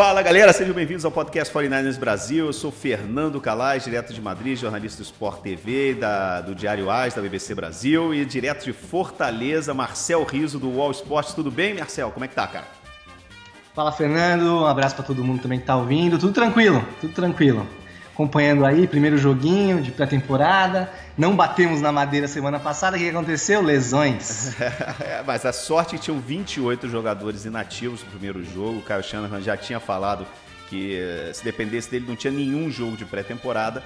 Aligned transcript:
Fala 0.00 0.22
galera, 0.22 0.50
sejam 0.50 0.72
bem-vindos 0.72 1.04
ao 1.04 1.10
podcast 1.10 1.52
49ers 1.52 1.98
Brasil. 1.98 2.46
Eu 2.46 2.54
sou 2.54 2.72
Fernando 2.72 3.38
Calais, 3.38 3.84
direto 3.84 4.14
de 4.14 4.20
Madrid, 4.22 4.58
jornalista 4.58 5.02
do 5.02 5.04
Sport 5.04 5.42
TV, 5.42 5.92
da, 5.92 6.40
do 6.40 6.54
Diário 6.54 6.90
AS, 6.90 7.12
da 7.12 7.20
BBC 7.20 7.54
Brasil, 7.54 8.14
e 8.14 8.24
direto 8.24 8.64
de 8.64 8.72
Fortaleza, 8.72 9.74
Marcel 9.74 10.24
Riso 10.24 10.58
do 10.58 10.70
Wall 10.70 10.92
Sports. 10.92 11.34
Tudo 11.34 11.50
bem, 11.50 11.74
Marcel? 11.74 12.10
Como 12.12 12.24
é 12.24 12.28
que 12.28 12.34
tá, 12.34 12.46
cara? 12.46 12.64
Fala, 13.74 13.92
Fernando. 13.92 14.62
Um 14.62 14.64
abraço 14.64 14.94
para 14.94 15.04
todo 15.04 15.22
mundo 15.22 15.42
também 15.42 15.60
que 15.60 15.66
tá 15.66 15.76
ouvindo. 15.76 16.18
Tudo 16.18 16.32
tranquilo, 16.32 16.82
tudo 16.98 17.12
tranquilo 17.12 17.66
acompanhando 18.20 18.66
aí, 18.66 18.86
primeiro 18.86 19.16
joguinho 19.16 19.80
de 19.80 19.90
pré-temporada. 19.90 20.92
Não 21.16 21.34
batemos 21.34 21.80
na 21.80 21.90
madeira 21.90 22.28
semana 22.28 22.58
passada, 22.58 22.96
o 22.96 23.00
que 23.00 23.08
aconteceu? 23.08 23.62
Lesões. 23.62 24.54
É, 25.00 25.22
mas 25.26 25.46
a 25.46 25.52
sorte 25.52 25.94
é 25.94 25.98
que 25.98 26.04
tinham 26.04 26.20
28 26.20 26.88
jogadores 26.88 27.44
inativos 27.44 28.02
no 28.04 28.10
primeiro 28.10 28.44
jogo. 28.44 28.78
O 28.78 28.82
Kyle 28.82 29.02
Shanahan 29.02 29.40
já 29.40 29.56
tinha 29.56 29.80
falado 29.80 30.26
que 30.68 30.96
eh, 30.96 31.30
se 31.32 31.42
dependesse 31.42 31.90
dele 31.90 32.04
não 32.06 32.14
tinha 32.14 32.30
nenhum 32.30 32.70
jogo 32.70 32.96
de 32.96 33.04
pré-temporada. 33.04 33.82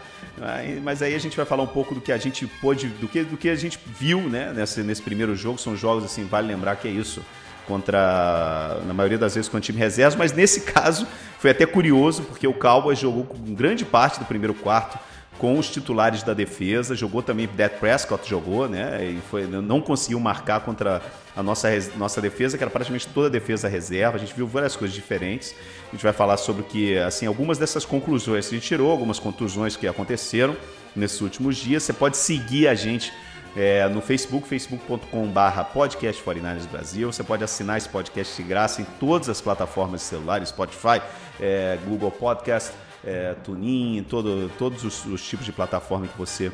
Mas 0.82 1.02
aí 1.02 1.14
a 1.14 1.18
gente 1.18 1.36
vai 1.36 1.46
falar 1.46 1.62
um 1.62 1.68
pouco 1.68 1.94
do 1.94 2.00
que 2.00 2.10
a 2.10 2.18
gente 2.18 2.46
pôde, 2.46 2.88
do 2.88 3.06
que, 3.06 3.22
do 3.22 3.36
que 3.36 3.48
a 3.48 3.54
gente 3.54 3.78
viu 3.86 4.20
né, 4.22 4.52
nesse, 4.54 4.82
nesse 4.82 5.02
primeiro 5.02 5.36
jogo. 5.36 5.58
São 5.58 5.76
jogos 5.76 6.04
assim, 6.04 6.24
vale 6.24 6.48
lembrar 6.48 6.76
que 6.76 6.88
é 6.88 6.90
isso 6.90 7.22
contra, 7.66 8.80
na 8.86 8.94
maioria 8.94 9.18
das 9.18 9.34
vezes, 9.34 9.48
com 9.48 9.56
o 9.56 9.60
time 9.60 9.78
reserva, 9.78 10.16
mas 10.18 10.32
nesse 10.32 10.62
caso 10.62 11.06
foi 11.38 11.50
até 11.50 11.66
curioso, 11.66 12.22
porque 12.22 12.46
o 12.46 12.54
Cowboys 12.54 12.98
jogou 12.98 13.24
com 13.24 13.54
grande 13.54 13.84
parte 13.84 14.18
do 14.18 14.24
primeiro 14.24 14.54
quarto 14.54 14.98
com 15.38 15.58
os 15.58 15.68
titulares 15.68 16.22
da 16.22 16.32
defesa, 16.32 16.94
jogou 16.94 17.22
também 17.22 17.48
Dak 17.54 17.78
Prescott 17.80 18.28
jogou, 18.28 18.68
né? 18.68 19.04
E 19.04 19.20
foi, 19.30 19.46
não 19.46 19.80
conseguiu 19.80 20.20
marcar 20.20 20.60
contra 20.60 21.02
a 21.36 21.42
nossa, 21.42 21.68
nossa 21.96 22.20
defesa, 22.20 22.56
que 22.56 22.62
era 22.62 22.70
praticamente 22.70 23.08
toda 23.08 23.26
a 23.26 23.30
defesa 23.30 23.68
reserva. 23.68 24.16
A 24.16 24.20
gente 24.20 24.32
viu 24.34 24.46
várias 24.46 24.76
coisas 24.76 24.94
diferentes. 24.94 25.54
A 25.88 25.90
gente 25.90 26.02
vai 26.02 26.12
falar 26.12 26.36
sobre 26.36 26.62
que, 26.62 26.96
assim, 26.98 27.26
algumas 27.26 27.58
dessas 27.58 27.84
conclusões 27.84 28.48
que 28.48 28.54
a 28.54 28.58
gente 28.58 28.66
tirou, 28.66 28.90
algumas 28.90 29.18
contusões 29.18 29.76
que 29.76 29.88
aconteceram 29.88 30.56
nesses 30.94 31.20
últimos 31.20 31.56
dias. 31.56 31.82
Você 31.82 31.92
pode 31.92 32.16
seguir 32.16 32.68
a 32.68 32.74
gente 32.74 33.12
é, 33.56 33.88
no 33.88 34.00
Facebook, 34.00 34.48
facebook.com.br 34.48 35.64
podcast 35.72 36.22
49 36.22 36.68
Brasil. 36.68 37.12
Você 37.12 37.22
pode 37.22 37.44
assinar 37.44 37.78
esse 37.78 37.88
podcast 37.88 38.42
de 38.42 38.48
graça 38.48 38.82
em 38.82 38.84
todas 38.98 39.28
as 39.28 39.40
plataformas 39.40 40.00
de 40.00 40.06
celular, 40.06 40.44
Spotify, 40.44 41.00
é, 41.40 41.78
Google 41.86 42.10
Podcast, 42.10 42.72
é, 43.04 43.34
TuneIn, 43.44 44.04
todo, 44.08 44.50
todos 44.58 44.82
os, 44.84 45.04
os, 45.06 45.26
tipos 45.26 45.46
de 45.46 45.52
plataforma 45.52 46.06
que 46.06 46.18
você 46.18 46.50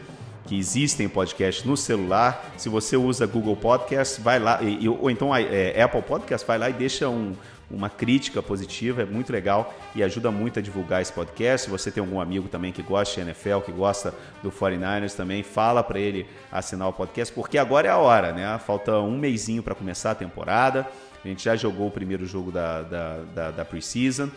que 0.46 0.58
existem 0.58 1.08
podcast 1.08 1.66
no 1.66 1.76
celular. 1.76 2.52
Se 2.56 2.68
você 2.68 2.96
usa 2.96 3.26
Google 3.26 3.56
Podcast, 3.56 4.20
vai 4.20 4.38
lá, 4.38 4.60
e, 4.62 4.88
ou 4.88 5.10
então 5.10 5.34
é, 5.34 5.80
Apple 5.80 6.02
Podcast, 6.02 6.46
vai 6.46 6.58
lá 6.58 6.68
e 6.68 6.72
deixa 6.72 7.08
um, 7.08 7.34
uma 7.70 7.88
crítica 7.88 8.42
positiva, 8.42 9.02
é 9.02 9.04
muito 9.04 9.32
legal 9.32 9.72
e 9.94 10.02
ajuda 10.02 10.30
muito 10.30 10.58
a 10.58 10.62
divulgar 10.62 11.00
esse 11.00 11.12
podcast. 11.12 11.66
Se 11.66 11.70
você 11.70 11.90
tem 11.90 12.00
algum 12.00 12.20
amigo 12.20 12.48
também 12.48 12.72
que 12.72 12.82
gosta 12.82 13.14
de 13.14 13.20
NFL, 13.20 13.60
que 13.60 13.70
gosta 13.70 14.12
do 14.42 14.50
49ers 14.50 15.14
também, 15.14 15.42
fala 15.42 15.82
para 15.82 15.98
ele 15.98 16.26
assinar 16.50 16.88
o 16.88 16.92
podcast, 16.92 17.32
porque 17.32 17.56
agora 17.56 17.86
é 17.86 17.90
a 17.90 17.98
hora, 17.98 18.32
né? 18.32 18.58
Falta 18.58 18.98
um 18.98 19.16
mêsinho 19.16 19.62
para 19.62 19.74
começar 19.74 20.10
a 20.10 20.14
temporada. 20.14 20.86
A 21.24 21.28
gente 21.28 21.44
já 21.44 21.54
jogou 21.54 21.88
o 21.88 21.90
primeiro 21.90 22.26
jogo 22.26 22.50
da, 22.50 22.82
da, 22.82 23.16
da, 23.34 23.50
da 23.50 23.64
Preseason. 23.64 24.30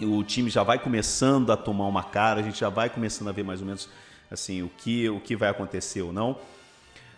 O 0.00 0.22
time 0.24 0.50
já 0.50 0.62
vai 0.62 0.78
começando 0.78 1.52
a 1.52 1.56
tomar 1.56 1.86
uma 1.86 2.02
cara, 2.02 2.40
a 2.40 2.42
gente 2.42 2.58
já 2.58 2.68
vai 2.68 2.90
começando 2.90 3.28
a 3.28 3.32
ver 3.32 3.44
mais 3.44 3.60
ou 3.60 3.66
menos 3.66 3.88
assim 4.30 4.62
o 4.62 4.68
que, 4.68 5.08
o 5.08 5.20
que 5.20 5.36
vai 5.36 5.48
acontecer 5.48 6.02
ou 6.02 6.12
não. 6.12 6.36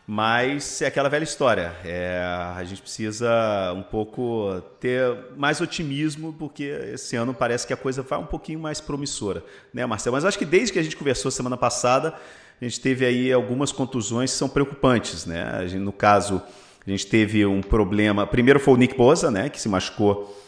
Mas 0.07 0.83
é 0.83 0.87
aquela 0.87 1.09
velha 1.09 1.25
história. 1.25 1.75
É, 1.83 2.23
a 2.57 2.63
gente 2.63 2.83
precisa 2.83 3.73
um 3.75 3.83
pouco 3.83 4.63
ter 4.79 5.17
mais 5.35 5.63
otimismo, 5.63 6.35
porque 6.39 6.65
esse 6.93 7.17
ano 7.17 7.33
parece 7.33 7.67
que 7.67 7.73
a 7.73 7.77
coisa 7.77 8.03
vai 8.03 8.19
um 8.19 8.27
pouquinho 8.27 8.61
mais 8.61 8.83
promissora, 8.83 9.43
né, 9.73 9.87
Marcelo? 9.87 10.15
Mas 10.15 10.27
acho 10.27 10.39
que 10.39 10.45
desde 10.45 10.75
que 10.75 10.79
a 10.79 10.83
gente 10.83 10.97
conversou 10.97 11.31
semana 11.31 11.57
passada, 11.57 12.15
a 12.61 12.65
gente 12.65 12.81
teve 12.81 13.07
aí 13.07 13.33
algumas 13.33 13.73
contusões 13.73 14.31
que 14.31 14.37
são 14.37 14.49
preocupantes, 14.49 15.25
né? 15.25 15.67
Gente, 15.67 15.81
no 15.81 15.93
caso, 15.93 16.43
a 16.87 16.91
gente 16.91 17.07
teve 17.07 17.47
um 17.47 17.63
problema. 17.63 18.27
Primeiro 18.27 18.61
foi 18.61 18.75
o 18.75 18.77
Nick 18.77 18.95
Bosa, 18.95 19.31
né, 19.31 19.49
que 19.49 19.59
se 19.59 19.71
machucou, 19.71 20.39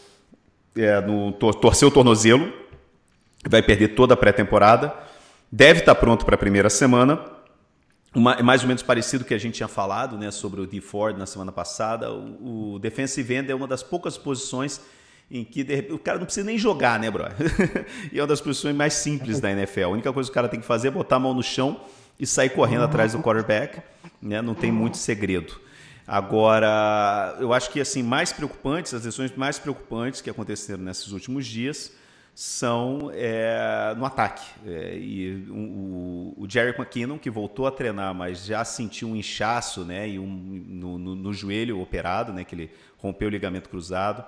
é, 0.75 1.01
no, 1.01 1.31
torceu 1.31 1.87
o 1.87 1.91
tornozelo, 1.91 2.53
vai 3.49 3.63
perder 3.63 3.89
toda 3.89 4.13
a 4.13 4.17
pré-temporada. 4.17 4.93
Deve 5.51 5.79
estar 5.79 5.95
pronto 5.95 6.25
para 6.25 6.35
a 6.35 6.37
primeira 6.37 6.69
semana 6.69 7.36
uma, 8.15 8.41
mais 8.41 8.61
ou 8.61 8.67
menos 8.67 8.81
parecido 8.81 9.25
que 9.25 9.33
a 9.33 9.37
gente 9.37 9.55
tinha 9.55 9.67
falado 9.67 10.17
né, 10.17 10.31
sobre 10.31 10.61
o 10.61 10.65
D 10.65 10.81
Ford 10.81 11.17
na 11.17 11.25
semana 11.25 11.51
passada. 11.51 12.11
O, 12.11 12.73
o 12.75 12.79
defensive 12.79 13.33
end 13.33 13.51
é 13.51 13.55
uma 13.55 13.67
das 13.67 13.83
poucas 13.83 14.17
posições 14.17 14.81
em 15.29 15.43
que 15.43 15.65
o 15.91 15.99
cara 15.99 16.17
não 16.17 16.25
precisa 16.25 16.45
nem 16.45 16.57
jogar, 16.57 16.99
né, 16.99 17.11
bro? 17.11 17.25
e 18.11 18.17
é 18.17 18.21
uma 18.21 18.27
das 18.27 18.39
posições 18.39 18.75
mais 18.75 18.93
simples 18.93 19.39
da 19.39 19.51
NFL. 19.51 19.83
A 19.83 19.87
única 19.89 20.13
coisa 20.13 20.29
que 20.29 20.31
o 20.31 20.33
cara 20.33 20.47
tem 20.47 20.59
que 20.59 20.65
fazer 20.65 20.87
é 20.87 20.91
botar 20.91 21.17
a 21.17 21.19
mão 21.19 21.33
no 21.33 21.43
chão 21.43 21.81
e 22.19 22.25
sair 22.25 22.49
correndo 22.49 22.83
atrás 22.83 23.11
do 23.11 23.19
quarterback. 23.19 23.81
Né? 24.21 24.41
Não 24.41 24.55
tem 24.55 24.71
muito 24.71 24.97
segredo. 24.97 25.59
Agora, 26.07 27.35
eu 27.39 27.51
acho 27.51 27.69
que 27.69 27.81
assim 27.81 28.01
mais 28.01 28.31
preocupantes, 28.31 28.93
as 28.93 29.03
lesões 29.03 29.35
mais 29.35 29.59
preocupantes 29.59 30.21
que 30.21 30.29
aconteceram 30.29 30.81
nesses 30.81 31.11
últimos 31.11 31.45
dias 31.45 31.91
são 32.39 33.09
é, 33.15 33.95
no 33.97 34.05
ataque. 34.05 34.45
É, 34.63 34.95
e 34.95 35.43
o, 35.49 36.35
o 36.37 36.45
Jerry 36.47 36.69
McKinnon, 36.77 37.17
que 37.17 37.31
voltou 37.31 37.65
a 37.65 37.71
treinar, 37.71 38.13
mas 38.13 38.45
já 38.45 38.63
sentiu 38.63 39.07
um 39.07 39.15
inchaço 39.15 39.83
né, 39.83 40.07
e 40.07 40.19
um, 40.19 40.27
no, 40.27 40.99
no, 40.99 41.15
no 41.15 41.33
joelho 41.33 41.81
operado, 41.81 42.31
né, 42.31 42.43
que 42.43 42.53
ele 42.53 42.69
rompeu 42.99 43.27
o 43.27 43.31
ligamento 43.31 43.67
cruzado, 43.67 44.23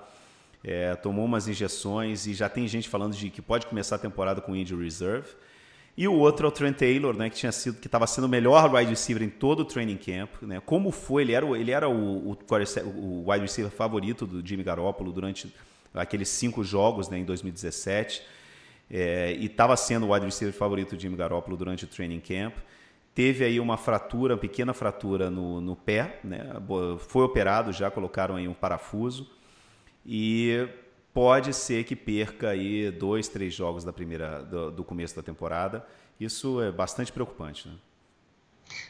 é, 0.63 0.95
tomou 0.95 1.23
umas 1.23 1.47
injeções 1.47 2.25
e 2.25 2.33
já 2.33 2.49
tem 2.49 2.67
gente 2.67 2.89
falando 2.89 3.15
de 3.15 3.29
que 3.29 3.43
pode 3.43 3.67
começar 3.67 3.97
a 3.97 3.99
temporada 3.99 4.41
com 4.41 4.55
injury 4.55 4.85
reserve. 4.85 5.29
E 5.95 6.07
o 6.07 6.13
outro 6.15 6.47
é 6.47 6.49
o 6.49 6.51
Trent 6.51 6.77
Taylor, 6.77 7.15
né, 7.15 7.29
que 7.29 7.35
tinha 7.35 7.51
sido 7.51 7.79
que 7.79 7.85
estava 7.85 8.07
sendo 8.07 8.23
o 8.23 8.29
melhor 8.29 8.73
wide 8.73 8.89
receiver 8.89 9.21
em 9.21 9.29
todo 9.29 9.59
o 9.59 9.65
training 9.65 9.97
camp, 9.97 10.41
né? 10.41 10.59
Como 10.65 10.91
foi? 10.91 11.21
Ele 11.21 11.33
era 11.33 11.45
ele 11.45 11.69
era 11.69 11.87
o, 11.87 12.31
o, 12.31 12.37
o 12.95 13.29
wide 13.29 13.41
receiver 13.43 13.71
favorito 13.71 14.25
do 14.25 14.43
Jimmy 14.43 14.63
Garoppolo 14.63 15.11
durante 15.11 15.53
aqueles 15.93 16.29
cinco 16.29 16.63
jogos 16.63 17.09
né, 17.09 17.17
em 17.17 17.23
2017, 17.23 18.21
é, 18.89 19.33
e 19.33 19.45
estava 19.45 19.75
sendo 19.77 20.07
o 20.07 20.13
wide 20.13 20.25
receiver 20.25 20.53
favorito 20.53 20.95
do 20.95 21.01
Jimmy 21.01 21.15
Garoppolo 21.15 21.55
durante 21.55 21.85
o 21.85 21.87
training 21.87 22.19
camp. 22.19 22.55
Teve 23.13 23.43
aí 23.43 23.59
uma 23.59 23.77
fratura, 23.77 24.35
uma 24.35 24.39
pequena 24.39 24.73
fratura 24.73 25.29
no, 25.29 25.59
no 25.59 25.75
pé, 25.75 26.19
né? 26.23 26.53
foi 26.99 27.23
operado 27.23 27.73
já, 27.73 27.91
colocaram 27.91 28.35
aí 28.35 28.47
um 28.47 28.53
parafuso, 28.53 29.29
e 30.05 30.67
pode 31.13 31.53
ser 31.53 31.83
que 31.83 31.95
perca 31.95 32.49
aí 32.49 32.89
dois, 32.91 33.27
três 33.27 33.53
jogos 33.53 33.83
da 33.83 33.91
primeira, 33.91 34.41
do, 34.43 34.71
do 34.71 34.83
começo 34.83 35.15
da 35.15 35.21
temporada. 35.21 35.85
Isso 36.19 36.61
é 36.61 36.71
bastante 36.71 37.11
preocupante. 37.11 37.67
Né? 37.67 37.75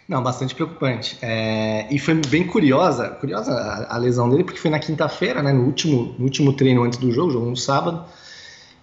Não, 0.07 0.23
bastante 0.23 0.55
preocupante. 0.55 1.17
É, 1.21 1.87
e 1.91 1.99
foi 1.99 2.15
bem 2.15 2.47
curiosa, 2.47 3.09
curiosa 3.09 3.53
a, 3.53 3.95
a, 3.95 3.97
lesão 3.97 4.27
dele, 4.27 4.43
porque 4.43 4.59
foi 4.59 4.71
na 4.71 4.79
quinta-feira, 4.79 5.43
né, 5.43 5.53
no 5.53 5.63
último, 5.65 6.15
no 6.17 6.25
último 6.25 6.53
treino 6.53 6.83
antes 6.83 6.97
do 6.97 7.11
jogo, 7.11 7.31
jogo 7.31 7.45
no 7.45 7.55
sábado. 7.55 8.03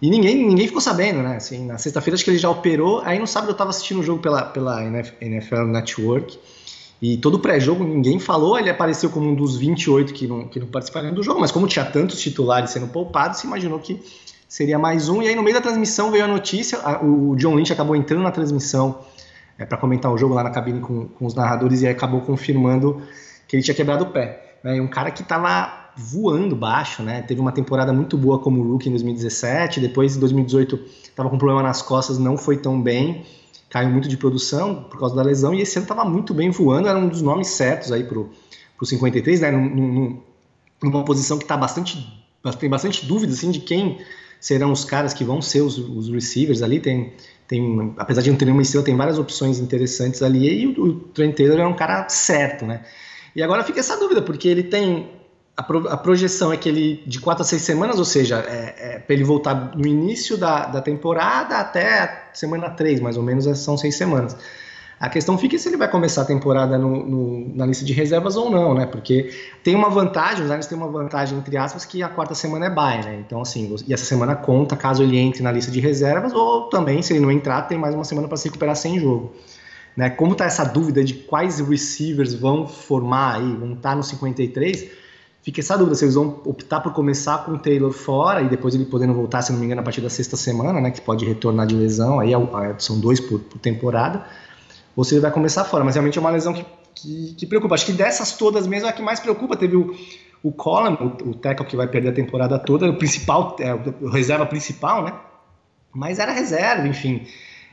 E 0.00 0.08
ninguém, 0.08 0.47
ninguém 0.47 0.67
ficou 0.67 0.81
sabendo, 0.81 1.23
né? 1.23 1.37
Assim, 1.37 1.67
na 1.67 1.79
sexta-feira 1.79 2.14
acho 2.14 2.25
que 2.25 2.31
ele 2.31 2.38
já 2.38 2.50
operou. 2.50 3.00
Aí 3.00 3.19
no 3.19 3.26
sábado 3.26 3.50
eu 3.50 3.53
estava 3.53 3.70
assistindo 3.70 4.00
o 4.00 4.03
jogo 4.03 4.20
pela, 4.20 4.43
pela 4.43 4.85
NFL 4.85 5.64
Network. 5.64 6.38
E 7.00 7.17
todo 7.17 7.38
pré-jogo 7.38 7.85
ninguém 7.85 8.19
falou, 8.19 8.58
ele 8.58 8.70
apareceu 8.70 9.11
como 9.11 9.29
um 9.29 9.35
dos 9.35 9.56
28 9.56 10.14
que 10.14 10.26
não, 10.26 10.49
que 10.49 10.58
não 10.58 10.67
participaram 10.67 11.12
do 11.12 11.23
jogo, 11.23 11.41
mas 11.41 11.50
como 11.50 11.67
tinha 11.67 11.85
tantos 11.85 12.20
titulares 12.20 12.70
sendo 12.70 12.87
poupados, 12.88 13.41
se 13.41 13.47
imaginou 13.47 13.79
que 13.79 14.00
seria 14.49 14.79
mais 14.79 15.08
um. 15.08 15.23
E 15.23 15.29
aí 15.29 15.35
no 15.35 15.43
meio 15.43 15.55
da 15.55 15.61
transmissão 15.61 16.11
veio 16.11 16.25
a 16.25 16.29
notícia, 16.29 16.79
a, 16.79 17.05
o 17.05 17.37
John 17.37 17.55
Lynch 17.55 17.73
acabou 17.73 17.97
entrando 17.97 18.23
na 18.23 18.31
transmissão 18.31 19.00
é, 19.58 19.64
para 19.64 19.79
comentar 19.79 20.12
o 20.12 20.19
jogo 20.19 20.35
lá 20.35 20.43
na 20.43 20.50
cabine 20.50 20.81
com, 20.81 21.06
com 21.06 21.26
os 21.26 21.35
narradores 21.35 21.82
e 21.82 21.87
acabou 21.87 22.20
confirmando 22.20 23.03
que 23.49 23.56
ele 23.56 23.62
tinha 23.62 23.75
quebrado 23.75 24.05
o 24.05 24.11
pé. 24.11 24.58
Né? 24.62 24.81
Um 24.81 24.88
cara 24.88 25.11
que 25.11 25.23
estava 25.23 25.87
voando 25.97 26.55
baixo, 26.55 27.03
né? 27.03 27.23
Teve 27.23 27.41
uma 27.41 27.53
temporada 27.53 27.93
muito 27.93 28.19
boa 28.19 28.38
como 28.38 28.62
rookie 28.62 28.88
em 28.88 28.93
2017, 28.93 29.81
depois 29.81 30.17
em 30.17 30.20
2018 30.20 30.79
estava 31.05 31.31
com 31.31 31.38
problema 31.38 31.62
nas 31.62 31.81
costas, 31.81 32.19
não 32.19 32.37
foi 32.37 32.58
tão 32.58 32.81
bem, 32.81 33.25
caiu 33.70 33.88
muito 33.88 34.06
de 34.06 34.17
produção 34.17 34.85
por 34.91 34.99
causa 34.99 35.17
da 35.17 35.23
lesão 35.23 35.55
e 35.55 35.62
esse 35.62 35.79
ano 35.79 35.85
estava 35.85 36.05
muito 36.05 36.35
bem 36.35 36.50
voando, 36.50 36.88
era 36.88 36.99
um 36.99 37.08
dos 37.08 37.23
nomes 37.23 37.49
certos 37.49 37.93
aí 37.93 38.05
pro 38.05 38.31
53, 38.82 39.41
né? 39.41 39.50
Num, 39.50 39.69
num, 39.69 40.23
numa 40.82 41.05
posição 41.05 41.38
que 41.38 41.47
tá 41.47 41.56
bastante 41.56 42.26
tem 42.61 42.70
bastante 42.70 43.05
dúvida 43.06 43.32
assim 43.32 43.50
de 43.50 43.61
quem 43.61 43.99
serão 44.38 44.70
os 44.70 44.85
caras 44.85 45.12
que 45.12 45.25
vão 45.25 45.43
ser 45.43 45.62
os, 45.62 45.79
os 45.79 46.08
receivers 46.08 46.62
ali. 46.62 46.79
Tem, 46.79 47.12
tem, 47.46 47.94
apesar 47.96 48.22
de 48.22 48.31
não 48.31 48.37
ter 48.37 48.44
nenhuma 48.44 48.62
estrela, 48.62 48.84
tem 48.84 48.96
várias 48.96 49.19
opções 49.19 49.58
interessantes 49.58 50.22
ali. 50.22 50.62
E 50.62 50.66
o, 50.66 50.82
o 50.82 50.94
Trent 50.94 51.37
Taylor 51.37 51.60
é 51.60 51.66
um 51.66 51.75
cara 51.75 52.08
certo, 52.08 52.66
né? 52.66 52.82
E 53.34 53.43
agora 53.43 53.62
fica 53.62 53.81
essa 53.81 53.96
dúvida, 53.96 54.22
porque 54.22 54.48
ele 54.48 54.62
tem. 54.62 55.10
A, 55.56 55.62
pro, 55.62 55.88
a 55.88 55.96
projeção 55.96 56.52
é 56.52 56.56
que 56.56 56.69
ele, 56.69 57.02
de 57.06 57.19
quatro 57.19 57.43
a 57.43 57.44
seis 57.46 57.62
semanas, 57.62 57.98
ou 57.98 58.04
seja, 58.04 58.44
é, 58.46 58.75
é 58.78 58.98
para 58.98 59.14
ele 59.14 59.25
voltar 59.25 59.75
no 59.75 59.87
início 59.87 60.37
da, 60.37 60.66
da 60.66 60.82
temporada 60.82 61.56
até 61.56 62.28
semana 62.34 62.69
3, 62.69 63.00
mais 63.00 63.16
ou 63.16 63.22
menos, 63.22 63.46
são 63.58 63.76
seis 63.76 63.94
semanas. 63.94 64.37
A 64.98 65.10
questão 65.10 65.37
fica 65.37 65.58
se 65.58 65.69
ele 65.69 65.76
vai 65.76 65.90
começar 65.90 66.22
a 66.22 66.25
temporada 66.25 66.78
no, 66.78 67.04
no, 67.04 67.54
na 67.54 67.66
lista 67.66 67.84
de 67.84 67.93
reservas 67.93 68.34
ou 68.34 68.50
não, 68.50 68.75
né? 68.75 68.87
Porque 68.87 69.31
tem 69.62 69.75
uma 69.75 69.90
vantagem, 69.90 70.43
os 70.44 70.50
Lions 70.50 70.66
têm 70.66 70.78
uma 70.78 70.88
vantagem, 70.88 71.37
entre 71.37 71.54
aspas, 71.58 71.84
que 71.84 72.02
a 72.02 72.08
quarta 72.08 72.34
semana 72.34 72.66
é 72.66 72.70
bye, 72.70 73.04
né? 73.04 73.22
Então, 73.26 73.43
assim, 73.43 73.75
e 73.87 73.93
essa 73.93 74.06
semana 74.06 74.34
conta 74.34 74.75
caso 74.75 75.02
ele 75.02 75.19
entre 75.19 75.43
na 75.43 75.52
lista 75.52 75.70
de 75.70 75.81
reservas, 75.81 76.32
ou 76.32 76.70
também, 76.70 77.02
se 77.02 77.12
ele 77.12 77.20
não 77.20 77.31
entrar, 77.31 77.62
tem 77.62 77.76
mais 77.76 77.94
uma 77.94 78.04
semana 78.04 78.26
para 78.26 78.38
se 78.38 78.48
recuperar 78.48 78.75
sem 78.75 78.98
jogo. 78.98 79.34
Né? 79.94 80.08
Como 80.08 80.32
está 80.32 80.46
essa 80.46 80.64
dúvida 80.64 81.04
de 81.04 81.12
quais 81.12 81.60
receivers 81.60 82.34
vão 82.34 82.66
formar 82.66 83.37
aí, 83.37 83.54
vão 83.54 83.72
estar 83.75 83.90
tá 83.90 83.96
no 83.96 84.02
53, 84.02 84.90
fica 85.43 85.60
essa 85.60 85.76
dúvida 85.76 85.94
se 85.94 86.04
eles 86.04 86.14
vão 86.14 86.40
optar 86.44 86.81
por 86.81 86.93
começar 86.93 87.44
com 87.44 87.52
o 87.52 87.58
Taylor 87.58 87.93
fora 87.93 88.43
e 88.43 88.48
depois 88.48 88.75
ele 88.75 88.84
podendo 88.84 89.14
voltar, 89.14 89.43
se 89.43 89.52
não 89.52 89.58
me 89.58 89.64
engano, 89.66 89.81
a 89.81 89.84
partir 89.84 90.00
da 90.00 90.10
sexta 90.10 90.37
semana, 90.37 90.81
né? 90.81 90.90
Que 90.90 91.00
pode 91.00 91.25
retornar 91.25 91.66
de 91.66 91.75
lesão, 91.75 92.19
aí 92.19 92.32
é 92.32 92.37
é, 92.37 92.75
são 92.78 92.98
dois 92.98 93.20
por, 93.20 93.40
por 93.40 93.58
temporada, 93.58 94.25
ou 94.96 95.04
se 95.04 95.14
ele 95.14 95.20
vai 95.20 95.31
começar 95.31 95.64
fora. 95.64 95.84
Mas 95.84 95.94
realmente 95.94 96.19
é 96.19 96.20
uma 96.20 96.31
lesão 96.31 96.54
que, 96.54 96.64
que, 96.94 97.34
que 97.34 97.46
preocupa. 97.46 97.75
Acho 97.75 97.87
que 97.87 97.93
dessas 97.93 98.32
todas 98.32 98.66
mesmo 98.66 98.88
é 98.88 98.90
a 98.90 98.93
que 98.93 99.02
mais 99.02 99.20
preocupa. 99.20 99.56
Teve 99.56 99.76
o, 99.76 99.94
o 100.43 100.50
Colin, 100.50 100.94
o, 100.94 101.31
o 101.31 101.34
tackle 101.34 101.66
que 101.66 101.76
vai 101.76 101.87
perder 101.87 102.08
a 102.08 102.12
temporada 102.12 102.58
toda, 102.58 102.88
o 102.88 102.96
principal, 102.96 103.54
é, 103.60 103.75
o 103.75 104.08
reserva 104.08 104.46
principal, 104.46 105.04
né? 105.04 105.12
Mas 105.93 106.19
era 106.19 106.32
reserva, 106.32 106.88
enfim 106.88 107.26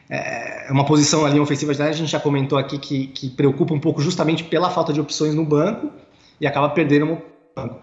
é 0.10 0.68
uma 0.72 0.86
posição 0.86 1.26
ali 1.26 1.40
ofensiva, 1.40 1.72
a 1.72 1.92
gente 1.92 2.10
já 2.10 2.20
comentou 2.20 2.58
aqui 2.58 2.78
que, 2.78 3.08
que 3.08 3.30
preocupa 3.30 3.74
um 3.74 3.80
pouco 3.80 4.02
justamente 4.02 4.44
pela 4.44 4.70
falta 4.70 4.92
de 4.92 5.00
opções 5.00 5.34
no 5.34 5.46
banco 5.46 5.92
e 6.40 6.46
acaba 6.46 6.70
perdendo 6.70 7.06
no 7.06 7.22
banco. 7.56 7.80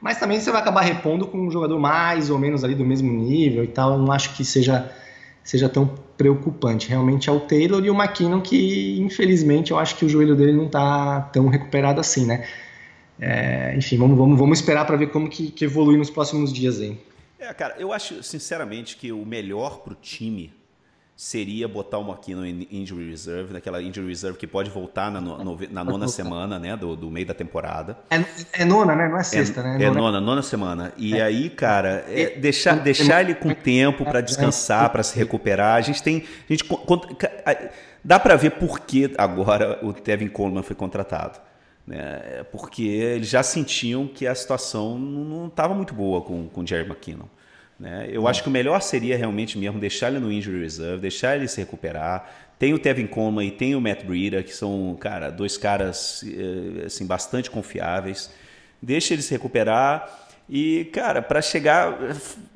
Mas 0.00 0.18
também 0.18 0.40
você 0.40 0.50
vai 0.50 0.60
acabar 0.60 0.82
repondo 0.82 1.26
com 1.26 1.38
um 1.38 1.50
jogador 1.50 1.78
mais 1.78 2.30
ou 2.30 2.38
menos 2.38 2.62
ali 2.62 2.74
do 2.74 2.84
mesmo 2.84 3.10
nível 3.10 3.64
e 3.64 3.68
tal. 3.68 3.92
Eu 3.92 3.98
não 3.98 4.12
acho 4.12 4.34
que 4.36 4.44
seja, 4.44 4.90
seja 5.42 5.68
tão 5.68 5.90
preocupante. 6.16 6.88
Realmente 6.88 7.28
é 7.28 7.32
o 7.32 7.40
Taylor 7.40 7.84
e 7.84 7.90
o 7.90 7.94
McKinnon 7.94 8.40
que, 8.40 9.00
infelizmente, 9.00 9.70
eu 9.70 9.78
acho 9.78 9.96
que 9.96 10.04
o 10.04 10.08
joelho 10.08 10.34
dele 10.34 10.52
não 10.52 10.66
está 10.66 11.20
tão 11.32 11.48
recuperado 11.48 12.00
assim, 12.00 12.26
né? 12.26 12.46
É, 13.20 13.74
enfim, 13.76 13.96
vamos, 13.96 14.16
vamos, 14.16 14.38
vamos 14.38 14.58
esperar 14.58 14.84
para 14.84 14.96
ver 14.96 15.08
como 15.08 15.28
que, 15.28 15.50
que 15.50 15.64
evolui 15.64 15.96
nos 15.96 16.10
próximos 16.10 16.52
dias 16.52 16.80
aí. 16.80 16.98
É, 17.38 17.52
cara, 17.52 17.76
eu 17.78 17.92
acho 17.92 18.22
sinceramente 18.22 18.96
que 18.96 19.12
o 19.12 19.24
melhor 19.24 19.80
para 19.80 19.92
o 19.92 19.96
time 19.96 20.52
seria 21.16 21.68
botar 21.68 21.98
o 21.98 22.02
Moquino 22.02 22.44
em 22.44 22.66
injury 22.70 23.08
reserve, 23.08 23.52
naquela 23.52 23.80
injury 23.80 24.08
reserve 24.08 24.36
que 24.36 24.46
pode 24.46 24.68
voltar 24.68 25.10
na, 25.12 25.20
no, 25.20 25.58
na 25.70 25.84
nona 25.84 26.08
semana, 26.08 26.58
né, 26.58 26.76
do, 26.76 26.96
do, 26.96 27.10
meio 27.10 27.26
da 27.26 27.34
temporada. 27.34 27.96
É, 28.10 28.62
é, 28.62 28.64
nona, 28.64 28.96
né? 28.96 29.08
Não 29.08 29.18
é 29.18 29.22
sexta, 29.22 29.60
é, 29.60 29.62
né? 29.62 29.84
É 29.84 29.88
nona, 29.88 30.00
nona, 30.00 30.20
nona 30.20 30.42
semana. 30.42 30.92
E 30.96 31.14
é. 31.16 31.22
aí, 31.22 31.50
cara, 31.50 32.04
é 32.08 32.36
deixar, 32.36 32.80
deixar 32.80 33.22
ele 33.22 33.34
com 33.34 33.54
tempo 33.54 34.04
para 34.04 34.20
descansar, 34.20 34.90
para 34.90 35.02
se 35.04 35.16
recuperar. 35.16 35.76
A 35.76 35.80
gente 35.80 36.02
tem, 36.02 36.24
a 36.48 36.52
gente 36.52 36.64
dá 38.02 38.18
para 38.18 38.34
ver 38.34 38.50
por 38.52 38.80
que 38.80 39.14
agora 39.16 39.78
o 39.82 39.92
Tevin 39.92 40.28
Coleman 40.28 40.64
foi 40.64 40.74
contratado. 40.74 41.38
Né? 41.86 42.44
Porque 42.50 42.82
eles 42.82 43.28
já 43.28 43.42
sentiam 43.42 44.08
que 44.08 44.26
a 44.26 44.34
situação 44.34 44.98
não 44.98 45.46
estava 45.46 45.74
muito 45.74 45.94
boa 45.94 46.20
com, 46.22 46.48
com 46.48 46.62
o 46.62 46.66
Jerry 46.66 46.88
McKinnon. 46.88 47.26
Né? 47.78 48.08
Eu 48.10 48.28
acho 48.28 48.42
que 48.42 48.48
o 48.48 48.52
melhor 48.52 48.80
seria 48.80 49.16
realmente 49.16 49.58
mesmo 49.58 49.78
deixar 49.78 50.08
ele 50.08 50.18
no 50.18 50.30
injury 50.30 50.60
reserve, 50.60 51.00
deixar 51.00 51.36
ele 51.36 51.48
se 51.48 51.60
recuperar. 51.60 52.30
Tem 52.58 52.72
o 52.72 52.78
Tevin 52.78 53.06
Coleman 53.06 53.46
e 53.46 53.50
tem 53.50 53.74
o 53.74 53.80
Matt 53.80 54.04
Breida, 54.04 54.42
que 54.42 54.54
são, 54.54 54.96
cara, 55.00 55.30
dois 55.30 55.56
caras 55.56 56.24
eh, 56.24 56.86
assim 56.86 57.06
bastante 57.06 57.50
confiáveis. 57.50 58.30
Deixa 58.80 59.12
ele 59.12 59.22
se 59.22 59.32
recuperar 59.32 60.24
e, 60.48 60.90
cara, 60.92 61.22
para 61.22 61.40
chegar, 61.40 61.96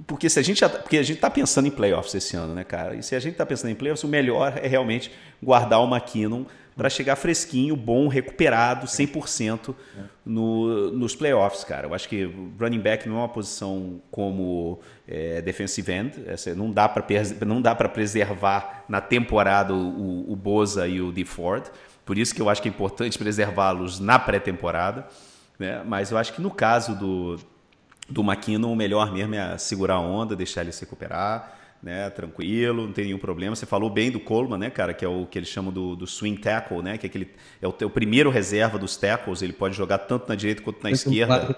porque 0.06 0.29
se 0.29 0.38
a 0.38 0.43
gente 0.43 0.61
já, 0.61 0.69
porque 0.69 0.99
a 0.99 1.03
gente 1.03 1.19
tá 1.19 1.31
pensando 1.31 1.69
em 1.69 1.71
playoffs 1.71 2.14
esse 2.14 2.37
ano, 2.37 2.55
né, 2.55 2.62
cara? 2.62 2.94
E 2.94 3.03
se 3.03 3.17
a 3.17 3.21
gente 3.21 3.35
tá 3.35 3.47
pensando 3.47 3.71
em 3.71 3.75
playoffs, 3.75 4.05
o 4.05 4.09
melhor 4.09 4.59
é 4.62 4.69
realmente 4.69 5.11
guardar 5.43 5.81
o 5.81 5.87
McKinnon 5.87 6.44
para 6.79 6.89
chegar 6.89 7.17
fresquinho, 7.17 7.75
bom, 7.75 8.07
recuperado, 8.07 8.87
100% 8.87 9.75
no, 10.25 10.93
nos 10.93 11.17
playoffs, 11.17 11.65
cara. 11.65 11.89
Eu 11.89 11.95
acho 11.95 12.09
que 12.09 12.31
running 12.57 12.79
back 12.79 13.09
não 13.09 13.17
é 13.17 13.19
uma 13.19 13.29
posição 13.29 14.01
como 14.13 14.79
é, 15.07 15.43
defensive 15.43 15.91
end, 15.93 16.23
essa, 16.25 16.55
não 16.55 16.71
dá 16.71 16.89
para 16.89 17.89
preservar 17.89 18.85
na 18.89 19.01
temporada 19.01 19.75
o, 19.75 20.33
o 20.33 20.37
Boza 20.37 20.87
e 20.87 21.01
o 21.01 21.11
DeFord, 21.11 21.69
por 22.05 22.17
isso 22.17 22.33
que 22.33 22.41
eu 22.41 22.49
acho 22.49 22.63
que 22.63 22.69
é 22.69 22.71
importante 22.71 23.19
preservá-los 23.19 23.99
na 23.99 24.17
pré-temporada, 24.17 25.09
né? 25.59 25.83
mas 25.85 26.13
eu 26.13 26.17
acho 26.17 26.33
que 26.33 26.41
no 26.41 26.51
caso 26.51 26.95
do, 26.95 27.41
do 28.09 28.23
McKinnon, 28.23 28.73
o 28.73 28.77
melhor 28.77 29.13
mesmo 29.13 29.35
é 29.35 29.59
segurar 29.59 29.95
a 29.95 30.01
onda, 30.01 30.37
deixar 30.37 30.61
ele 30.61 30.71
se 30.71 30.83
recuperar, 30.83 31.58
né, 31.83 32.11
tranquilo, 32.11 32.87
não 32.87 32.93
tem 32.93 33.07
nenhum 33.07 33.19
problema. 33.19 33.55
Você 33.55 33.67
falou 33.67 33.89
bem 33.89 34.11
do 34.11 34.21
Coleman, 34.21 34.59
né, 34.59 34.71
cara, 34.71 34.93
que 34.93 35.05
é 35.05 35.09
o 35.09 35.27
que 35.27 35.39
eles 35.39 35.49
chamam 35.49 35.73
do, 35.73 35.95
do 35.95 36.07
swing 36.07 36.41
tackle, 36.41 36.83
né, 36.83 36.99
que 36.99 37.07
é, 37.07 37.09
aquele, 37.09 37.31
é 37.63 37.69
o, 37.69 37.75
é 37.81 37.85
o 37.85 37.91
primeiro 37.91 38.31
reserva 38.31 38.79
dos 38.79 38.97
tackles, 38.97 39.43
ele 39.43 39.53
pode 39.53 39.77
jogar 39.77 39.99
tanto 39.99 40.29
na 40.29 40.35
direita 40.35 40.63
quanto 40.63 40.83
na 40.83 40.91
esquerda. 40.91 41.57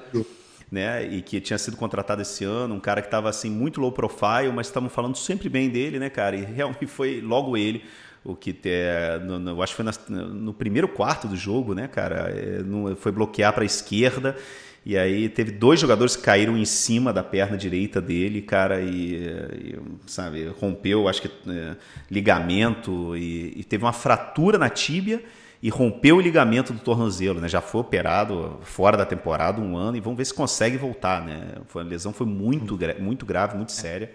Né, 0.71 1.05
e 1.05 1.21
que 1.21 1.41
tinha 1.41 1.59
sido 1.59 1.77
contratado 1.77 2.23
esse 2.23 2.45
ano, 2.45 2.77
um 2.77 2.81
cara 2.81 3.01
que 3.03 3.09
estava 3.09 3.29
assim 3.29 3.51
muito 3.51 3.81
low 3.81 3.91
profile, 3.91 4.53
mas 4.55 4.69
estavam 4.69 4.89
falando 4.89 5.17
sempre 5.17 5.49
bem 5.49 5.69
dele, 5.69 5.99
né, 5.99 6.09
cara? 6.09 6.37
E 6.37 6.45
realmente 6.47 6.87
foi 6.87 7.21
logo 7.21 7.57
ele 7.57 7.83
o 8.23 8.37
que 8.37 8.57
é, 8.65 9.19
no, 9.19 9.41
no, 9.41 9.63
acho 9.63 9.75
que 9.75 9.83
foi 9.83 9.85
na, 9.85 10.25
no 10.29 10.55
primeiro 10.55 10.87
quarto 10.87 11.27
do 11.27 11.35
jogo, 11.35 11.75
né, 11.75 11.89
cara? 11.89 12.31
É, 12.31 12.63
no, 12.63 12.95
foi 12.95 13.11
bloquear 13.11 13.53
para 13.53 13.65
a 13.65 13.67
esquerda 13.67 14.37
e 14.85 14.97
aí 14.97 15.29
teve 15.29 15.51
dois 15.53 15.79
jogadores 15.79 16.17
que 16.17 16.23
caíram 16.23 16.57
em 16.57 16.65
cima 16.65 17.13
da 17.13 17.23
perna 17.23 17.57
direita 17.57 18.01
dele, 18.01 18.41
cara, 18.41 18.81
e, 18.81 19.15
e 19.15 19.79
sabe, 20.07 20.47
rompeu, 20.59 21.07
acho 21.07 21.23
que 21.23 21.31
é, 21.49 21.77
ligamento 22.11 23.15
e, 23.15 23.53
e, 23.57 23.65
teve 23.65 23.85
uma 23.85 23.93
fratura 23.93 24.57
na 24.57 24.71
tíbia 24.71 25.23
e 25.63 25.69
rompeu 25.69 26.17
o 26.17 26.21
ligamento 26.21 26.73
do 26.73 26.79
tornozelo, 26.79 27.41
né? 27.41 27.49
Já 27.49 27.61
foi 27.61 27.83
operado 27.83 28.59
fora 28.63 28.97
da 28.97 29.05
temporada 29.05 29.61
um 29.61 29.77
ano 29.77 29.99
e 29.99 30.01
vamos 30.01 30.17
ver 30.17 30.25
se 30.25 30.33
consegue 30.33 30.79
voltar, 30.79 31.23
né? 31.23 31.57
Foi, 31.67 31.83
a 31.83 31.85
lesão 31.85 32.15
foi 32.15 32.27
muito, 32.27 32.79
muito 32.99 33.27
grave, 33.27 33.57
muito 33.57 33.73
séria. 33.73 34.11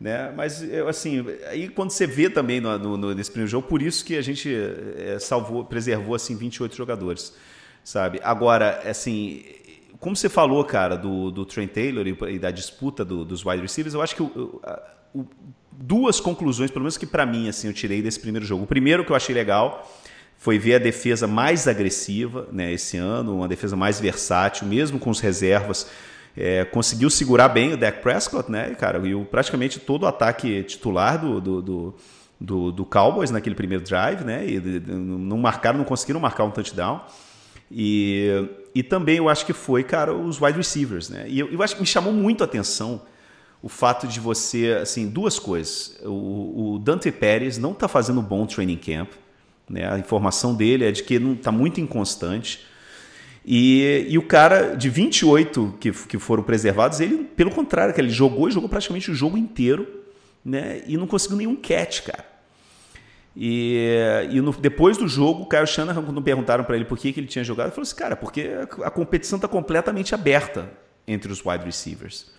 Né? 0.00 0.32
Mas 0.34 0.62
assim, 0.88 1.24
aí 1.48 1.68
quando 1.68 1.90
você 1.90 2.06
vê 2.06 2.30
também 2.30 2.60
no, 2.60 2.78
no, 2.78 3.14
nesse 3.14 3.30
primeiro 3.30 3.50
jogo, 3.50 3.68
por 3.68 3.82
isso 3.82 4.02
que 4.02 4.16
a 4.16 4.22
gente 4.22 4.50
é, 4.96 5.18
salvou, 5.18 5.64
preservou 5.64 6.14
assim 6.14 6.34
28 6.34 6.74
jogadores, 6.74 7.34
sabe? 7.84 8.20
Agora, 8.22 8.82
assim, 8.88 9.42
como 10.00 10.16
você 10.16 10.28
falou, 10.28 10.64
cara, 10.64 10.96
do, 10.96 11.30
do 11.30 11.44
Trent 11.44 11.70
Taylor 11.70 12.06
e, 12.06 12.16
e 12.34 12.38
da 12.38 12.50
disputa 12.50 13.04
do, 13.04 13.24
dos 13.24 13.44
wide 13.44 13.62
receivers, 13.62 13.94
eu 13.94 14.02
acho 14.02 14.14
que 14.14 14.22
o, 14.22 14.60
o, 15.14 15.26
duas 15.72 16.20
conclusões, 16.20 16.70
pelo 16.70 16.82
menos 16.82 16.96
que 16.96 17.06
para 17.06 17.26
mim, 17.26 17.48
assim, 17.48 17.68
eu 17.68 17.74
tirei 17.74 18.02
desse 18.02 18.18
primeiro 18.18 18.46
jogo. 18.46 18.64
O 18.64 18.66
primeiro 18.66 19.04
que 19.04 19.12
eu 19.12 19.16
achei 19.16 19.34
legal 19.34 19.88
foi 20.38 20.58
ver 20.58 20.76
a 20.76 20.78
defesa 20.78 21.26
mais 21.26 21.66
agressiva 21.66 22.48
né, 22.52 22.72
esse 22.72 22.96
ano, 22.96 23.36
uma 23.36 23.48
defesa 23.48 23.76
mais 23.76 24.00
versátil, 24.00 24.66
mesmo 24.66 24.98
com 24.98 25.10
os 25.10 25.20
reservas. 25.20 25.88
É, 26.36 26.64
conseguiu 26.66 27.08
segurar 27.08 27.48
bem 27.48 27.72
o 27.72 27.76
Dak 27.76 28.02
Prescott, 28.02 28.50
né, 28.50 28.74
cara? 28.74 28.98
E 29.06 29.14
o, 29.14 29.24
praticamente 29.24 29.80
todo 29.80 30.02
o 30.02 30.06
ataque 30.06 30.62
titular 30.64 31.18
do, 31.18 31.40
do, 31.40 31.62
do, 31.62 31.94
do, 32.38 32.72
do 32.72 32.84
Cowboys 32.84 33.30
naquele 33.30 33.54
primeiro 33.54 33.82
drive, 33.82 34.22
né? 34.22 34.46
E 34.46 34.60
não 34.60 35.38
marcaram, 35.38 35.78
não 35.78 35.84
conseguiram 35.84 36.20
marcar 36.20 36.44
um 36.44 36.50
touchdown. 36.50 37.02
E, 37.70 38.48
e 38.74 38.82
também 38.82 39.16
eu 39.16 39.28
acho 39.28 39.44
que 39.44 39.52
foi, 39.52 39.82
cara, 39.82 40.14
os 40.14 40.40
wide 40.40 40.56
receivers, 40.56 41.08
né? 41.08 41.26
E 41.28 41.38
eu, 41.38 41.48
eu 41.48 41.62
acho 41.62 41.74
que 41.74 41.80
me 41.80 41.86
chamou 41.86 42.12
muito 42.12 42.42
a 42.42 42.44
atenção 42.44 43.02
o 43.62 43.68
fato 43.68 44.06
de 44.06 44.20
você, 44.20 44.78
assim, 44.80 45.08
duas 45.08 45.38
coisas. 45.38 45.98
O, 46.04 46.74
o 46.74 46.78
Dante 46.78 47.10
Pérez 47.10 47.58
não 47.58 47.72
está 47.72 47.88
fazendo 47.88 48.22
bom 48.22 48.46
training 48.46 48.76
camp, 48.76 49.10
né? 49.68 49.90
A 49.90 49.98
informação 49.98 50.54
dele 50.54 50.84
é 50.84 50.92
de 50.92 51.02
que 51.02 51.18
não 51.18 51.32
está 51.32 51.50
muito 51.50 51.80
inconstante. 51.80 52.64
E, 53.44 54.06
e 54.08 54.18
o 54.18 54.22
cara 54.22 54.74
de 54.74 54.90
28 54.90 55.74
que, 55.80 55.92
que 55.92 56.18
foram 56.18 56.42
preservados, 56.42 57.00
ele, 57.00 57.24
pelo 57.24 57.50
contrário, 57.50 57.94
ele 57.96 58.10
jogou 58.10 58.48
e 58.48 58.52
jogou 58.52 58.68
praticamente 58.68 59.10
o 59.10 59.14
jogo 59.14 59.36
inteiro, 59.36 59.86
né? 60.44 60.82
E 60.86 60.96
não 60.96 61.06
conseguiu 61.06 61.36
nenhum 61.36 61.56
catch, 61.56 62.02
cara. 62.02 62.35
E, 63.36 64.28
e 64.30 64.40
no, 64.40 64.50
depois 64.52 64.96
do 64.96 65.06
jogo, 65.06 65.42
o 65.42 65.46
Kyle 65.46 65.66
Shanahan, 65.66 66.02
quando 66.02 66.22
perguntaram 66.22 66.64
para 66.64 66.74
ele 66.74 66.86
por 66.86 66.96
que, 66.96 67.12
que 67.12 67.20
ele 67.20 67.26
tinha 67.26 67.44
jogado, 67.44 67.66
ele 67.66 67.74
falou 67.74 67.82
assim: 67.82 67.96
cara, 67.96 68.16
porque 68.16 68.50
a, 68.82 68.90
competição 68.90 69.36
está 69.36 69.46
completamente 69.46 70.14
aberta 70.14 70.70
entre 71.06 71.30
os 71.30 71.44
wide 71.44 71.64
receivers. 71.64 72.34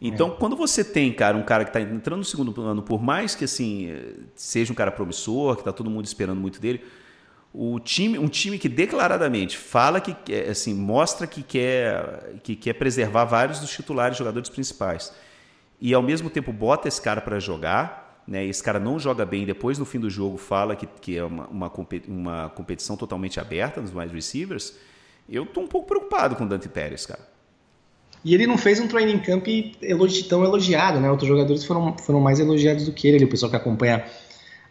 Então, 0.00 0.28
é. 0.28 0.30
quando 0.32 0.54
você 0.54 0.84
tem, 0.84 1.12
cara, 1.12 1.36
um 1.36 1.42
cara 1.42 1.64
que 1.64 1.70
está 1.70 1.80
entrando 1.80 2.18
no 2.18 2.24
segundo 2.24 2.52
plano, 2.52 2.82
por 2.82 3.02
mais 3.02 3.34
que 3.34 3.44
assim 3.44 3.92
seja 4.34 4.72
um 4.72 4.76
cara 4.76 4.92
promissor, 4.92 5.54
que 5.54 5.62
está 5.62 5.72
todo 5.72 5.90
mundo 5.90 6.04
esperando 6.04 6.40
muito 6.40 6.60
dele, 6.60 6.84
o 7.52 7.80
time, 7.80 8.18
um 8.18 8.28
time 8.28 8.58
que 8.58 8.68
declaradamente 8.68 9.56
fala 9.56 10.00
que 10.00 10.14
assim 10.48 10.74
mostra 10.74 11.26
que 11.26 11.42
quer 11.42 12.34
que 12.42 12.54
quer 12.54 12.74
preservar 12.74 13.24
vários 13.24 13.58
dos 13.58 13.70
titulares 13.70 14.18
jogadores 14.18 14.50
principais 14.50 15.12
e 15.80 15.94
ao 15.94 16.02
mesmo 16.02 16.28
tempo 16.28 16.52
bota 16.52 16.86
esse 16.86 17.00
cara 17.00 17.20
para 17.20 17.38
jogar, 17.38 18.05
né? 18.26 18.44
Esse 18.44 18.62
cara 18.62 18.80
não 18.80 18.98
joga 18.98 19.24
bem, 19.24 19.46
depois 19.46 19.78
no 19.78 19.84
fim 19.84 20.00
do 20.00 20.10
jogo 20.10 20.36
fala 20.36 20.74
que, 20.74 20.86
que 21.00 21.16
é 21.16 21.24
uma, 21.24 21.46
uma, 21.46 21.72
uma 22.08 22.48
competição 22.50 22.96
totalmente 22.96 23.38
aberta 23.38 23.80
nos 23.80 23.94
wide 23.94 24.14
receivers. 24.14 24.74
Eu 25.28 25.46
tô 25.46 25.60
um 25.60 25.66
pouco 25.66 25.86
preocupado 25.88 26.36
com 26.36 26.44
o 26.44 26.48
Dante 26.48 26.68
Pérez, 26.68 27.06
cara. 27.06 27.36
E 28.24 28.34
ele 28.34 28.46
não 28.46 28.58
fez 28.58 28.80
um 28.80 28.88
training 28.88 29.20
camp 29.20 29.46
elogi 29.80 30.24
tão 30.24 30.42
elogiado, 30.42 30.98
né? 30.98 31.08
Outros 31.10 31.28
jogadores 31.28 31.64
foram, 31.64 31.96
foram 31.98 32.20
mais 32.20 32.40
elogiados 32.40 32.86
do 32.86 32.92
que 32.92 33.06
ele, 33.06 33.24
o 33.24 33.28
pessoal 33.28 33.50
que 33.50 33.56
acompanha, 33.56 34.04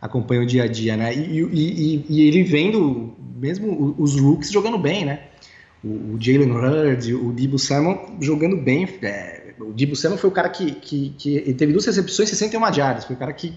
acompanha 0.01 0.41
o 0.41 0.45
dia 0.45 0.63
a 0.63 0.67
dia, 0.67 0.97
né? 0.97 1.15
E, 1.15 1.41
e, 1.41 2.05
e 2.09 2.27
ele 2.27 2.43
vendo 2.43 3.13
mesmo 3.37 3.95
os 3.97 4.19
rookies 4.19 4.51
jogando 4.51 4.77
bem, 4.77 5.05
né? 5.05 5.27
O, 5.81 6.15
o 6.15 6.17
Jalen 6.19 6.51
Hurd, 6.51 7.13
o 7.13 7.31
Debo 7.31 7.57
Samuel 7.57 8.17
jogando 8.19 8.57
bem. 8.57 8.89
É, 9.01 9.44
o 9.59 9.71
Debo 9.73 9.95
Samuel 9.95 10.19
foi 10.19 10.29
o 10.29 10.33
cara 10.33 10.49
que, 10.49 10.71
que, 10.71 11.09
que 11.17 11.35
ele 11.37 11.53
teve 11.53 11.71
duas 11.71 11.85
recepções 11.85 12.29
e 12.29 12.35
61 12.35 12.73
jardas. 12.73 13.05
Foi 13.05 13.15
o 13.15 13.19
cara 13.19 13.33
que 13.33 13.53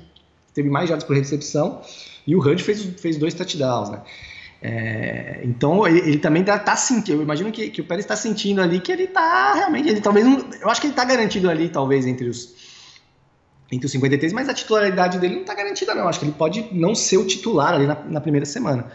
teve 0.54 0.68
mais 0.68 0.88
jardas 0.88 1.04
por 1.04 1.16
recepção. 1.16 1.80
E 2.26 2.34
o 2.34 2.40
Hurd 2.40 2.62
fez, 2.62 2.82
fez 2.82 3.16
dois 3.16 3.34
touchdowns, 3.34 3.90
né? 3.90 4.02
É, 4.60 5.40
então 5.44 5.86
ele, 5.86 6.00
ele, 6.00 6.18
também 6.18 6.42
tá, 6.42 6.58
tá, 6.58 6.74
sentindo. 6.74 7.18
Eu 7.18 7.22
imagino 7.22 7.52
que, 7.52 7.70
que 7.70 7.80
o 7.80 7.84
Pérez 7.84 8.04
está 8.04 8.16
sentindo 8.16 8.60
ali 8.60 8.80
que 8.80 8.90
ele 8.90 9.04
está 9.04 9.54
realmente. 9.54 9.88
Ele 9.88 10.00
talvez. 10.00 10.26
eu 10.60 10.68
acho 10.68 10.80
que 10.80 10.88
ele 10.88 10.92
está 10.92 11.04
garantido 11.04 11.48
ali, 11.48 11.68
talvez, 11.68 12.06
entre 12.06 12.28
os, 12.28 12.54
entre 13.70 13.86
os 13.86 13.92
53, 13.92 14.32
mas 14.32 14.48
a 14.48 14.54
titularidade 14.54 15.18
dele 15.18 15.34
não 15.34 15.42
está 15.42 15.54
garantida, 15.54 15.94
não. 15.94 16.08
Acho 16.08 16.18
que 16.18 16.24
ele 16.24 16.32
pode 16.32 16.68
não 16.72 16.94
ser 16.94 17.18
o 17.18 17.26
titular 17.26 17.74
ali 17.74 17.86
na, 17.86 17.94
na 17.94 18.20
primeira 18.20 18.44
semana. 18.44 18.90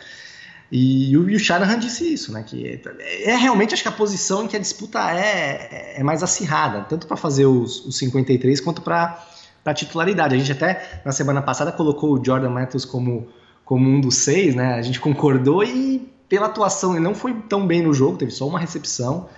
E, 0.76 1.16
o, 1.16 1.30
e 1.30 1.36
o 1.36 1.40
Shanahan 1.40 1.78
disse 1.78 2.12
isso, 2.12 2.34
né? 2.34 2.42
Que 2.42 2.82
é, 3.00 3.30
é, 3.30 3.36
realmente 3.36 3.76
acho 3.76 3.84
que 3.84 3.90
a 3.90 3.92
posição 3.92 4.44
em 4.44 4.48
que 4.48 4.56
a 4.56 4.60
disputa 4.60 5.00
é, 5.12 6.00
é 6.00 6.04
mais 6.04 6.24
acirrada, 6.24 6.82
tanto 6.90 7.06
para 7.06 7.16
fazer 7.16 7.46
os, 7.46 7.86
os 7.86 7.96
53 8.00 8.60
quanto 8.60 8.82
para 8.82 9.24
a 9.64 9.74
titularidade. 9.76 10.34
A 10.34 10.38
gente 10.40 10.52
até 10.52 11.02
na 11.06 11.12
semana 11.12 11.44
passada 11.44 11.72
colocou 11.72 12.20
o 12.20 12.26
Jordan 12.26 12.50
Matthews 12.50 12.86
como 12.86 13.28
como 13.64 13.88
um 13.88 14.02
dos 14.02 14.18
seis, 14.18 14.56
né? 14.56 14.74
A 14.74 14.82
gente 14.82 15.00
concordou 15.00 15.64
e 15.64 16.12
pela 16.28 16.48
atuação 16.48 16.94
ele 16.94 17.04
não 17.04 17.14
foi 17.14 17.36
tão 17.48 17.68
bem 17.68 17.84
no 17.84 17.94
jogo, 17.94 18.18
teve 18.18 18.32
só 18.32 18.48
uma 18.48 18.60
recepção. 18.60 19.30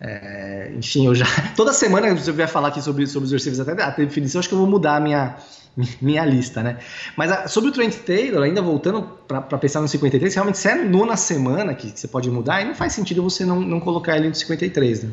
É, 0.00 0.72
enfim, 0.76 1.06
eu 1.06 1.14
já. 1.14 1.26
Toda 1.56 1.72
semana 1.72 2.14
você 2.14 2.30
vier 2.32 2.48
falar 2.48 2.68
aqui 2.68 2.82
sobre, 2.82 3.06
sobre 3.06 3.26
os 3.26 3.32
receivers 3.32 3.60
até 3.60 3.82
a 3.82 3.90
definição, 3.90 4.38
acho 4.38 4.48
que 4.48 4.54
eu 4.54 4.58
vou 4.58 4.66
mudar 4.66 4.96
a 4.96 5.00
minha, 5.00 5.36
minha 6.00 6.24
lista, 6.24 6.62
né? 6.62 6.78
Mas 7.16 7.32
a, 7.32 7.48
sobre 7.48 7.70
o 7.70 7.72
Trent 7.72 7.94
Taylor, 7.94 8.42
ainda 8.42 8.60
voltando 8.60 9.02
para 9.26 9.58
pensar 9.58 9.80
no 9.80 9.88
53, 9.88 10.34
realmente 10.34 10.58
se 10.58 10.68
é 10.68 10.74
nona 10.74 11.16
semana 11.16 11.74
que 11.74 11.90
você 11.94 12.06
pode 12.06 12.30
mudar, 12.30 12.56
aí 12.56 12.64
não 12.64 12.74
faz 12.74 12.92
sentido 12.92 13.22
você 13.22 13.44
não, 13.44 13.60
não 13.60 13.80
colocar 13.80 14.16
ele 14.16 14.28
no 14.28 14.34
53, 14.34 15.04
né? 15.04 15.10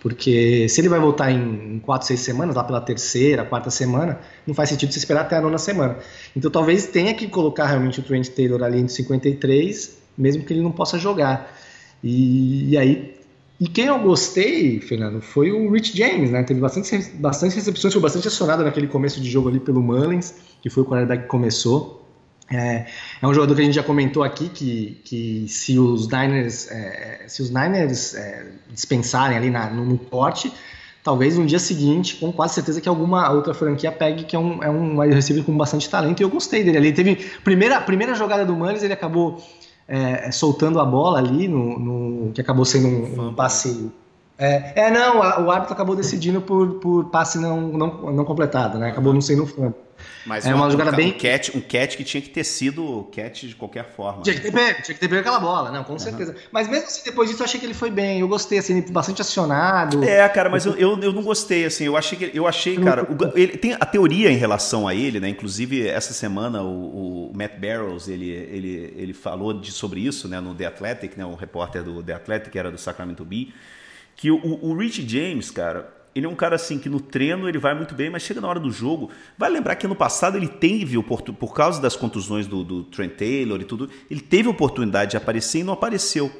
Porque 0.00 0.68
se 0.68 0.82
ele 0.82 0.90
vai 0.90 1.00
voltar 1.00 1.30
em, 1.30 1.78
quatro, 1.78 2.06
seis 2.06 2.20
semanas, 2.20 2.54
lá 2.54 2.62
pela 2.62 2.78
terceira, 2.78 3.42
quarta 3.42 3.70
semana, 3.70 4.20
não 4.46 4.54
faz 4.54 4.68
sentido 4.68 4.92
você 4.92 4.98
esperar 4.98 5.22
até 5.22 5.36
a 5.36 5.40
nona 5.40 5.56
semana. 5.56 5.96
Então 6.36 6.50
talvez 6.50 6.86
tenha 6.86 7.14
que 7.14 7.26
colocar 7.26 7.64
realmente 7.64 8.00
o 8.00 8.02
Trent 8.02 8.28
Taylor 8.28 8.62
ali 8.62 8.80
em 8.80 8.86
53, 8.86 9.96
mesmo 10.16 10.44
que 10.44 10.52
ele 10.52 10.60
não 10.60 10.70
possa 10.70 10.98
jogar. 10.98 11.50
E, 12.02 12.72
e 12.72 12.76
aí. 12.76 13.23
E 13.64 13.66
quem 13.66 13.86
eu 13.86 13.98
gostei, 13.98 14.78
Fernando, 14.78 15.22
foi 15.22 15.50
o 15.50 15.72
Rich 15.72 15.96
James, 15.96 16.30
né? 16.30 16.42
Teve 16.42 16.60
bastante, 16.60 17.10
bastante 17.14 17.54
recepções, 17.54 17.94
foi 17.94 18.02
bastante 18.02 18.28
acionado 18.28 18.62
naquele 18.62 18.86
começo 18.86 19.22
de 19.22 19.30
jogo 19.30 19.48
ali 19.48 19.58
pelo 19.58 19.80
Mullins, 19.82 20.34
que 20.60 20.68
foi 20.68 20.82
o 20.82 20.86
quarterback 20.86 21.22
que 21.22 21.28
começou. 21.30 22.06
É, 22.52 22.84
é, 23.22 23.26
um 23.26 23.32
jogador 23.32 23.54
que 23.54 23.62
a 23.62 23.64
gente 23.64 23.74
já 23.74 23.82
comentou 23.82 24.22
aqui 24.22 24.50
que, 24.50 25.00
que 25.02 25.46
se 25.48 25.78
os 25.78 26.06
Niners, 26.08 26.70
é, 26.70 27.24
se 27.26 27.40
os 27.40 27.48
Niners 27.48 28.14
é, 28.14 28.48
dispensarem 28.70 29.34
ali 29.34 29.48
na, 29.48 29.70
no, 29.70 29.86
no 29.86 29.96
corte, 29.96 30.52
talvez 31.02 31.38
no 31.38 31.46
dia 31.46 31.58
seguinte, 31.58 32.16
com 32.16 32.30
quase 32.30 32.52
certeza 32.56 32.82
que 32.82 32.88
alguma 32.88 33.32
outra 33.32 33.54
franquia 33.54 33.90
pegue, 33.90 34.24
que 34.24 34.36
é 34.36 34.38
um, 34.38 34.62
é 34.62 34.68
um 34.68 34.98
receiver 35.08 35.42
com 35.42 35.56
bastante 35.56 35.88
talento, 35.88 36.20
e 36.20 36.22
eu 36.22 36.28
gostei 36.28 36.62
dele. 36.62 36.76
Ele 36.76 36.92
teve 36.92 37.16
primeira 37.42 37.80
primeira 37.80 38.14
jogada 38.14 38.44
do 38.44 38.54
Manes, 38.54 38.82
ele 38.82 38.92
acabou 38.92 39.42
é, 39.86 40.30
soltando 40.30 40.80
a 40.80 40.84
bola 40.84 41.18
ali, 41.18 41.46
no, 41.48 41.78
no 41.78 42.32
que 42.32 42.40
acabou 42.40 42.64
sendo 42.64 42.88
um, 42.88 43.28
um 43.28 43.34
passe 43.34 43.90
é, 44.36 44.86
é, 44.86 44.90
não, 44.90 45.18
o 45.18 45.50
árbitro 45.50 45.74
acabou 45.74 45.94
decidindo 45.94 46.40
por, 46.40 46.80
por 46.80 47.04
passe 47.10 47.38
não, 47.38 47.60
não, 47.60 48.12
não 48.12 48.24
completado, 48.24 48.78
né? 48.78 48.90
Acabou 48.90 49.12
não 49.12 49.20
sendo 49.20 49.46
fã. 49.46 49.72
Mas 50.26 50.44
é 50.44 50.52
uma, 50.52 50.64
uma 50.64 50.70
jogada 50.70 50.90
um, 50.90 50.96
bem. 50.96 51.10
Um 51.10 51.18
catch, 51.18 51.54
um 51.54 51.60
catch 51.60 51.96
que 51.96 52.02
tinha 52.02 52.20
que 52.20 52.30
ter 52.30 52.42
sido 52.42 53.08
catch 53.14 53.44
de 53.44 53.54
qualquer 53.54 53.84
forma. 53.84 54.22
Tinha 54.22 54.34
que 54.34 54.42
ter 54.42 54.52
pego, 54.52 54.82
tinha 54.82 54.94
que 54.94 55.00
ter 55.00 55.08
pego 55.08 55.20
aquela 55.20 55.38
bola, 55.38 55.70
não, 55.70 55.84
com 55.84 55.92
uhum. 55.92 55.98
certeza. 55.98 56.34
Mas 56.50 56.68
mesmo 56.68 56.86
assim, 56.86 57.02
depois 57.04 57.28
disso, 57.28 57.42
eu 57.42 57.44
achei 57.44 57.60
que 57.60 57.66
ele 57.66 57.74
foi 57.74 57.90
bem. 57.90 58.20
Eu 58.20 58.28
gostei, 58.28 58.58
assim, 58.58 58.80
bastante 58.90 59.20
acionado. 59.20 60.02
É, 60.02 60.28
cara, 60.28 60.48
mas 60.48 60.66
eu, 60.66 60.74
eu, 60.74 60.98
eu 61.00 61.12
não 61.12 61.22
gostei, 61.22 61.64
assim. 61.64 61.84
Eu 61.84 61.96
achei, 61.96 62.18
que, 62.18 62.36
eu 62.36 62.46
achei 62.46 62.76
cara. 62.76 63.04
O, 63.04 63.38
ele, 63.38 63.56
tem 63.56 63.74
a 63.74 63.86
teoria 63.86 64.32
em 64.32 64.36
relação 64.36 64.88
a 64.88 64.94
ele, 64.94 65.20
né? 65.20 65.28
Inclusive, 65.28 65.86
essa 65.86 66.12
semana, 66.12 66.62
o, 66.62 67.30
o 67.30 67.32
Matt 67.36 67.52
Barrows, 67.58 68.08
ele, 68.08 68.30
ele, 68.30 68.94
ele 68.96 69.12
falou 69.12 69.52
de, 69.52 69.70
sobre 69.70 70.00
isso, 70.00 70.26
né? 70.26 70.40
No 70.40 70.54
The 70.54 70.66
Athletic, 70.66 71.16
né? 71.16 71.24
O 71.24 71.34
repórter 71.34 71.84
do 71.84 72.02
The 72.02 72.14
Athletic, 72.14 72.50
que 72.50 72.58
era 72.58 72.70
do 72.70 72.78
Sacramento 72.78 73.24
Bee 73.24 73.52
que 74.16 74.30
o, 74.30 74.38
o 74.62 74.76
Rich 74.76 75.06
James, 75.08 75.50
cara, 75.50 75.92
ele 76.14 76.26
é 76.26 76.28
um 76.28 76.34
cara 76.34 76.54
assim 76.54 76.78
que 76.78 76.88
no 76.88 77.00
treino 77.00 77.48
ele 77.48 77.58
vai 77.58 77.74
muito 77.74 77.94
bem, 77.94 78.08
mas 78.08 78.22
chega 78.22 78.40
na 78.40 78.46
hora 78.46 78.60
do 78.60 78.70
jogo. 78.70 79.10
Vai 79.36 79.50
lembrar 79.50 79.74
que 79.74 79.88
no 79.88 79.96
passado 79.96 80.36
ele 80.36 80.46
teve, 80.46 81.02
por 81.02 81.54
causa 81.54 81.82
das 81.82 81.96
contusões 81.96 82.46
do, 82.46 82.62
do 82.62 82.84
Trent 82.84 83.14
Taylor 83.16 83.60
e 83.60 83.64
tudo, 83.64 83.90
ele 84.08 84.20
teve 84.20 84.48
oportunidade 84.48 85.12
de 85.12 85.16
aparecer 85.16 85.60
e 85.60 85.64
não 85.64 85.72
apareceu. 85.72 86.30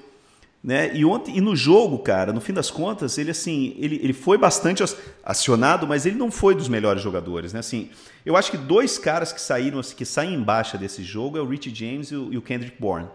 Né? 0.62 0.96
E, 0.96 1.04
ontem, 1.04 1.36
e 1.36 1.42
no 1.42 1.54
jogo, 1.54 1.98
cara, 1.98 2.32
no 2.32 2.40
fim 2.40 2.54
das 2.54 2.70
contas, 2.70 3.18
ele 3.18 3.32
assim, 3.32 3.76
ele, 3.78 4.00
ele 4.02 4.14
foi 4.14 4.38
bastante 4.38 4.82
acionado, 5.22 5.86
mas 5.86 6.06
ele 6.06 6.16
não 6.16 6.30
foi 6.30 6.54
dos 6.54 6.68
melhores 6.68 7.02
jogadores, 7.02 7.52
né? 7.52 7.60
Assim, 7.60 7.90
eu 8.24 8.34
acho 8.34 8.50
que 8.50 8.56
dois 8.56 8.96
caras 8.96 9.30
que 9.30 9.40
saíram, 9.42 9.78
assim, 9.78 9.94
que 9.94 10.06
saem 10.06 10.32
em 10.32 10.42
baixa 10.42 10.78
desse 10.78 11.02
jogo 11.02 11.36
é 11.36 11.40
o 11.42 11.46
Rich 11.46 11.74
James 11.74 12.10
e 12.12 12.16
o, 12.16 12.32
e 12.32 12.38
o 12.38 12.42
Kendrick 12.42 12.80
Bourne 12.80 13.08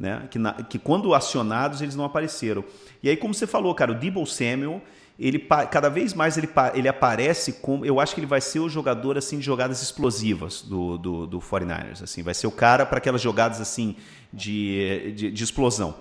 né? 0.00 0.26
Que, 0.30 0.38
na, 0.38 0.54
que 0.54 0.78
quando 0.78 1.14
acionados 1.14 1.82
eles 1.82 1.94
não 1.94 2.06
apareceram. 2.06 2.64
E 3.02 3.10
aí, 3.10 3.16
como 3.18 3.34
você 3.34 3.46
falou, 3.46 3.74
cara, 3.74 3.92
o 3.92 3.94
Debo 3.94 4.24
Samuel, 4.24 4.80
ele 5.18 5.38
cada 5.38 5.90
vez 5.90 6.14
mais 6.14 6.38
ele, 6.38 6.48
ele 6.72 6.88
aparece 6.88 7.52
como. 7.52 7.84
Eu 7.84 8.00
acho 8.00 8.14
que 8.14 8.20
ele 8.20 8.26
vai 8.26 8.40
ser 8.40 8.60
o 8.60 8.68
jogador 8.68 9.18
assim 9.18 9.38
de 9.38 9.44
jogadas 9.44 9.82
explosivas 9.82 10.62
do, 10.62 10.96
do, 10.96 11.26
do 11.26 11.38
49ers. 11.38 12.02
Assim, 12.02 12.22
vai 12.22 12.32
ser 12.32 12.46
o 12.46 12.50
cara 12.50 12.86
para 12.86 12.96
aquelas 12.96 13.20
jogadas 13.20 13.60
assim 13.60 13.94
de, 14.32 15.12
de, 15.14 15.30
de 15.30 15.44
explosão. 15.44 15.94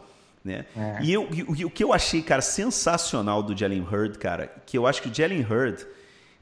Né? 0.46 0.66
É. 0.78 1.00
E, 1.04 1.12
eu, 1.12 1.28
e, 1.34 1.66
o 1.66 1.70
que 1.70 1.84
eu 1.84 1.92
achei, 1.92 2.22
cara, 2.22 2.42
sensacional 2.42 3.44
do 3.44 3.56
Jalen 3.56 3.82
Hurd, 3.82 4.18
cara, 4.18 4.48
que 4.66 4.78
eu 4.78 4.88
acho 4.88 5.02
que 5.02 5.10
o 5.10 5.14
Jalen 5.14 5.46
Hurd 5.46 5.86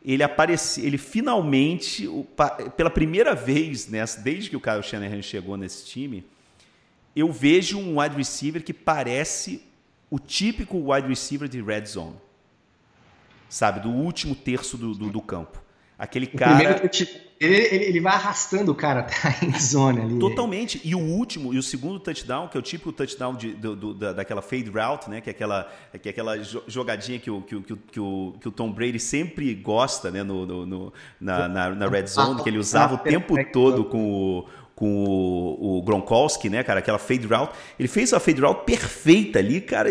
ele 0.05 0.21
aparece, 0.21 0.85
ele 0.85 0.99
finalmente, 0.99 2.07
pela 2.77 2.91
primeira 2.91 3.33
vez, 3.33 3.87
nessa, 3.87 4.21
desde 4.21 4.51
que 4.51 4.55
o 4.55 4.61
Kyle 4.61 4.83
Shanahan 4.83 5.23
chegou 5.23 5.57
nesse 5.57 5.87
time, 5.87 6.23
eu 7.17 7.31
vejo 7.31 7.79
um 7.79 7.99
wide 7.99 8.15
receiver 8.15 8.63
que 8.63 8.73
parece 8.73 9.63
o 10.09 10.19
típico 10.19 10.77
wide 10.91 11.07
receiver 11.07 11.49
de 11.49 11.61
red 11.61 11.85
zone. 11.85 12.15
Sabe, 13.49 13.79
do 13.79 13.89
último 13.89 14.35
terço 14.35 14.77
do, 14.77 14.93
do, 14.93 15.09
do 15.09 15.21
campo. 15.21 15.61
Aquele 15.97 16.27
cara. 16.27 16.81
Ele, 17.39 17.55
ele, 17.55 17.85
ele, 17.85 17.99
vai 18.01 18.13
arrastando 18.13 18.71
o 18.71 18.75
cara 18.75 18.99
até 19.01 19.15
a 19.27 19.45
endzone 19.45 20.01
ali. 20.01 20.19
Totalmente. 20.19 20.79
E 20.83 20.93
o 20.93 20.99
último, 20.99 21.53
e 21.53 21.57
o 21.57 21.63
segundo 21.63 21.99
touchdown, 21.99 22.47
que 22.47 22.57
é 22.57 22.59
o 22.59 22.63
típico 22.63 22.91
touchdown 22.91 23.35
de, 23.35 23.53
do, 23.53 23.75
do, 23.75 23.93
da, 23.93 24.13
daquela 24.13 24.41
fade 24.41 24.69
route, 24.69 25.09
né? 25.09 25.21
Que 25.21 25.29
é 25.29 25.31
aquela, 25.31 25.71
que 26.01 26.09
é 26.09 26.11
aquela 26.11 26.35
jogadinha 26.67 27.19
que 27.19 27.31
o, 27.31 27.41
que, 27.41 27.55
o, 27.55 27.61
que, 27.61 27.99
o, 27.99 28.35
que 28.39 28.47
o 28.47 28.51
Tom 28.51 28.71
Brady 28.71 28.99
sempre 28.99 29.53
gosta, 29.55 30.11
né? 30.11 30.23
No, 30.23 30.45
no, 30.45 30.65
no 30.65 30.93
na, 31.19 31.47
na, 31.47 31.69
na, 31.71 31.87
red 31.87 32.07
zone, 32.07 32.43
que 32.43 32.49
ele 32.49 32.59
usava 32.59 32.95
o 32.95 32.97
tempo 32.99 33.35
todo 33.51 33.85
com 33.85 34.11
o, 34.11 34.45
com 34.77 35.03
o, 35.05 35.79
o, 35.79 35.81
Gronkowski, 35.81 36.51
né, 36.51 36.63
cara, 36.63 36.81
aquela 36.81 36.99
fade 36.99 37.25
route. 37.25 37.51
Ele 37.79 37.87
fez 37.87 38.13
a 38.13 38.19
fade 38.19 38.39
route 38.39 38.63
perfeita 38.63 39.39
ali, 39.39 39.59
cara. 39.59 39.89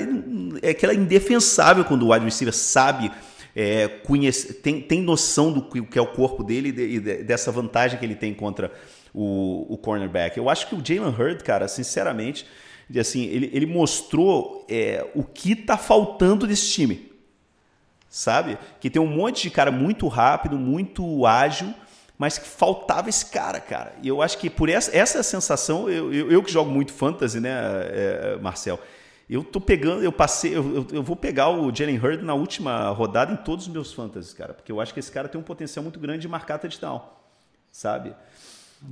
É 0.63 0.71
aquela 0.71 0.95
indefensável 0.95 1.85
quando 1.85 2.05
o 2.05 2.13
wide 2.13 2.25
receiver 2.25 2.55
sabe, 2.55 3.11
é, 3.55 3.89
conhece, 3.89 4.55
tem, 4.55 4.81
tem 4.81 5.03
noção 5.03 5.53
do 5.53 5.63
que 5.63 5.99
é 5.99 6.01
o 6.01 6.07
corpo 6.07 6.45
dele 6.45 6.69
e 6.69 7.01
dessa 7.01 7.51
vantagem 7.51 7.99
que 7.99 8.07
ele 8.07 8.15
tem 8.15 8.33
contra 8.33 8.71
o, 9.13 9.67
o 9.75 9.77
cornerback. 9.77 10.39
Eu 10.39 10.49
acho 10.49 10.69
que 10.69 10.77
o 10.77 10.83
Jalen 10.85 11.13
Hurd, 11.13 11.43
cara, 11.43 11.67
sinceramente, 11.67 12.47
assim, 12.97 13.25
ele, 13.25 13.51
ele 13.53 13.67
mostrou 13.67 14.65
é, 14.71 15.05
o 15.17 15.25
que 15.25 15.57
tá 15.57 15.77
faltando 15.77 16.47
desse 16.47 16.71
time. 16.71 17.11
Sabe? 18.09 18.57
Que 18.79 18.89
tem 18.89 19.03
um 19.03 19.09
monte 19.09 19.43
de 19.43 19.51
cara 19.51 19.73
muito 19.73 20.07
rápido, 20.07 20.57
muito 20.57 21.27
ágil, 21.27 21.75
mas 22.19 22.39
que 22.39 22.47
faltava 22.47 23.09
esse 23.09 23.27
cara, 23.27 23.61
cara. 23.61 23.95
E 24.03 24.09
eu 24.09 24.23
acho 24.23 24.39
que 24.39 24.49
por 24.49 24.69
essa, 24.69 24.97
essa 24.97 25.23
sensação, 25.23 25.89
eu, 25.89 26.13
eu, 26.13 26.31
eu 26.31 26.43
que 26.43 26.51
jogo 26.51 26.71
muito 26.71 26.93
fantasy, 26.93 27.41
né, 27.41 27.51
é, 27.53 28.39
Marcel? 28.41 28.81
Eu 29.29 29.43
tô 29.43 29.61
pegando, 29.61 30.05
eu 30.05 30.13
passei, 30.13 30.57
eu, 30.57 30.87
eu 30.93 31.03
vou 31.03 31.17
pegar 31.17 31.51
o 31.51 31.75
Jalen 31.75 31.99
Hurd 31.99 32.25
na 32.25 32.35
última 32.35 32.89
rodada 32.91 33.33
em 33.33 33.37
todos 33.37 33.67
os 33.67 33.73
meus 33.73 33.93
fantasies, 33.93 34.33
cara, 34.33 34.55
porque 34.55 34.71
eu 34.71 34.81
acho 34.81 34.95
que 34.95 35.01
esse 35.01 35.11
cara 35.11 35.29
tem 35.29 35.41
um 35.41 35.45
potencial 35.45 35.83
muito 35.83 35.99
grande 35.99 36.21
de 36.21 36.29
marcar 36.29 36.59
touchdown, 36.59 37.03
sabe? 37.73 38.15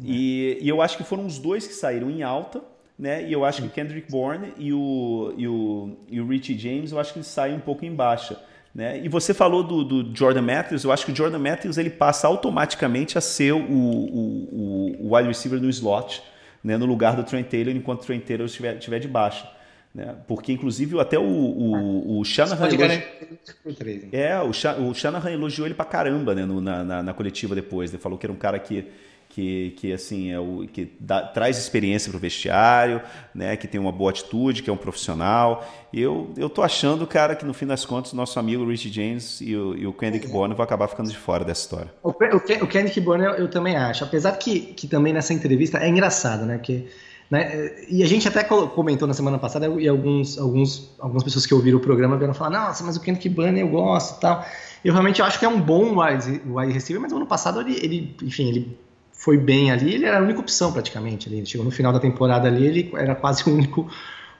E, 0.02 0.58
e 0.60 0.68
eu 0.68 0.82
acho 0.82 0.96
que 0.96 1.04
foram 1.04 1.24
os 1.24 1.38
dois 1.38 1.66
que 1.66 1.74
saíram 1.74 2.10
em 2.10 2.22
alta, 2.22 2.62
né? 2.98 3.26
E 3.28 3.32
eu 3.32 3.44
acho 3.44 3.62
que 3.62 3.68
o 3.68 3.70
Kendrick 3.70 4.10
Bourne 4.10 4.52
e 4.56 4.72
o, 4.72 5.34
e 5.36 5.46
o, 5.46 5.96
e 6.08 6.20
o 6.20 6.26
Richie 6.26 6.58
James, 6.58 6.92
eu 6.92 6.98
acho 6.98 7.12
que 7.12 7.18
eles 7.18 7.28
saem 7.28 7.54
um 7.54 7.60
pouco 7.60 7.84
em 7.84 7.94
baixa. 7.94 8.40
Né? 8.74 9.00
E 9.04 9.08
você 9.08 9.32
falou 9.32 9.62
do, 9.62 9.84
do, 9.84 10.16
Jordan 10.16 10.42
Matthews, 10.42 10.82
eu 10.82 10.90
acho 10.90 11.06
que 11.06 11.12
o 11.12 11.16
Jordan 11.16 11.38
Matthews 11.38 11.78
ele 11.78 11.90
passa 11.90 12.26
automaticamente 12.26 13.16
a 13.16 13.20
ser 13.20 13.52
o, 13.52 13.60
o, 13.60 14.96
o 14.98 15.14
wide 15.14 15.28
receiver 15.28 15.60
no 15.60 15.70
slot, 15.70 16.20
né? 16.62 16.76
no 16.76 16.84
lugar 16.84 17.14
do 17.14 17.22
Trent 17.22 17.46
Taylor, 17.46 17.74
enquanto 17.74 18.02
o 18.02 18.06
Trent 18.06 18.24
Taylor 18.24 18.46
estiver, 18.46 18.76
estiver 18.76 18.98
de 18.98 19.06
baixo. 19.06 19.46
Né? 19.94 20.12
Porque, 20.26 20.52
inclusive, 20.52 20.98
até 20.98 21.16
o, 21.16 21.22
o, 21.22 22.18
o 22.18 22.24
Shanahan. 22.24 22.66
Elogi... 22.66 24.08
É, 24.10 24.40
o, 24.40 24.50
o 24.90 24.94
Shanahan 24.94 25.30
elogiou 25.30 25.68
ele 25.68 25.74
pra 25.74 25.84
caramba 25.84 26.34
né? 26.34 26.44
No, 26.44 26.60
na, 26.60 26.82
na, 26.82 27.02
na, 27.04 27.14
coletiva 27.14 27.54
depois. 27.54 27.92
Ele 27.92 28.02
falou 28.02 28.18
que 28.18 28.26
era 28.26 28.32
um 28.32 28.36
cara 28.36 28.58
que 28.58 28.86
que, 29.34 29.74
que 29.76 29.92
assim 29.92 30.30
é 30.30 30.38
o 30.38 30.64
que 30.72 30.92
dá, 31.00 31.20
traz 31.20 31.58
experiência 31.58 32.08
para 32.08 32.18
o 32.18 32.20
vestiário, 32.20 33.02
né, 33.34 33.56
que 33.56 33.66
tem 33.66 33.80
uma 33.80 33.90
boa 33.90 34.10
atitude, 34.10 34.62
que 34.62 34.70
é 34.70 34.72
um 34.72 34.76
profissional. 34.76 35.66
Eu 35.92 36.32
eu 36.36 36.48
tô 36.48 36.62
achando, 36.62 37.04
cara, 37.04 37.34
que 37.34 37.44
no 37.44 37.52
fim 37.52 37.66
das 37.66 37.84
contas 37.84 38.12
nosso 38.12 38.38
amigo 38.38 38.64
Rich 38.64 38.92
James 38.92 39.40
e 39.40 39.56
o, 39.56 39.76
e 39.76 39.86
o 39.88 39.92
Kendrick 39.92 40.26
é. 40.26 40.30
Bourne 40.30 40.54
vão 40.54 40.62
acabar 40.62 40.86
ficando 40.86 41.10
de 41.10 41.16
fora 41.16 41.44
dessa 41.44 41.62
história. 41.62 41.92
O, 42.00 42.10
o, 42.10 42.36
o 42.62 42.66
Kendrick 42.68 43.00
Bourne 43.00 43.24
eu, 43.24 43.32
eu, 43.32 43.48
também 43.48 43.76
acho, 43.76 44.04
apesar 44.04 44.32
que, 44.38 44.60
que 44.60 44.86
também 44.86 45.12
nessa 45.12 45.34
entrevista 45.34 45.78
é 45.78 45.88
engraçado, 45.88 46.46
né, 46.46 46.56
porque 46.56 46.86
né, 47.28 47.72
e 47.88 48.04
a 48.04 48.06
gente 48.06 48.28
até 48.28 48.44
comentou 48.44 49.08
na 49.08 49.14
semana 49.14 49.38
passada 49.38 49.66
e 49.66 49.88
alguns, 49.88 50.38
alguns, 50.38 50.94
algumas 51.00 51.24
pessoas 51.24 51.44
que 51.44 51.54
ouviram 51.54 51.78
o 51.78 51.80
programa 51.80 52.16
vieram 52.16 52.34
falar, 52.34 52.50
nossa, 52.50 52.84
mas 52.84 52.96
o 52.96 53.00
Kendrick 53.00 53.28
Bourne 53.28 53.58
eu 53.58 53.68
gosto 53.68 54.18
e 54.18 54.20
tal. 54.20 54.46
Eu 54.84 54.92
realmente 54.92 55.20
acho 55.22 55.40
que 55.40 55.44
é 55.44 55.48
um 55.48 55.60
bom 55.60 56.00
wide, 56.00 56.42
wide 56.46 56.72
receiver, 56.72 57.00
mas 57.02 57.10
no 57.10 57.16
ano 57.16 57.26
passado 57.26 57.60
ele, 57.60 57.74
ele 57.82 58.16
enfim, 58.22 58.48
ele 58.48 58.78
foi 59.24 59.38
bem 59.38 59.70
ali, 59.70 59.94
ele 59.94 60.04
era 60.04 60.18
a 60.18 60.22
única 60.22 60.40
opção 60.40 60.70
praticamente. 60.70 61.28
Ali. 61.28 61.38
Ele 61.38 61.46
chegou 61.46 61.64
no 61.64 61.70
final 61.70 61.94
da 61.94 61.98
temporada 61.98 62.46
ali, 62.46 62.66
ele 62.66 62.92
era 62.94 63.14
quase 63.14 63.48
o 63.48 63.54
único 63.54 63.88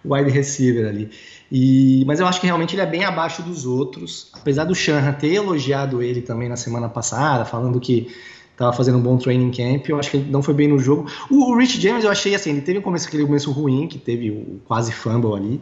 wide 0.04 0.30
receiver 0.30 0.86
ali. 0.86 1.08
E, 1.50 2.04
mas 2.06 2.20
eu 2.20 2.26
acho 2.26 2.38
que 2.38 2.46
realmente 2.46 2.74
ele 2.74 2.82
é 2.82 2.86
bem 2.86 3.02
abaixo 3.02 3.42
dos 3.42 3.64
outros. 3.64 4.30
Apesar 4.34 4.64
do 4.64 4.74
Shanahan 4.74 5.14
ter 5.14 5.32
elogiado 5.32 6.02
ele 6.02 6.20
também 6.20 6.50
na 6.50 6.56
semana 6.56 6.86
passada, 6.86 7.46
falando 7.46 7.80
que 7.80 8.14
estava 8.52 8.74
fazendo 8.74 8.98
um 8.98 9.00
bom 9.00 9.16
training 9.16 9.50
camp, 9.52 9.88
eu 9.88 9.98
acho 9.98 10.10
que 10.10 10.18
ele 10.18 10.30
não 10.30 10.42
foi 10.42 10.52
bem 10.52 10.68
no 10.68 10.78
jogo. 10.78 11.10
O, 11.30 11.52
o 11.52 11.56
Rich 11.56 11.80
James 11.80 12.04
eu 12.04 12.10
achei 12.10 12.34
assim, 12.34 12.50
ele 12.50 12.60
teve 12.60 12.78
um 12.78 12.82
começo, 12.82 13.08
aquele 13.08 13.24
começo 13.24 13.50
ruim, 13.52 13.88
que 13.88 13.96
teve 13.98 14.30
o 14.30 14.60
quase 14.66 14.92
fumble 14.92 15.34
ali. 15.34 15.60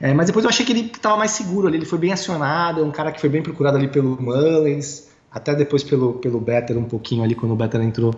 É, 0.00 0.14
mas 0.14 0.26
depois 0.26 0.44
eu 0.44 0.48
achei 0.48 0.64
que 0.64 0.70
ele 0.70 0.82
estava 0.82 1.16
mais 1.16 1.32
seguro 1.32 1.66
ali, 1.66 1.78
ele 1.78 1.84
foi 1.84 1.98
bem 1.98 2.12
acionado, 2.12 2.80
é 2.80 2.84
um 2.84 2.92
cara 2.92 3.10
que 3.10 3.20
foi 3.20 3.28
bem 3.28 3.42
procurado 3.42 3.76
ali 3.76 3.88
pelo 3.88 4.22
Mullins 4.22 5.10
até 5.32 5.54
depois 5.54 5.82
pelo, 5.82 6.14
pelo 6.14 6.40
Better 6.40 6.76
um 6.76 6.84
pouquinho 6.84 7.22
ali, 7.22 7.34
quando 7.34 7.52
o 7.52 7.56
Better 7.56 7.80
entrou, 7.80 8.14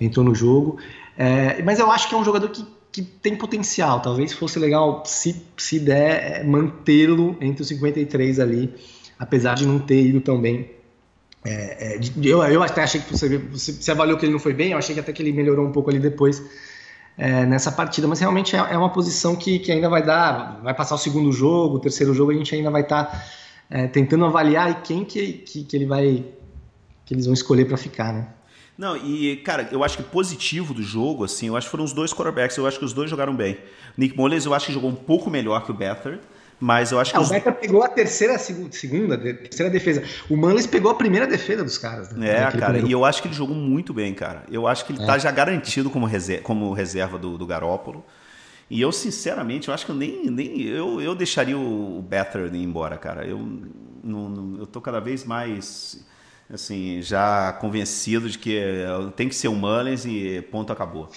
entrou 0.00 0.24
no 0.24 0.34
jogo. 0.34 0.78
É, 1.16 1.62
mas 1.62 1.78
eu 1.78 1.90
acho 1.90 2.08
que 2.08 2.14
é 2.14 2.18
um 2.18 2.24
jogador 2.24 2.48
que, 2.50 2.64
que 2.90 3.02
tem 3.02 3.36
potencial. 3.36 4.00
Talvez 4.00 4.32
fosse 4.32 4.58
legal, 4.58 5.02
se, 5.04 5.42
se 5.56 5.78
der, 5.78 6.40
é, 6.40 6.44
mantê-lo 6.44 7.36
entre 7.40 7.62
os 7.62 7.68
53 7.68 8.38
ali, 8.38 8.72
apesar 9.18 9.54
de 9.54 9.66
não 9.66 9.78
ter 9.78 10.06
ido 10.06 10.20
tão 10.20 10.40
bem. 10.40 10.70
É, 11.44 11.96
é 11.96 12.00
eu, 12.22 12.42
eu 12.44 12.62
até 12.62 12.82
achei 12.82 13.00
que 13.00 13.10
você, 13.10 13.38
você, 13.38 13.72
você, 13.72 13.90
avaliou 13.90 14.16
que 14.16 14.24
ele 14.24 14.32
não 14.32 14.38
foi 14.38 14.54
bem, 14.54 14.72
eu 14.72 14.78
achei 14.78 14.94
que 14.94 15.00
até 15.00 15.12
que 15.12 15.20
ele 15.20 15.32
melhorou 15.32 15.66
um 15.66 15.72
pouco 15.72 15.90
ali 15.90 15.98
depois 15.98 16.40
é, 17.18 17.44
nessa 17.44 17.72
partida, 17.72 18.06
mas 18.06 18.20
realmente 18.20 18.54
é, 18.54 18.58
é, 18.58 18.78
uma 18.78 18.90
posição 18.90 19.34
que, 19.34 19.58
que 19.58 19.72
ainda 19.72 19.88
vai 19.88 20.04
dar, 20.04 20.60
vai 20.62 20.72
passar 20.72 20.94
o 20.94 20.98
segundo 20.98 21.32
jogo, 21.32 21.76
o 21.76 21.80
terceiro 21.80 22.14
jogo, 22.14 22.30
a 22.30 22.34
gente 22.34 22.54
ainda 22.54 22.70
vai 22.70 22.82
estar 22.82 23.04
tá, 23.06 23.24
é, 23.68 23.88
tentando 23.88 24.24
avaliar 24.24 24.82
quem 24.82 25.04
que, 25.04 25.32
que, 25.32 25.64
que 25.64 25.76
ele 25.76 25.86
vai 25.86 26.24
que 27.04 27.14
eles 27.14 27.26
vão 27.26 27.34
escolher 27.34 27.66
para 27.66 27.76
ficar, 27.76 28.12
né? 28.12 28.28
Não, 28.76 28.96
e, 28.96 29.36
cara, 29.36 29.68
eu 29.70 29.84
acho 29.84 29.98
que 29.98 30.02
positivo 30.02 30.72
do 30.72 30.82
jogo, 30.82 31.24
assim, 31.24 31.48
eu 31.48 31.56
acho 31.56 31.66
que 31.66 31.70
foram 31.70 31.84
os 31.84 31.92
dois 31.92 32.12
quarterbacks, 32.12 32.56
eu 32.56 32.66
acho 32.66 32.78
que 32.78 32.84
os 32.84 32.92
dois 32.92 33.10
jogaram 33.10 33.34
bem. 33.34 33.58
Nick 33.96 34.16
Mullins, 34.16 34.46
eu 34.46 34.54
acho 34.54 34.66
que 34.66 34.72
jogou 34.72 34.90
um 34.90 34.94
pouco 34.94 35.30
melhor 35.30 35.64
que 35.64 35.70
o 35.70 35.74
Better, 35.74 36.18
mas 36.58 36.90
eu 36.90 36.98
acho 36.98 37.10
que. 37.10 37.16
É, 37.16 37.20
os... 37.20 37.28
O 37.28 37.32
Better 37.32 37.52
pegou 37.54 37.82
a 37.82 37.88
terceira, 37.88 38.38
segunda, 38.38 39.18
terceira 39.18 39.70
defesa. 39.70 40.02
O 40.30 40.36
Mullins 40.36 40.66
pegou 40.66 40.90
a 40.90 40.94
primeira 40.94 41.26
defesa 41.26 41.62
dos 41.62 41.76
caras. 41.76 42.10
Né? 42.12 42.30
É, 42.30 42.40
cara, 42.40 42.50
primeiro... 42.50 42.88
e 42.88 42.92
eu 42.92 43.04
acho 43.04 43.20
que 43.20 43.28
ele 43.28 43.34
jogou 43.34 43.54
muito 43.54 43.92
bem, 43.92 44.14
cara. 44.14 44.44
Eu 44.50 44.66
acho 44.66 44.86
que 44.86 44.92
ele 44.92 45.02
é. 45.02 45.06
tá 45.06 45.18
já 45.18 45.30
garantido 45.30 45.90
como 45.90 46.06
reserva, 46.06 46.42
como 46.42 46.72
reserva 46.72 47.18
do, 47.18 47.36
do 47.36 47.44
Garópolo. 47.44 48.04
E 48.70 48.80
eu, 48.80 48.90
sinceramente, 48.90 49.68
eu 49.68 49.74
acho 49.74 49.84
que 49.84 49.92
eu 49.92 49.96
nem. 49.96 50.30
nem 50.30 50.62
eu, 50.62 51.00
eu 51.00 51.14
deixaria 51.14 51.58
o 51.58 52.02
Better 52.08 52.52
ir 52.54 52.62
embora, 52.62 52.96
cara. 52.96 53.26
Eu, 53.26 53.38
não, 54.02 54.28
não, 54.30 54.58
eu 54.58 54.66
tô 54.66 54.80
cada 54.80 54.98
vez 54.98 55.24
mais 55.24 56.02
assim, 56.52 57.00
já 57.02 57.52
convencido 57.54 58.28
de 58.28 58.38
que 58.38 58.60
tem 59.16 59.28
que 59.28 59.34
ser 59.34 59.48
o 59.48 59.54
Mullins 59.54 60.04
e 60.04 60.42
ponto 60.50 60.72
acabou. 60.72 61.08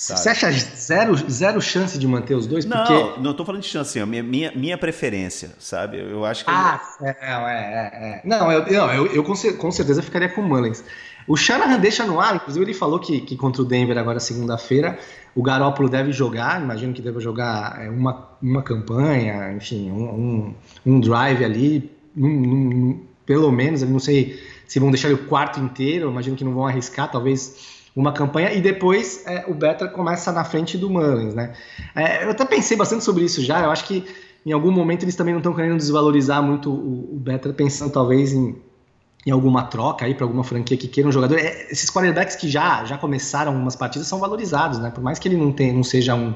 Sabe? 0.00 0.20
Você 0.20 0.28
acha 0.30 0.50
zero, 0.50 1.14
zero 1.30 1.60
chance 1.60 1.98
de 1.98 2.08
manter 2.08 2.34
os 2.34 2.46
dois? 2.46 2.64
Não, 2.64 2.86
Porque... 2.86 3.20
não 3.20 3.32
estou 3.32 3.44
falando 3.44 3.60
de 3.60 3.68
chance, 3.68 3.98
assim, 3.98 4.22
minha, 4.22 4.50
minha 4.52 4.78
preferência, 4.78 5.50
sabe? 5.58 6.00
Eu 6.00 6.24
acho 6.24 6.42
que. 6.42 6.50
Ah, 6.50 6.80
é, 7.02 7.08
é, 7.08 7.32
é, 7.32 8.08
é. 8.08 8.22
Não, 8.24 8.50
eu, 8.50 8.64
não, 8.64 8.94
eu, 8.94 9.06
eu 9.08 9.22
com, 9.22 9.70
certeza 9.70 10.02
ficaria 10.02 10.30
com 10.30 10.40
o 10.40 10.48
Mullins. 10.48 10.82
O 11.28 11.36
Shanahan 11.36 11.78
deixa 11.78 12.06
no 12.06 12.18
ar, 12.18 12.36
inclusive 12.36 12.64
ele 12.64 12.72
falou 12.72 12.98
que, 12.98 13.20
que 13.20 13.36
contra 13.36 13.60
o 13.60 13.64
Denver 13.64 13.98
agora 13.98 14.18
segunda-feira 14.18 14.98
o 15.34 15.42
Garópolo 15.42 15.88
deve 15.88 16.12
jogar, 16.12 16.60
imagino 16.62 16.94
que 16.94 17.02
deve 17.02 17.20
jogar 17.20 17.78
é, 17.80 17.90
uma, 17.90 18.30
uma 18.42 18.62
campanha, 18.62 19.52
enfim, 19.52 19.90
um, 19.90 20.04
um, 20.04 20.54
um 20.86 21.00
drive 21.00 21.44
ali, 21.44 21.90
um, 22.16 23.04
pelo 23.26 23.52
menos, 23.52 23.82
eu 23.82 23.88
não 23.88 24.00
sei 24.00 24.40
se 24.70 24.78
vão 24.78 24.88
deixar 24.88 25.08
ele 25.08 25.20
o 25.20 25.26
quarto 25.26 25.58
inteiro, 25.58 26.08
imagino 26.08 26.36
que 26.36 26.44
não 26.44 26.54
vão 26.54 26.64
arriscar, 26.64 27.10
talvez 27.10 27.90
uma 27.94 28.12
campanha, 28.12 28.52
e 28.52 28.60
depois 28.60 29.26
é, 29.26 29.44
o 29.48 29.52
Beta 29.52 29.88
começa 29.88 30.30
na 30.30 30.44
frente 30.44 30.78
do 30.78 30.88
Mullins, 30.88 31.34
né? 31.34 31.54
É, 31.92 32.24
eu 32.24 32.30
até 32.30 32.44
pensei 32.44 32.76
bastante 32.76 33.02
sobre 33.02 33.24
isso 33.24 33.42
já, 33.42 33.64
eu 33.64 33.70
acho 33.72 33.84
que 33.84 34.06
em 34.46 34.52
algum 34.52 34.70
momento 34.70 35.02
eles 35.02 35.16
também 35.16 35.34
não 35.34 35.40
estão 35.40 35.52
querendo 35.52 35.76
desvalorizar 35.76 36.40
muito 36.40 36.70
o, 36.70 37.16
o 37.16 37.18
Beta, 37.18 37.52
pensando 37.52 37.90
talvez 37.90 38.32
em, 38.32 38.54
em 39.26 39.32
alguma 39.32 39.64
troca 39.64 40.04
aí 40.04 40.14
para 40.14 40.24
alguma 40.24 40.44
franquia 40.44 40.76
que 40.76 40.86
queira 40.86 41.08
um 41.08 41.12
jogador. 41.12 41.36
É, 41.36 41.66
esses 41.68 41.90
quarterbacks 41.90 42.36
que 42.36 42.48
já, 42.48 42.84
já 42.84 42.96
começaram 42.96 43.50
algumas 43.50 43.74
partidas 43.74 44.06
são 44.06 44.20
valorizados, 44.20 44.78
né? 44.78 44.92
Por 44.92 45.02
mais 45.02 45.18
que 45.18 45.26
ele 45.26 45.36
não, 45.36 45.50
tenha, 45.50 45.72
não 45.72 45.82
seja 45.82 46.14
um, 46.14 46.32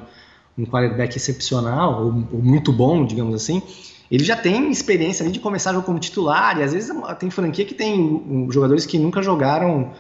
um 0.59 0.67
quarterback 0.67 1.17
excepcional 1.17 2.03
ou, 2.03 2.09
ou 2.33 2.43
muito 2.43 2.73
bom, 2.73 3.07
digamos 3.07 3.33
assim, 3.33 3.63
ele 4.11 4.25
já 4.25 4.37
tem 4.37 4.71
experiência 4.71 5.29
de 5.29 5.41
começar 5.41 5.73
jogo 5.73 5.87
como 5.87 5.99
titular, 5.99 6.59
e 6.59 6.63
às 6.63 6.73
vezes 6.73 6.95
tem 7.19 7.31
franquia 7.31 7.65
que 7.65 7.75
tem 7.75 8.47
jogadores 8.51 8.87
que 8.87 8.99
nunca 8.99 9.23
jogaram 9.23 9.93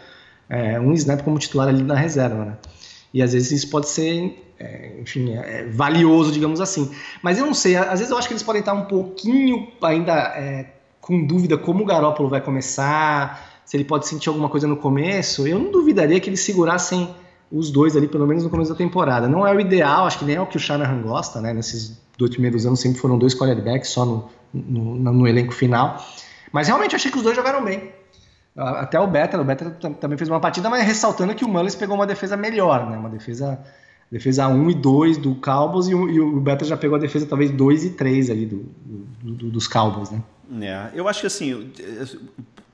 é, 0.49 0.79
um 0.79 0.93
snap 0.93 1.23
como 1.23 1.39
titular 1.39 1.69
ali 1.69 1.83
na 1.83 1.95
reserva, 1.95 2.45
né? 2.45 2.57
E 3.13 3.23
às 3.23 3.33
vezes 3.33 3.53
isso 3.53 3.71
pode 3.71 3.89
ser, 3.89 4.53
é, 4.59 5.01
enfim, 5.01 5.33
é, 5.35 5.61
é 5.61 5.69
valioso, 5.69 6.33
digamos 6.33 6.61
assim. 6.61 6.91
Mas 7.23 7.39
eu 7.39 7.47
não 7.47 7.55
sei, 7.55 7.77
às 7.77 8.01
vezes 8.01 8.11
eu 8.11 8.19
acho 8.19 8.27
que 8.27 8.35
eles 8.35 8.43
podem 8.43 8.61
estar 8.61 8.73
um 8.73 8.87
pouquinho 8.87 9.69
ainda 9.83 10.13
é, 10.13 10.67
com 11.01 11.25
dúvida 11.25 11.57
como 11.57 11.83
o 11.83 11.87
Garópolo 11.87 12.29
vai 12.29 12.41
começar, 12.41 13.63
se 13.65 13.77
ele 13.77 13.85
pode 13.85 14.07
sentir 14.07 14.29
alguma 14.29 14.49
coisa 14.49 14.67
no 14.67 14.77
começo. 14.77 15.47
Eu 15.47 15.59
não 15.59 15.71
duvidaria 15.71 16.19
que 16.21 16.29
eles 16.29 16.41
segurassem 16.41 17.09
os 17.51 17.71
dois 17.71 17.97
ali, 17.97 18.09
pelo 18.09 18.27
menos 18.27 18.43
no 18.43 18.51
começo 18.51 18.73
da 18.73 18.77
temporada. 18.77 19.29
Não 19.29 19.47
é 19.47 19.55
o 19.55 19.61
ideal, 19.61 20.07
acho 20.07 20.19
que 20.19 20.25
nem 20.25 20.37
é 20.37 20.41
o 20.41 20.47
que 20.47 20.57
o 20.57 20.61
Shanahan 20.61 21.01
gosta, 21.03 21.41
né? 21.41 21.53
Nesses 21.53 22.04
dois 22.17 22.31
primeiros 22.31 22.67
anos 22.67 22.81
sempre 22.81 22.99
foram 22.99 23.19
dois 23.19 23.35
quarterbacks 23.35 23.91
só 23.91 24.05
no, 24.05 24.31
no, 24.53 25.13
no 25.13 25.29
elenco 25.29 25.53
final. 25.53 26.05
Mas 26.53 26.69
realmente 26.69 26.93
eu 26.93 26.97
achei 26.97 27.11
que 27.11 27.17
os 27.17 27.23
dois 27.23 27.37
jogaram 27.37 27.65
bem. 27.65 27.93
Até 28.57 29.01
o 29.01 29.07
Better, 29.07 29.41
o 29.41 29.45
Better 29.45 29.71
também 30.01 30.17
fez 30.17 30.31
uma 30.31 30.39
partida, 30.39 30.71
mas 30.71 30.87
ressaltando 30.87 31.35
que 31.35 31.45
o 31.45 31.49
Mullins 31.49 31.75
pegou 31.75 31.97
uma 31.97 32.07
defesa 32.07 32.37
melhor, 32.37 32.89
né? 32.89 32.97
Uma 32.97 33.11
defesa 33.11 33.59
defesa 34.11 34.47
1 34.47 34.71
e 34.71 34.75
2 34.75 35.17
do 35.17 35.35
Cowboys 35.35 35.89
e 35.89 35.95
o, 35.95 36.09
e 36.09 36.21
o 36.21 36.41
Better 36.41 36.69
já 36.69 36.77
pegou 36.77 36.97
a 36.97 37.01
defesa 37.01 37.27
talvez 37.27 37.51
2 37.51 37.85
e 37.85 37.91
3 37.91 38.31
ali 38.31 38.47
do, 38.47 38.65
do, 38.85 39.33
do, 39.33 39.51
dos 39.51 39.67
Cowboys, 39.67 40.11
né? 40.11 40.23
É, 40.63 40.91
eu 40.95 41.09
acho 41.09 41.23
que 41.23 41.27
assim, 41.27 41.73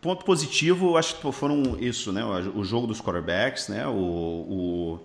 ponto 0.02 0.22
positivo, 0.24 0.98
acho 0.98 1.16
que 1.16 1.32
foram 1.32 1.78
isso, 1.80 2.12
né? 2.12 2.22
O 2.54 2.62
jogo 2.62 2.86
dos 2.86 3.00
quarterbacks, 3.00 3.68
né? 3.68 3.86
O, 3.86 3.92
o 3.92 4.98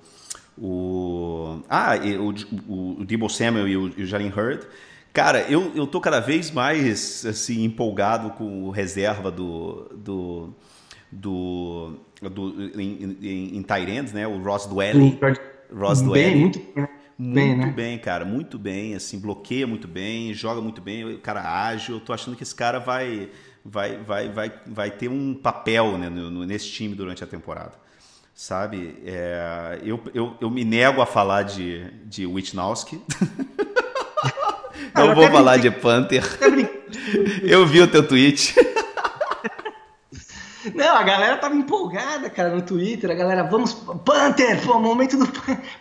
o, 0.57 1.59
ah, 1.69 1.95
o, 1.97 2.71
o, 2.71 3.01
o 3.01 3.05
Debo 3.05 3.29
Samuel 3.29 3.67
e 3.67 3.77
o, 3.77 3.93
e 3.97 4.03
o 4.03 4.05
Jalen 4.05 4.31
Hurd. 4.31 4.65
Cara, 5.13 5.41
eu, 5.49 5.71
eu 5.75 5.87
tô 5.87 6.01
cada 6.01 6.19
vez 6.19 6.51
mais 6.51 7.25
assim 7.25 7.63
empolgado 7.63 8.31
com 8.31 8.63
o 8.63 8.69
reserva 8.69 9.31
do 9.31 9.89
do 9.95 10.53
do, 11.11 11.99
do 12.21 12.79
em, 12.79 13.17
em, 13.21 13.57
em 13.57 13.63
Tyrants, 13.63 14.11
né? 14.11 14.27
O 14.27 14.41
Ross 14.41 14.65
Dwelly. 14.65 15.17
Ross 15.73 16.01
Dwelly. 16.01 16.35
Muito, 16.35 16.59
muito 17.17 17.33
bem, 17.33 17.55
né? 17.55 17.71
bem, 17.73 17.97
cara, 17.97 18.25
muito 18.25 18.59
bem, 18.59 18.93
assim, 18.93 19.17
bloqueia 19.17 19.65
muito 19.65 19.87
bem, 19.87 20.33
joga 20.33 20.59
muito 20.59 20.81
bem, 20.81 21.05
o 21.05 21.19
cara 21.19 21.41
ágil. 21.65 21.95
Eu 21.95 22.01
tô 22.01 22.11
achando 22.11 22.35
que 22.35 22.43
esse 22.43 22.55
cara 22.55 22.79
vai 22.79 23.29
vai 23.63 23.97
vai 23.97 24.29
vai, 24.29 24.53
vai 24.67 24.91
ter 24.91 25.07
um 25.07 25.33
papel 25.33 25.97
né, 25.97 26.09
no, 26.09 26.45
nesse 26.45 26.69
time 26.69 26.93
durante 26.93 27.23
a 27.23 27.27
temporada 27.27 27.85
sabe? 28.35 29.01
É, 29.05 29.79
eu, 29.81 29.99
eu, 30.13 30.35
eu 30.41 30.49
me 30.49 30.65
nego 30.65 31.01
a 31.01 31.05
falar 31.05 31.43
de, 31.43 31.89
de 32.03 32.27
Witnowski. 32.27 33.01
Não 34.93 35.15
vou 35.15 35.31
falar 35.31 35.57
de 35.57 35.71
Panther. 35.71 36.23
Eu 37.41 37.65
vi 37.65 37.81
o 37.81 37.87
teu 37.87 38.07
tweet. 38.07 38.55
Não, 40.73 40.95
a 40.95 41.03
galera 41.03 41.37
tava 41.37 41.55
empolgada, 41.55 42.29
cara, 42.29 42.49
no 42.49 42.61
Twitter. 42.61 43.11
A 43.11 43.13
galera, 43.13 43.43
vamos, 43.43 43.73
Panther, 44.03 44.59
pô, 44.61 44.79
momento 44.79 45.17
do 45.17 45.27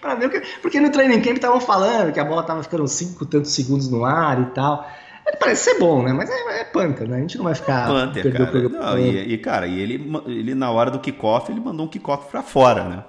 para 0.00 0.14
ver 0.14 0.26
o 0.26 0.30
que. 0.30 0.40
Porque 0.60 0.78
no 0.78 0.90
training 0.90 1.22
camp 1.22 1.36
estavam 1.36 1.60
falando 1.60 2.12
que 2.12 2.20
a 2.20 2.24
bola 2.24 2.42
tava 2.42 2.62
ficando 2.62 2.86
cinco 2.86 3.24
tantos 3.24 3.52
segundos 3.52 3.88
no 3.88 4.04
ar 4.04 4.40
e 4.40 4.46
tal. 4.46 4.86
Ele 5.26 5.36
parece 5.38 5.70
ser 5.70 5.78
bom, 5.78 6.02
né? 6.02 6.12
Mas 6.12 6.28
é, 6.30 6.60
é 6.60 6.64
Panther, 6.64 7.08
né? 7.08 7.16
A 7.16 7.20
gente 7.20 7.38
não 7.38 7.44
vai 7.44 7.54
ficar. 7.54 7.86
Panther, 7.86 8.32
cara. 8.32 8.68
Não, 8.68 8.98
e, 8.98 9.34
e, 9.34 9.38
cara, 9.38 9.66
e 9.66 9.80
ele, 9.80 10.12
ele 10.26 10.54
na 10.54 10.70
hora 10.70 10.90
do 10.90 10.98
kickoff, 10.98 11.50
ele 11.50 11.60
mandou 11.60 11.86
um 11.86 11.88
kickoff 11.88 12.30
pra 12.30 12.42
fora, 12.42 12.84
né? 12.84 13.04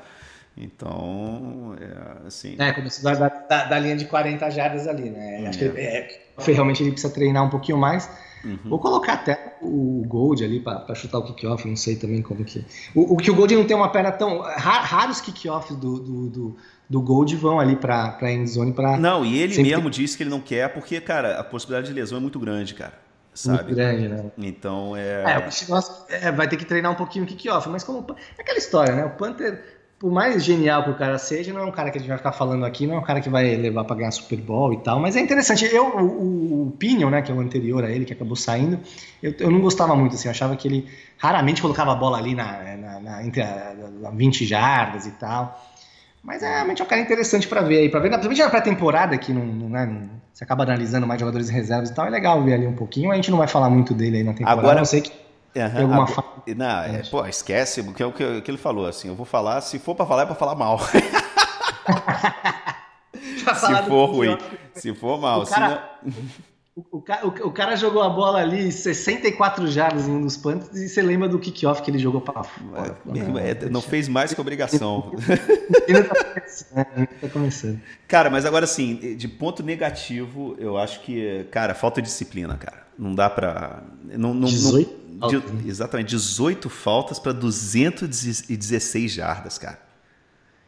Então, 0.58 1.76
é, 1.80 2.28
assim. 2.28 2.56
É, 2.58 2.72
começou 2.72 3.04
da, 3.04 3.28
da, 3.28 3.66
da, 3.66 3.80
linha 3.80 3.98
de 3.98 4.06
40 4.06 4.50
jardas 4.50 4.88
ali, 4.88 5.10
né? 5.10 5.44
É. 5.44 5.48
Acho 5.48 5.60
que 5.60 5.66
ele, 5.66 5.82
é, 5.82 6.08
realmente 6.38 6.82
ele 6.82 6.92
precisa 6.92 7.14
treinar 7.14 7.44
um 7.44 7.50
pouquinho 7.50 7.78
mais. 7.78 8.10
Uhum. 8.44 8.60
Vou 8.66 8.80
colocar 8.80 9.14
até 9.14 9.45
o 9.62 10.04
Gold 10.08 10.44
ali 10.44 10.60
para 10.60 10.94
chutar 10.96 11.20
o 11.20 11.24
kickoff, 11.24 11.68
não 11.68 11.76
sei 11.76 11.96
também 11.96 12.22
como 12.22 12.44
que. 12.44 12.64
O, 12.94 13.14
o 13.14 13.18
que 13.18 13.32
o 13.32 13.36
Gold 13.36 13.56
não 13.56 13.66
tem 13.66 13.76
uma 13.76 13.90
perna 13.90 14.12
tão. 14.12 14.42
Raros 14.42 15.22
kickoffs 15.22 15.76
do, 15.76 16.00
do, 16.00 16.30
do, 16.30 16.58
do 16.90 17.02
Gold 17.02 17.36
vão 17.36 17.60
ali 17.60 17.76
para 17.76 18.18
a 18.22 18.32
endzone 18.32 18.74
para. 18.74 18.98
Não, 18.98 19.26
e 19.26 19.38
ele 19.38 19.54
sempre... 19.54 19.72
mesmo 19.72 19.90
disse 19.90 20.18
que 20.18 20.24
ele 20.24 20.30
não 20.30 20.42
quer, 20.42 20.74
porque, 20.74 21.00
cara, 21.02 21.40
a 21.40 21.44
possibilidade 21.44 21.88
de 21.88 21.94
lesão 21.94 22.18
é 22.18 22.22
muito 22.22 22.40
grande, 22.40 22.74
cara. 22.74 23.06
Sabe? 23.34 23.64
Muito 23.64 23.76
grande, 23.76 24.08
né? 24.08 24.32
Então 24.38 24.96
é. 24.96 25.24
É, 25.24 25.38
o 25.40 25.78
é, 26.10 26.32
vai 26.32 26.48
ter 26.48 26.56
que 26.56 26.64
treinar 26.64 26.92
um 26.92 26.96
pouquinho 26.96 27.26
o 27.26 27.28
kickoff, 27.28 27.68
mas 27.68 27.84
como. 27.84 28.06
É 28.38 28.42
aquela 28.42 28.58
história, 28.58 28.96
né? 28.96 29.06
O 29.06 29.12
Panther 29.12 29.75
por 29.98 30.12
mais 30.12 30.44
genial 30.44 30.84
que 30.84 30.90
o 30.90 30.96
cara 30.96 31.18
seja, 31.18 31.54
não 31.54 31.62
é 31.62 31.66
um 31.66 31.72
cara 31.72 31.90
que 31.90 31.98
a 31.98 32.02
gente 32.02 32.10
vai 32.10 32.18
ficar 32.18 32.34
falando 32.34 32.66
aqui, 32.66 32.86
não 32.86 32.96
é 32.96 33.00
um 33.00 33.04
cara 33.04 33.22
que 33.22 33.30
vai 33.30 33.56
levar 33.56 33.86
para 33.86 33.96
ganhar 33.96 34.12
Super 34.12 34.40
Bowl 34.40 34.74
e 34.74 34.78
tal, 34.78 35.00
mas 35.00 35.16
é 35.16 35.22
interessante. 35.22 35.66
Eu, 35.66 35.88
o, 35.88 36.68
o 36.68 36.72
Pinion, 36.72 37.10
né, 37.10 37.22
que 37.22 37.32
é 37.32 37.36
o 37.36 37.40
anterior 37.40 37.84
a 37.84 37.90
ele, 37.90 38.04
que 38.04 38.12
acabou 38.12 38.36
saindo, 38.36 38.80
eu, 39.24 39.34
eu 39.40 39.50
não 39.50 39.62
gostava 39.62 39.96
muito, 39.96 40.16
assim, 40.16 40.28
eu 40.28 40.32
achava 40.32 40.56
que 40.58 40.68
ele 40.68 40.88
raramente 41.18 41.62
colocava 41.62 41.94
a 41.94 41.96
bola 41.96 42.18
ali 42.18 42.36
na, 42.36 42.76
na, 42.76 43.00
na 43.00 43.26
entre 43.26 43.42
a, 43.42 43.74
a 44.06 44.12
20 44.12 44.46
jardas 44.46 45.06
e 45.06 45.12
tal. 45.12 45.64
Mas 46.22 46.44
é 46.44 46.56
realmente 46.56 46.82
um 46.82 46.86
cara 46.86 47.02
interessante 47.02 47.48
para 47.48 47.62
ver 47.62 47.78
aí, 47.78 47.90
para 47.90 48.00
ver, 48.00 48.10
principalmente 48.10 48.42
na 48.42 48.50
pré-temporada, 48.50 49.18
que 49.18 49.32
não, 49.32 49.46
não, 49.46 49.70
né, 49.70 50.10
você 50.34 50.44
acaba 50.44 50.64
analisando 50.64 51.08
mais 51.08 51.20
jogadores 51.20 51.50
em 51.50 51.54
reservas 51.54 51.90
e 51.90 51.94
tal, 51.94 52.06
é 52.06 52.10
legal 52.10 52.44
ver 52.44 52.56
ali 52.56 52.68
um 52.68 52.76
pouquinho. 52.76 53.12
A 53.12 53.16
gente 53.16 53.32
não 53.32 53.38
vai 53.38 53.48
falar 53.48 53.70
muito 53.70 53.94
dele 53.94 54.18
aí 54.18 54.24
na 54.24 54.34
temporada, 54.34 54.60
Agora, 54.60 54.78
não 54.80 54.86
sei 54.86 55.02
que 55.02 55.25
Uhum. 55.56 55.82
alguma 55.82 56.04
a, 56.04 56.08
fa... 56.08 56.24
Não, 56.56 56.82
é, 56.82 57.04
pô, 57.10 57.26
esquece 57.26 57.82
o 57.82 57.94
que, 57.94 58.04
o, 58.04 58.12
que, 58.12 58.42
que 58.42 58.52
ele 58.52 58.58
falou, 58.58 58.86
assim, 58.86 59.08
eu 59.08 59.16
vou 59.16 59.26
falar, 59.26 59.62
se 59.62 59.80
for 59.80 59.96
para 59.96 60.06
falar, 60.06 60.24
é 60.24 60.26
para 60.26 60.36
falar 60.36 60.56
mal. 60.56 60.80
se 63.56 63.84
for 63.88 64.06
ruim, 64.08 64.38
se 64.74 64.94
for 64.94 65.20
mal. 65.20 65.42
O 65.44 65.48
cara, 65.48 65.98
o, 66.76 66.82
o, 66.92 66.98
o, 67.48 67.52
cara 67.54 67.78
jogou 67.78 68.02
a 68.02 68.10
bola 68.10 68.40
ali 68.40 68.70
64 68.70 69.66
jardas 69.68 70.10
em 70.10 70.12
um 70.12 70.22
dos 70.22 70.36
punts 70.36 70.76
e 70.76 70.90
você 70.90 71.02
lembra 71.02 71.30
do 71.30 71.40
kickoff 71.40 71.82
que 71.82 71.90
ele 71.90 71.98
jogou 71.98 72.20
para 72.20 72.44
fora. 72.44 72.98
É, 73.40 73.66
é, 73.66 73.70
não 73.70 73.82
fez 73.82 74.10
mais 74.10 74.34
que 74.34 74.42
obrigação. 74.42 75.14
tá 77.22 77.30
começando. 77.32 77.80
Cara, 78.10 78.30
mas 78.30 78.46
agora 78.46 78.66
assim, 78.66 79.16
de 79.16 79.26
ponto 79.26 79.64
negativo, 79.64 80.54
eu 80.60 80.78
acho 80.78 81.00
que, 81.00 81.46
cara, 81.50 81.74
falta 81.74 82.02
disciplina, 82.02 82.58
cara. 82.58 82.84
Não 83.00 83.16
dá 83.16 83.30
para 83.30 83.82
não, 84.04 84.34
não, 84.34 84.50
18? 84.50 85.06
Não, 85.14 85.30
de, 85.30 85.70
exatamente, 85.70 86.10
18 86.10 86.70
faltas 86.70 87.20
para 87.20 87.32
216 87.32 89.14
jardas, 89.14 89.58
cara. 89.58 89.80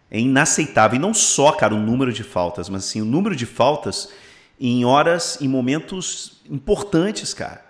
É 0.09 0.17
inaceitável. 0.17 0.95
E 0.95 1.01
não 1.01 1.13
só, 1.13 1.51
cara, 1.51 1.75
o 1.75 1.81
número 1.81 2.13
de 2.13 2.23
faltas, 2.23 2.69
mas 2.69 2.85
assim, 2.85 3.01
o 3.01 3.05
número 3.05 3.35
de 3.35 3.45
faltas 3.45 4.09
em 4.59 4.85
horas, 4.85 5.37
em 5.41 5.47
momentos 5.47 6.41
importantes, 6.49 7.33
cara. 7.33 7.67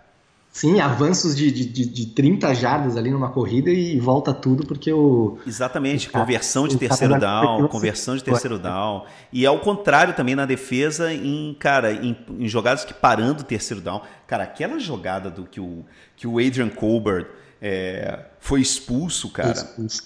Sim, 0.57 0.79
avanços 0.79 1.35
de, 1.35 1.51
de, 1.51 1.85
de 1.85 2.05
30 2.07 2.55
jardas 2.55 2.97
ali 2.97 3.11
numa 3.11 3.29
corrida 3.29 3.69
e 3.69 3.99
volta 3.99 4.33
tudo 4.33 4.65
porque 4.65 4.91
o. 4.91 5.37
Exatamente, 5.45 6.09
o 6.09 6.11
conversão 6.11 6.67
de 6.67 6.77
terceiro 6.77 7.19
down, 7.19 7.67
conversão 7.67 8.15
de 8.15 8.23
terceiro 8.23 8.57
down. 8.57 9.05
E 9.31 9.45
ao 9.45 9.59
contrário 9.59 10.15
também 10.15 10.33
na 10.33 10.47
defesa, 10.47 11.13
em, 11.13 11.55
cara, 11.59 11.93
em, 11.93 12.17
em 12.39 12.47
jogadas 12.47 12.83
que 12.83 12.91
parando 12.91 13.41
o 13.41 13.45
terceiro 13.45 13.83
down. 13.83 14.01
Cara, 14.25 14.45
aquela 14.45 14.79
jogada 14.79 15.29
do 15.29 15.45
que 15.45 15.61
o, 15.61 15.85
que 16.15 16.25
o 16.25 16.39
Adrian 16.39 16.69
Colbert 16.69 17.27
é, 17.61 18.25
foi 18.39 18.59
expulso, 18.59 19.29
cara, 19.29 19.51
expulso. 19.51 20.05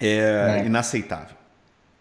É, 0.00 0.62
é, 0.62 0.66
inaceitável. 0.66 1.36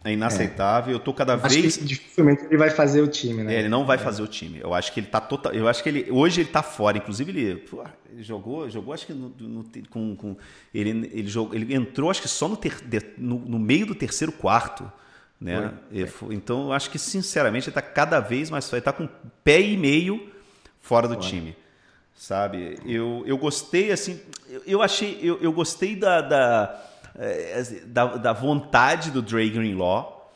É 0.05 0.11
inaceitável. 0.13 0.93
Eu 0.93 0.99
tô 0.99 1.11
cada 1.11 1.33
acho 1.33 1.49
vez. 1.49 1.77
Que 1.77 1.83
dificilmente 1.83 2.45
ele 2.45 2.57
vai 2.57 2.69
fazer 2.69 3.01
o 3.01 3.07
time, 3.07 3.43
né? 3.43 3.55
É, 3.55 3.59
ele 3.59 3.69
não 3.69 3.85
vai 3.87 3.97
fazer 3.97 4.21
o 4.21 4.27
time. 4.27 4.59
Eu 4.61 4.71
acho 4.71 4.93
que 4.93 4.99
ele 4.99 5.07
tá 5.07 5.19
total. 5.19 5.51
Eu 5.51 5.67
acho 5.67 5.81
que 5.81 5.89
ele 5.89 6.11
hoje 6.11 6.41
ele 6.41 6.49
tá 6.49 6.61
fora. 6.61 6.97
Inclusive 6.97 7.31
ele, 7.31 7.55
pô, 7.55 7.83
ele 8.11 8.21
jogou, 8.21 8.69
jogou 8.69 8.93
acho 8.93 9.07
que 9.07 9.13
no, 9.13 9.33
no, 9.39 9.65
com, 9.89 10.15
com, 10.15 10.37
ele 10.71 11.09
ele 11.11 11.27
jogou, 11.27 11.55
ele 11.55 11.73
entrou 11.73 12.11
acho 12.11 12.21
que 12.21 12.27
só 12.27 12.47
no, 12.47 12.55
ter, 12.55 12.75
no, 13.17 13.39
no 13.39 13.57
meio 13.57 13.87
do 13.87 13.95
terceiro 13.95 14.31
quarto, 14.31 14.89
né? 15.41 15.73
Foi. 16.07 16.35
Então 16.35 16.67
eu 16.67 16.73
acho 16.73 16.91
que 16.91 16.99
sinceramente 16.99 17.67
ele 17.67 17.73
tá 17.73 17.81
cada 17.81 18.19
vez 18.19 18.51
mais 18.51 18.71
ele 18.71 18.81
tá 18.81 18.93
com 18.93 19.09
pé 19.43 19.59
e 19.59 19.75
meio 19.75 20.29
fora 20.79 21.07
do 21.07 21.15
time 21.15 21.55
sabe? 22.15 22.79
Eu, 22.85 23.23
eu 23.27 23.37
gostei, 23.37 23.91
assim, 23.91 24.19
eu, 24.49 24.61
eu 24.65 24.81
achei, 24.81 25.19
eu, 25.21 25.37
eu 25.41 25.51
gostei 25.51 25.95
da, 25.95 26.21
da, 26.21 26.85
é, 26.94 26.94
da, 27.88 28.17
da, 28.17 28.34
vontade 28.34 29.12
do 29.12 29.21
Dre 29.21 29.49
Greenlaw, 29.49 30.34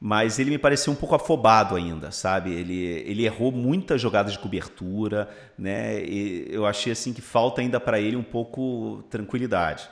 mas 0.00 0.38
ele 0.38 0.50
me 0.50 0.58
pareceu 0.58 0.92
um 0.92 0.96
pouco 0.96 1.14
afobado 1.14 1.76
ainda, 1.76 2.10
sabe? 2.10 2.52
Ele, 2.52 2.84
ele 3.06 3.24
errou 3.24 3.52
muitas 3.52 4.00
jogadas 4.00 4.32
de 4.32 4.38
cobertura, 4.38 5.28
né? 5.58 6.02
E 6.04 6.46
eu 6.50 6.66
achei 6.66 6.92
assim 6.92 7.12
que 7.12 7.20
falta 7.20 7.60
ainda 7.60 7.78
para 7.78 8.00
ele 8.00 8.16
um 8.16 8.22
pouco 8.22 9.04
tranquilidade, 9.10 9.88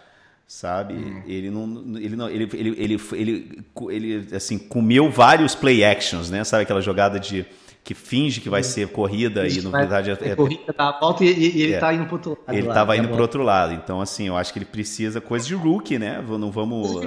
sabe? 0.47 0.95
Hum. 0.95 1.23
Ele 1.27 1.51
não, 1.51 1.97
ele 1.97 2.16
não, 2.16 2.29
ele, 2.29 2.49
ele, 2.53 2.75
ele, 2.77 3.01
ele, 3.12 3.64
ele, 3.88 4.35
assim 4.35 4.59
comeu 4.59 5.11
vários 5.11 5.55
play 5.55 5.85
actions, 5.85 6.31
né? 6.31 6.43
Sabe 6.45 6.62
aquela 6.64 6.81
jogada 6.81 7.19
de 7.21 7.47
que 7.83 7.95
finge 7.95 8.40
que 8.40 8.49
vai 8.49 8.62
ser 8.62 8.88
corrida 8.88 9.49
e 9.49 9.61
na 9.62 9.71
verdade 9.71 10.11
é, 10.11 10.19
é 10.21 10.37
corrida 10.37 10.73
tá 10.73 10.99
volta 11.01 11.25
e, 11.25 11.29
e 11.29 11.62
ele 11.62 11.73
é, 11.75 11.79
tá 11.79 11.93
indo 11.93 12.07
pro 12.07 12.16
outro 12.16 12.31
lado. 12.31 12.57
Ele 12.57 12.69
estava 12.69 12.97
indo 12.97 13.09
pro 13.09 13.23
outro 13.23 13.43
lado. 13.43 13.73
Então 13.73 14.01
assim, 14.01 14.29
eu 14.29 14.37
acho 14.37 14.53
que 14.53 14.59
ele 14.59 14.66
precisa 14.66 15.21
coisa 15.21 15.47
de 15.47 15.55
rookie, 15.55 15.99
né? 15.99 16.23
Não 16.27 16.51
vamos 16.51 17.01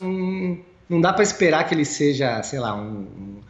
não, 0.00 0.58
não 0.88 1.00
dá 1.00 1.12
para 1.12 1.22
esperar 1.22 1.64
que 1.64 1.74
ele 1.74 1.84
seja, 1.84 2.42
sei 2.42 2.58
lá, 2.58 2.74
um, 2.74 3.40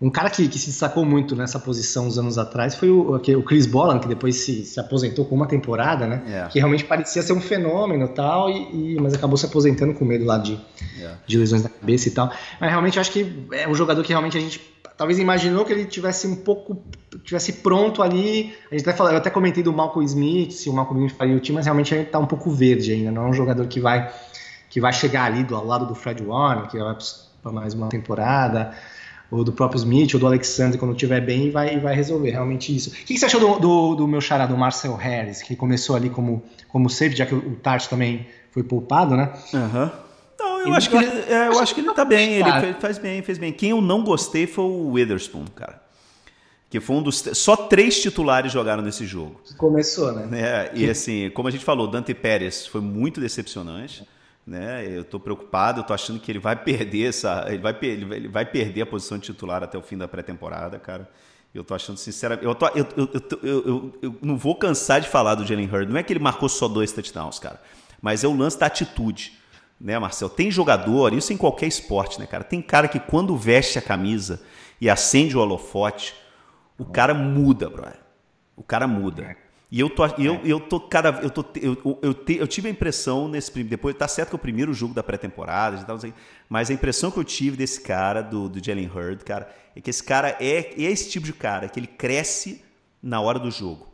um 0.00 0.10
cara 0.10 0.28
que, 0.28 0.46
que, 0.46 0.58
se 0.58 0.66
destacou 0.66 1.04
muito 1.04 1.34
nessa 1.34 1.58
posição 1.58 2.06
uns 2.06 2.18
anos 2.18 2.36
atrás 2.36 2.74
foi 2.74 2.90
o, 2.90 3.14
o 3.14 3.42
Chris 3.42 3.66
Bolland, 3.66 4.00
que 4.00 4.08
depois 4.08 4.36
se, 4.36 4.64
se 4.64 4.78
aposentou 4.78 5.24
com 5.24 5.34
uma 5.34 5.46
temporada, 5.46 6.06
né? 6.06 6.22
Yeah. 6.26 6.46
É. 6.46 6.50
Que 6.50 6.58
realmente 6.58 6.84
parecia 6.84 7.22
ser 7.22 7.32
um 7.32 7.40
fenômeno 7.40 8.08
tal, 8.08 8.50
e, 8.50 8.94
e 8.94 9.00
mas 9.00 9.14
acabou 9.14 9.36
se 9.36 9.46
aposentando 9.46 9.94
com 9.94 10.04
medo 10.04 10.24
lá 10.24 10.38
de, 10.38 10.60
yeah. 10.96 11.18
de 11.26 11.38
lesões 11.38 11.62
na 11.62 11.70
cabeça 11.70 12.08
e 12.08 12.10
tal. 12.10 12.30
Mas 12.60 12.70
realmente 12.70 12.96
eu 12.96 13.00
acho 13.00 13.10
que 13.10 13.46
é 13.52 13.66
um 13.66 13.74
jogador 13.74 14.02
que 14.02 14.10
realmente 14.10 14.36
a 14.36 14.40
gente 14.40 14.60
talvez 14.96 15.18
imaginou 15.18 15.64
que 15.64 15.72
ele 15.72 15.84
tivesse 15.84 16.26
um 16.26 16.36
pouco 16.36 16.82
tivesse 17.24 17.54
pronto 17.54 18.02
ali. 18.02 18.54
A 18.70 18.74
gente 18.74 18.88
até 18.88 18.96
falou, 18.96 19.12
eu 19.12 19.18
até 19.18 19.30
comentei 19.30 19.62
do 19.62 19.72
Malcolm 19.72 20.04
Smith, 20.06 20.52
se 20.52 20.68
o 20.68 20.72
Malcolm 20.72 21.00
Smith 21.04 21.18
faria 21.18 21.36
o 21.36 21.40
time, 21.40 21.56
mas 21.56 21.66
realmente 21.66 21.94
ele 21.94 22.04
está 22.04 22.18
um 22.18 22.26
pouco 22.26 22.50
verde 22.50 22.92
ainda. 22.92 23.10
Não 23.10 23.26
é 23.26 23.28
um 23.28 23.32
jogador 23.32 23.66
que 23.66 23.80
vai 23.80 24.12
que 24.68 24.80
vai 24.80 24.92
chegar 24.92 25.24
ali 25.24 25.44
do 25.44 25.56
ao 25.56 25.64
lado 25.64 25.86
do 25.86 25.94
Fred 25.94 26.22
Warner, 26.22 26.68
que 26.68 26.78
vai 26.78 26.96
para 27.42 27.52
mais 27.52 27.72
uma 27.72 27.88
temporada, 27.88 28.74
ou 29.30 29.42
do 29.42 29.52
próprio 29.52 29.78
Smith, 29.78 30.12
ou 30.14 30.20
do 30.20 30.26
Alexander 30.26 30.78
quando 30.78 30.92
estiver 30.92 31.20
bem 31.20 31.46
e 31.46 31.50
vai, 31.50 31.78
vai 31.80 31.94
resolver 31.94 32.30
realmente 32.30 32.74
isso. 32.74 32.90
O 32.90 32.92
que, 32.92 33.16
você 33.16 33.26
achou 33.26 33.40
do, 33.40 33.58
do, 33.58 33.94
do, 33.94 34.08
meu 34.08 34.20
chará, 34.20 34.46
do 34.46 34.56
Marcel 34.56 34.94
Harris, 34.94 35.42
que 35.42 35.56
começou 35.56 35.96
ali 35.96 36.10
como, 36.10 36.42
como 36.68 36.90
safety, 36.90 37.16
já 37.16 37.26
que 37.26 37.34
o, 37.34 37.38
o 37.38 37.56
Tart 37.56 37.86
também 37.86 38.26
foi 38.50 38.62
poupado, 38.62 39.16
né? 39.16 39.32
Aham. 39.54 39.84
Uhum. 39.84 40.05
Eu 40.66 40.74
acho 40.74 40.90
que 40.90 40.96
ele, 40.96 41.06
é, 41.06 41.48
eu 41.48 41.58
acho 41.58 41.74
que 41.74 41.80
ele 41.80 41.92
tá 41.92 42.04
bem, 42.04 42.34
ele 42.34 42.74
faz 42.80 42.98
bem, 42.98 43.22
fez 43.22 43.38
bem. 43.38 43.52
Quem 43.52 43.70
eu 43.70 43.80
não 43.80 44.02
gostei 44.02 44.46
foi 44.46 44.64
o 44.64 44.92
Witherspoon, 44.92 45.44
cara. 45.54 45.82
Que 46.68 46.80
foi 46.80 46.96
um 46.96 47.02
dos. 47.02 47.22
Só 47.34 47.56
três 47.56 48.00
titulares 48.00 48.52
jogaram 48.52 48.82
nesse 48.82 49.06
jogo. 49.06 49.40
Começou, 49.56 50.12
né? 50.12 50.28
É, 50.40 50.70
e 50.74 50.90
assim, 50.90 51.30
como 51.30 51.48
a 51.48 51.50
gente 51.50 51.64
falou, 51.64 51.86
Dante 51.86 52.12
Pérez 52.12 52.66
foi 52.66 52.80
muito 52.80 53.20
decepcionante. 53.20 54.06
Né? 54.46 54.86
Eu 54.88 55.04
tô 55.04 55.18
preocupado, 55.18 55.80
eu 55.80 55.84
tô 55.84 55.92
achando 55.92 56.20
que 56.20 56.30
ele 56.30 56.38
vai 56.38 56.54
perder 56.54 57.08
essa. 57.08 57.46
Ele 57.48 57.58
vai, 57.58 57.76
ele 57.82 58.28
vai 58.28 58.44
perder 58.44 58.82
a 58.82 58.86
posição 58.86 59.18
de 59.18 59.24
titular 59.24 59.62
até 59.62 59.76
o 59.76 59.82
fim 59.82 59.96
da 59.96 60.06
pré-temporada, 60.06 60.78
cara. 60.78 61.08
Eu 61.54 61.64
tô 61.64 61.74
achando 61.74 61.96
sinceramente. 61.96 62.44
Eu, 62.44 62.54
tô, 62.54 62.68
eu, 62.68 62.86
eu, 62.96 63.08
eu, 63.42 63.92
eu, 64.02 64.16
não 64.20 64.36
vou 64.36 64.54
cansar 64.54 65.00
de 65.00 65.08
falar 65.08 65.34
do 65.34 65.44
Jalen 65.44 65.68
Hurd. 65.72 65.90
Não 65.90 65.98
é 65.98 66.02
que 66.02 66.12
ele 66.12 66.20
marcou 66.20 66.48
só 66.48 66.68
dois 66.68 66.92
touchdowns, 66.92 67.38
cara. 67.38 67.60
Mas 68.00 68.22
é 68.22 68.28
o 68.28 68.36
lance 68.36 68.58
da 68.58 68.66
atitude 68.66 69.32
né, 69.80 69.98
Marcel? 69.98 70.28
Tem 70.28 70.50
jogador, 70.50 71.12
isso 71.12 71.32
em 71.32 71.36
qualquer 71.36 71.66
esporte, 71.66 72.18
né, 72.18 72.26
cara? 72.26 72.42
Tem 72.42 72.60
cara 72.62 72.88
que 72.88 72.98
quando 72.98 73.36
veste 73.36 73.78
a 73.78 73.82
camisa 73.82 74.42
e 74.80 74.88
acende 74.88 75.36
o 75.36 75.40
holofote, 75.40 76.14
o 76.78 76.84
cara 76.84 77.14
muda, 77.14 77.68
brother. 77.68 78.00
O 78.56 78.62
cara 78.62 78.86
muda. 78.86 79.36
E 79.70 79.80
eu 79.80 79.90
tô, 79.90 80.06
eu, 80.18 80.40
eu 80.44 80.60
tô 80.60 80.80
cara, 80.80 81.20
eu 81.22 81.30
tô, 81.30 81.44
eu, 81.56 81.98
eu, 82.00 82.14
te, 82.14 82.36
eu 82.36 82.46
tive 82.46 82.68
a 82.68 82.70
impressão 82.70 83.28
nesse 83.28 83.52
depois 83.64 83.96
tá 83.96 84.06
certo 84.06 84.30
que 84.30 84.36
é 84.36 84.38
o 84.38 84.40
primeiro 84.40 84.72
jogo 84.72 84.94
da 84.94 85.02
pré-temporada, 85.02 85.84
mas 86.48 86.70
a 86.70 86.72
impressão 86.72 87.10
que 87.10 87.18
eu 87.18 87.24
tive 87.24 87.56
desse 87.56 87.80
cara 87.80 88.22
do, 88.22 88.48
do 88.48 88.64
Jalen 88.64 88.88
Hurd, 88.88 89.24
cara, 89.24 89.52
é 89.74 89.80
que 89.80 89.90
esse 89.90 90.02
cara 90.02 90.36
é, 90.40 90.72
é 90.72 90.82
esse 90.82 91.10
tipo 91.10 91.26
de 91.26 91.32
cara 91.32 91.68
que 91.68 91.80
ele 91.80 91.88
cresce 91.88 92.64
na 93.02 93.20
hora 93.20 93.38
do 93.38 93.50
jogo, 93.50 93.92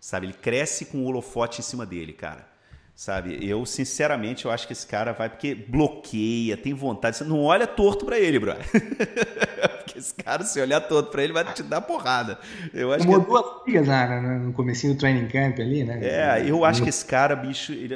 sabe? 0.00 0.26
Ele 0.26 0.34
cresce 0.34 0.86
com 0.86 0.98
o 0.98 1.04
holofote 1.04 1.60
em 1.60 1.64
cima 1.64 1.86
dele, 1.86 2.12
cara 2.12 2.53
Sabe? 2.96 3.38
Eu, 3.40 3.66
sinceramente, 3.66 4.44
eu 4.44 4.52
acho 4.52 4.68
que 4.68 4.72
esse 4.72 4.86
cara 4.86 5.12
vai 5.12 5.28
porque 5.28 5.52
bloqueia, 5.52 6.56
tem 6.56 6.72
vontade. 6.72 7.16
Você 7.16 7.24
não 7.24 7.42
olha 7.42 7.66
torto 7.66 8.04
para 8.04 8.18
ele, 8.20 8.38
bro. 8.38 8.54
porque 9.82 9.98
esse 9.98 10.14
cara, 10.14 10.44
se 10.44 10.60
olhar 10.60 10.80
torto 10.80 11.10
para 11.10 11.24
ele, 11.24 11.32
vai 11.32 11.52
te 11.52 11.62
dar 11.64 11.80
porrada. 11.80 12.38
Eu 12.72 12.92
acho 12.92 13.04
Tomou 13.04 13.20
que... 13.20 13.26
duas 13.26 13.44
ligas 13.66 13.88
né, 13.88 14.40
no 14.44 14.52
comecinho 14.52 14.94
do 14.94 14.98
training 14.98 15.26
camp 15.26 15.58
ali, 15.58 15.82
né? 15.82 15.98
É, 16.02 16.48
eu 16.48 16.64
acho 16.64 16.84
que 16.84 16.88
esse 16.88 17.04
cara, 17.04 17.34
bicho, 17.34 17.72
ele, 17.72 17.94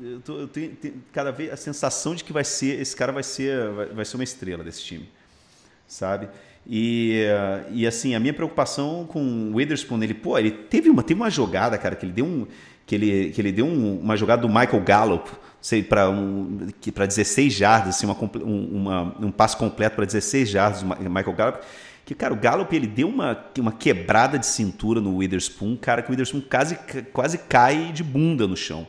eu, 0.00 0.20
tô, 0.20 0.38
eu 0.38 0.48
tenho, 0.48 0.70
tenho, 0.76 0.94
cada 1.12 1.30
vez 1.30 1.52
a 1.52 1.56
sensação 1.56 2.14
de 2.14 2.24
que 2.24 2.32
vai 2.32 2.44
ser, 2.44 2.80
esse 2.80 2.96
cara 2.96 3.12
vai 3.12 3.22
ser, 3.22 3.70
vai, 3.70 3.86
vai 3.86 4.04
ser 4.06 4.16
uma 4.16 4.24
estrela 4.24 4.64
desse 4.64 4.82
time, 4.82 5.10
sabe? 5.86 6.26
E, 6.66 7.24
e 7.70 7.86
assim, 7.86 8.14
a 8.14 8.20
minha 8.20 8.34
preocupação 8.34 9.06
com 9.06 9.20
o 9.20 9.56
Witherspoon, 9.56 10.02
ele, 10.02 10.14
pô, 10.14 10.38
ele 10.38 10.50
teve 10.50 10.88
uma, 10.88 11.02
teve 11.02 11.20
uma 11.20 11.30
jogada, 11.30 11.76
cara, 11.76 11.96
que 11.96 12.04
ele 12.04 12.12
deu 12.12 12.24
um 12.24 12.46
que 12.88 12.94
ele, 12.94 13.30
que 13.30 13.40
ele 13.40 13.52
deu 13.52 13.66
um, 13.66 14.00
uma 14.00 14.16
jogada 14.16 14.40
do 14.40 14.48
Michael 14.48 14.80
Gallup 14.80 15.30
para 15.88 16.08
um, 16.08 16.68
para 16.94 17.04
16 17.04 17.52
jardas, 17.52 17.96
assim, 17.96 18.06
uma, 18.06 18.16
uma, 18.42 19.16
um 19.20 19.30
passo 19.30 19.58
completo 19.58 19.94
para 19.94 20.06
16 20.06 20.48
jardas 20.48 20.82
Michael 20.82 21.32
Gallup. 21.34 21.58
Que, 22.06 22.14
cara, 22.14 22.32
o 22.32 22.36
Gallup 22.38 22.74
ele 22.74 22.86
deu 22.86 23.06
uma, 23.06 23.38
uma 23.58 23.72
quebrada 23.72 24.38
de 24.38 24.46
cintura 24.46 24.98
no 25.02 25.16
Witherspoon, 25.16 25.76
cara, 25.76 26.00
que 26.00 26.08
o 26.08 26.12
Witherspoon 26.12 26.40
quase, 26.40 26.78
quase 27.12 27.36
cai 27.36 27.92
de 27.92 28.02
bunda 28.02 28.46
no 28.46 28.56
chão. 28.56 28.88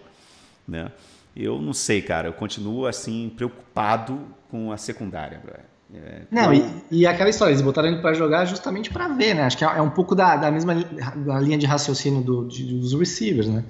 Né? 0.65 0.89
Eu 1.35 1.61
não 1.61 1.73
sei, 1.73 2.01
cara, 2.01 2.29
eu 2.29 2.33
continuo 2.33 2.87
assim 2.87 3.29
preocupado 3.35 4.21
com 4.49 4.71
a 4.71 4.77
secundária, 4.77 5.39
brother. 5.39 5.68
É, 5.93 6.21
não, 6.29 6.53
e, 6.53 6.63
e, 6.91 7.07
aquela 7.07 7.29
história, 7.29 7.51
eles 7.51 7.63
botaram 7.63 7.87
ele 7.87 7.99
para 7.99 8.13
jogar 8.13 8.45
justamente 8.45 8.91
para 8.91 9.07
ver, 9.07 9.33
né? 9.33 9.43
Acho 9.43 9.57
que 9.57 9.65
é, 9.65 9.67
é, 9.67 9.81
um 9.81 9.89
pouco 9.89 10.13
da, 10.13 10.35
da 10.35 10.51
mesma 10.51 10.75
da 10.75 11.39
linha 11.39 11.57
de 11.57 11.65
raciocínio 11.65 12.21
do, 12.21 12.47
de, 12.47 12.63
dos 12.63 12.93
receivers, 12.93 13.47
né? 13.47 13.63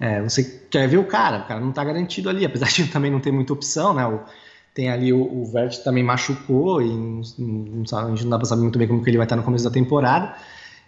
É, 0.00 0.20
você 0.20 0.42
quer 0.68 0.88
ver 0.88 0.96
o 0.96 1.04
cara, 1.04 1.38
o 1.38 1.46
cara 1.46 1.60
não 1.60 1.70
está 1.70 1.84
garantido 1.84 2.28
ali, 2.28 2.44
apesar 2.44 2.66
de 2.66 2.86
também 2.90 3.10
não 3.10 3.20
ter 3.20 3.30
muita 3.30 3.52
opção, 3.52 3.94
né? 3.94 4.04
O, 4.04 4.20
tem 4.74 4.90
ali 4.90 5.12
o, 5.12 5.22
o 5.22 5.46
Vert 5.46 5.78
também 5.84 6.02
machucou 6.02 6.82
e 6.82 6.88
não, 6.88 7.22
não, 7.38 8.10
gente 8.10 8.24
não 8.24 8.30
dá 8.30 8.38
para 8.38 8.46
saber 8.46 8.62
muito 8.62 8.78
bem 8.78 8.88
como 8.88 9.04
que 9.04 9.08
ele 9.08 9.16
vai 9.16 9.24
estar 9.24 9.36
no 9.36 9.44
começo 9.44 9.62
da 9.62 9.70
temporada. 9.70 10.34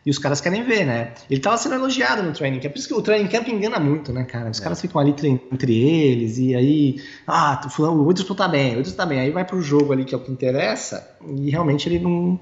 E 0.06 0.10
os 0.10 0.18
caras 0.18 0.40
querem 0.40 0.62
ver, 0.62 0.86
né? 0.86 1.14
Ele 1.28 1.40
tava 1.40 1.58
sendo 1.58 1.74
elogiado 1.74 2.22
no 2.22 2.32
training 2.32 2.60
camp. 2.60 2.74
Por 2.74 2.78
isso 2.78 2.86
que 2.86 2.94
o 2.94 3.02
training 3.02 3.26
camp 3.26 3.48
engana 3.48 3.80
muito, 3.80 4.12
né, 4.12 4.22
cara? 4.22 4.48
Os 4.48 4.60
é. 4.60 4.62
caras 4.62 4.80
ficam 4.80 5.00
ali 5.00 5.12
entre 5.50 5.76
eles 5.76 6.38
e 6.38 6.54
aí. 6.54 7.02
Ah, 7.26 7.60
o 7.76 8.04
Witherspoon 8.04 8.36
tá 8.36 8.46
bem, 8.46 8.74
o 8.74 8.76
Witherspoon 8.76 8.96
tá 8.96 9.04
bem. 9.04 9.18
Aí 9.18 9.32
vai 9.32 9.44
pro 9.44 9.60
jogo 9.60 9.92
ali 9.92 10.04
que 10.04 10.14
é 10.14 10.16
o 10.16 10.20
que 10.20 10.30
interessa 10.30 11.16
e 11.36 11.50
realmente 11.50 11.88
ele 11.88 11.98
não. 11.98 12.38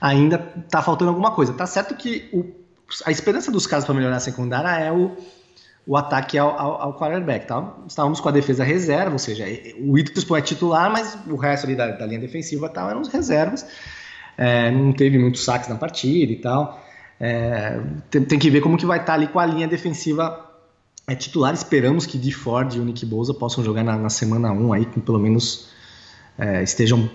Ainda 0.00 0.36
tá 0.36 0.82
faltando 0.82 1.10
alguma 1.10 1.30
coisa. 1.30 1.52
Tá 1.52 1.64
certo 1.64 1.94
que 1.94 2.28
o, 2.32 2.44
a 3.04 3.12
esperança 3.12 3.52
dos 3.52 3.68
caras 3.68 3.84
para 3.84 3.94
melhorar 3.94 4.16
a 4.16 4.20
secundária 4.20 4.84
é 4.84 4.90
o, 4.90 5.16
o 5.86 5.96
ataque 5.96 6.36
ao, 6.36 6.58
ao, 6.58 6.82
ao 6.82 6.98
quarterback. 6.98 7.46
Tá? 7.46 7.72
Estávamos 7.86 8.18
com 8.18 8.28
a 8.28 8.32
defesa 8.32 8.64
reserva, 8.64 9.12
ou 9.12 9.18
seja, 9.20 9.44
o 9.78 9.92
Witherspoon 9.92 10.38
é 10.38 10.42
titular, 10.42 10.90
mas 10.90 11.16
o 11.28 11.36
resto 11.36 11.66
ali 11.66 11.76
da, 11.76 11.86
da 11.92 12.04
linha 12.04 12.18
defensiva 12.18 12.68
tal, 12.68 12.90
eram 12.90 13.00
os 13.00 13.08
reservas. 13.08 13.64
É, 14.36 14.72
não 14.72 14.92
teve 14.92 15.16
muitos 15.18 15.44
saques 15.44 15.68
na 15.68 15.76
partida 15.76 16.32
e 16.32 16.36
tal. 16.36 16.84
É, 17.18 17.80
tem, 18.10 18.24
tem, 18.24 18.38
que 18.38 18.50
ver 18.50 18.60
como 18.60 18.76
que 18.76 18.84
vai 18.84 18.98
estar 18.98 19.12
tá 19.12 19.14
ali 19.14 19.26
com 19.26 19.38
a 19.38 19.46
linha 19.46 19.66
defensiva 19.66 20.46
é, 21.06 21.14
titular. 21.14 21.54
Esperamos 21.54 22.06
que 22.06 22.18
de 22.18 22.32
Ford 22.32 22.74
e 22.74 22.80
o 22.80 22.84
Nick 22.84 23.04
Bosa 23.06 23.32
possam 23.32 23.64
jogar 23.64 23.82
na, 23.82 23.96
na 23.96 24.10
semana 24.10 24.52
1 24.52 24.72
aí, 24.72 24.86
com 24.86 25.00
pelo 25.00 25.18
menos 25.18 25.68
é, 26.38 26.62
estejam 26.62 27.10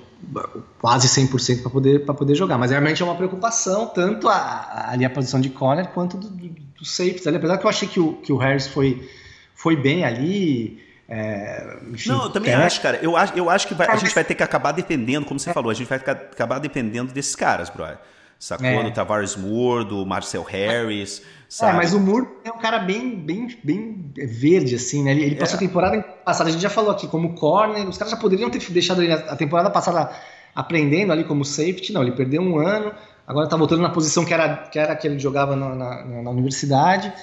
quase 0.80 1.08
100% 1.08 1.62
para 1.62 1.72
poder, 1.72 2.06
poder 2.06 2.36
jogar. 2.36 2.58
Mas 2.58 2.72
realmente 2.72 3.02
é 3.02 3.06
uma 3.06 3.16
preocupação, 3.16 3.88
tanto 3.88 4.28
a, 4.28 4.36
a, 4.36 4.92
ali 4.92 5.06
a 5.06 5.10
posição 5.10 5.40
de 5.40 5.50
corner 5.50 5.88
quanto 5.90 6.18
do, 6.18 6.30
do, 6.30 6.48
do 6.48 6.86
safety. 6.86 7.28
Ali, 7.28 7.38
apesar 7.38 7.58
que 7.58 7.66
eu 7.66 7.70
achei 7.70 7.88
que 7.88 8.00
o, 8.00 8.14
que 8.14 8.32
o 8.32 8.38
Harris 8.38 8.68
foi, 8.68 9.10
foi 9.56 9.76
bem 9.76 10.04
ali. 10.04 10.82
É, 11.08 11.80
enfim, 11.92 12.10
não, 12.10 12.24
eu 12.24 12.30
também 12.30 12.52
é, 12.52 12.56
acho, 12.56 12.82
cara. 12.82 13.00
Eu 13.02 13.18
acho, 13.18 13.38
eu 13.38 13.50
acho 13.50 13.68
que 13.68 13.74
vai, 13.74 13.88
a 13.88 13.96
gente 13.98 14.14
vai 14.16 14.24
ter 14.24 14.34
que 14.34 14.44
acabar 14.44 14.72
dependendo, 14.72 15.26
como 15.26 15.40
você 15.40 15.50
é. 15.50 15.54
falou, 15.54 15.70
a 15.70 15.74
gente 15.74 15.88
vai 15.88 15.98
acabar 15.98 16.60
dependendo 16.60 17.12
desses 17.14 17.36
caras, 17.36 17.70
brother. 17.70 17.98
Sacou? 18.42 18.66
É. 18.66 18.84
Do 18.84 18.92
Tavares 18.92 19.36
Moore, 19.36 19.86
do 19.86 20.04
Marcel 20.04 20.42
Harris. 20.42 21.20
É, 21.20 21.24
sabe? 21.48 21.74
É, 21.74 21.76
mas 21.78 21.94
o 21.94 22.00
Moore 22.00 22.28
é 22.44 22.52
um 22.52 22.58
cara 22.58 22.80
bem, 22.80 23.16
bem, 23.16 23.56
bem 23.64 24.12
verde, 24.16 24.74
assim, 24.74 25.04
né? 25.04 25.12
Ele, 25.12 25.26
ele 25.26 25.36
passou 25.36 25.54
é. 25.54 25.58
a 25.58 25.60
temporada 25.60 26.02
passada, 26.02 26.50
a 26.50 26.52
gente 26.52 26.62
já 26.62 26.70
falou 26.70 26.90
aqui, 26.90 27.08
como 27.08 27.36
corner, 27.36 27.88
os 27.88 28.00
caras 28.00 28.10
já 28.10 28.18
poderiam 28.18 28.50
ter 28.50 28.60
deixado 28.72 29.04
ele 29.04 29.14
a 29.14 29.36
temporada 29.36 29.70
passada 29.70 30.10
aprendendo 30.56 31.14
ali 31.14 31.24
como 31.24 31.46
safety, 31.46 31.94
não, 31.94 32.02
ele 32.02 32.14
perdeu 32.14 32.42
um 32.42 32.58
ano, 32.58 32.92
agora 33.28 33.48
tá 33.48 33.56
voltando 33.56 33.84
na 33.84 33.90
posição 33.92 34.26
que 34.26 34.34
era, 34.34 34.58
que 34.58 34.80
era 34.80 34.96
que 34.96 35.08
ele 35.08 35.20
jogava 35.20 35.56
na, 35.56 35.76
na, 35.76 36.24
na 36.24 36.30
universidade. 36.32 37.14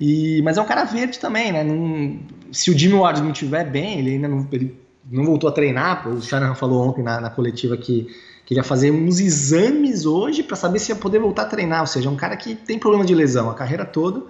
E, 0.00 0.40
mas 0.42 0.56
é 0.56 0.62
um 0.62 0.66
cara 0.66 0.84
verde 0.84 1.18
também, 1.18 1.52
né? 1.52 1.62
Não, 1.62 2.18
se 2.50 2.70
o 2.70 2.78
Jimmy 2.78 2.94
Ward 2.94 3.20
não 3.20 3.32
estiver 3.32 3.70
bem, 3.70 3.98
ele 3.98 4.12
ainda 4.12 4.26
não, 4.26 4.48
ele 4.50 4.74
não 5.10 5.26
voltou 5.26 5.50
a 5.50 5.52
treinar. 5.52 6.08
O 6.08 6.22
Shanahan 6.22 6.54
falou 6.54 6.88
ontem 6.88 7.02
na, 7.02 7.20
na 7.20 7.28
coletiva 7.28 7.76
que 7.76 8.08
Queria 8.44 8.64
fazer 8.64 8.90
uns 8.90 9.20
exames 9.20 10.04
hoje 10.04 10.42
para 10.42 10.56
saber 10.56 10.78
se 10.78 10.90
ia 10.90 10.96
poder 10.96 11.18
voltar 11.18 11.42
a 11.42 11.46
treinar. 11.46 11.80
Ou 11.80 11.86
seja, 11.86 12.08
é 12.08 12.10
um 12.10 12.16
cara 12.16 12.36
que 12.36 12.54
tem 12.54 12.78
problema 12.78 13.04
de 13.04 13.14
lesão 13.14 13.48
a 13.48 13.54
carreira 13.54 13.84
toda. 13.84 14.22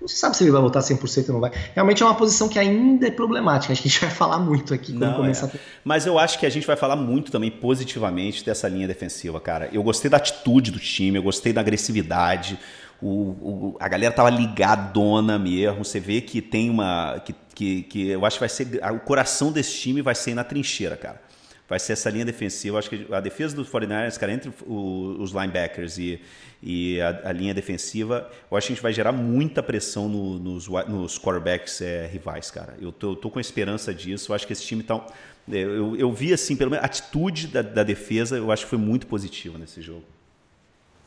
Não 0.00 0.08
se 0.08 0.16
sabe 0.16 0.36
se 0.36 0.42
ele 0.42 0.50
vai 0.50 0.62
voltar 0.62 0.80
100% 0.80 1.28
ou 1.28 1.34
não 1.34 1.40
vai. 1.40 1.52
Realmente 1.74 2.02
é 2.02 2.06
uma 2.06 2.14
posição 2.14 2.48
que 2.48 2.58
ainda 2.58 3.06
é 3.06 3.10
problemática. 3.10 3.72
Acho 3.72 3.82
que 3.82 3.88
a 3.88 3.90
gente 3.90 4.00
vai 4.00 4.10
falar 4.10 4.38
muito 4.38 4.72
aqui 4.72 4.92
quando 4.92 5.10
não, 5.10 5.14
começar. 5.14 5.46
É. 5.48 5.58
Mas 5.84 6.06
eu 6.06 6.18
acho 6.18 6.38
que 6.38 6.46
a 6.46 6.50
gente 6.50 6.66
vai 6.66 6.76
falar 6.76 6.96
muito 6.96 7.30
também 7.30 7.50
positivamente 7.50 8.44
dessa 8.44 8.66
linha 8.66 8.88
defensiva, 8.88 9.38
cara. 9.38 9.68
Eu 9.72 9.82
gostei 9.82 10.10
da 10.10 10.16
atitude 10.16 10.70
do 10.70 10.78
time, 10.78 11.18
eu 11.18 11.22
gostei 11.22 11.52
da 11.52 11.60
agressividade. 11.60 12.58
O, 13.00 13.08
o, 13.08 13.76
a 13.78 13.88
galera 13.88 14.12
tava 14.12 14.30
ligadona 14.30 15.38
mesmo. 15.38 15.84
Você 15.84 16.00
vê 16.00 16.22
que 16.22 16.40
tem 16.40 16.70
uma. 16.70 17.20
Que, 17.22 17.34
que, 17.54 17.82
que 17.82 18.08
eu 18.08 18.24
acho 18.24 18.36
que 18.36 18.40
vai 18.40 18.48
ser. 18.48 18.80
O 18.94 19.00
coração 19.00 19.52
desse 19.52 19.74
time 19.74 20.00
vai 20.00 20.14
ser 20.14 20.34
na 20.34 20.44
trincheira, 20.44 20.96
cara 20.96 21.29
vai 21.70 21.78
ser 21.78 21.92
essa 21.92 22.10
linha 22.10 22.24
defensiva. 22.24 22.80
Acho 22.80 22.90
que 22.90 23.06
a 23.12 23.20
defesa 23.20 23.54
dos 23.54 23.70
49ers, 23.70 24.18
cara, 24.18 24.32
entre 24.32 24.52
o, 24.66 25.16
os 25.20 25.30
linebackers 25.30 25.98
e, 25.98 26.20
e 26.60 27.00
a, 27.00 27.28
a, 27.28 27.32
linha 27.32 27.54
defensiva, 27.54 28.28
eu 28.50 28.56
acho 28.56 28.66
que 28.66 28.72
a 28.72 28.74
gente 28.74 28.82
vai 28.82 28.92
gerar 28.92 29.12
muita 29.12 29.62
pressão 29.62 30.08
no, 30.08 30.36
nos, 30.40 30.66
nos 30.66 31.16
quarterbacks 31.16 31.80
é, 31.80 32.08
rivais, 32.08 32.50
cara. 32.50 32.76
Eu 32.80 32.90
tô, 32.90 33.12
eu 33.12 33.16
tô, 33.16 33.30
com 33.30 33.38
esperança 33.38 33.94
disso. 33.94 34.32
Eu 34.32 34.34
acho 34.34 34.48
que 34.48 34.52
esse 34.52 34.64
time 34.64 34.82
tá. 34.82 35.00
Eu, 35.48 35.94
eu 35.94 36.12
vi, 36.12 36.32
assim, 36.32 36.56
pelo 36.56 36.72
menos 36.72 36.82
a 36.82 36.86
atitude 36.86 37.46
da, 37.46 37.62
da 37.62 37.84
defesa, 37.84 38.36
eu 38.36 38.50
acho 38.50 38.64
que 38.64 38.70
foi 38.70 38.78
muito 38.78 39.06
positiva 39.06 39.56
nesse 39.56 39.80
jogo. 39.80 40.04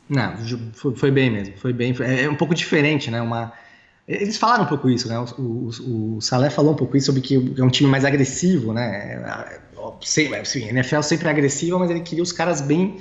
Não, 0.07 0.37
foi, 0.73 0.95
foi 0.95 1.11
bem 1.11 1.29
mesmo. 1.29 1.57
Foi 1.57 1.73
bem. 1.73 1.93
É, 1.99 2.23
é 2.23 2.29
um 2.29 2.35
pouco 2.35 2.55
diferente, 2.55 3.11
né? 3.11 3.21
Uma 3.21 3.51
eles 4.07 4.37
falaram 4.37 4.65
um 4.65 4.67
pouco 4.67 4.89
isso, 4.89 5.07
né? 5.07 5.17
O, 5.17 5.41
o, 5.41 6.15
o, 6.17 6.21
Salé 6.21 6.49
falou 6.49 6.73
um 6.73 6.75
pouco 6.75 6.97
isso 6.97 7.07
sobre 7.07 7.21
que 7.21 7.35
é 7.57 7.63
um 7.63 7.69
time 7.69 7.89
mais 7.89 8.03
agressivo, 8.03 8.73
né? 8.73 9.21
Sei, 10.01 10.33
assim, 10.35 10.65
a 10.65 10.69
NFL 10.69 11.01
sempre 11.01 11.27
é 11.27 11.31
agressiva, 11.31 11.79
mas 11.79 11.89
ele 11.89 12.01
queria 12.01 12.23
os 12.23 12.31
caras 12.31 12.59
bem, 12.59 12.97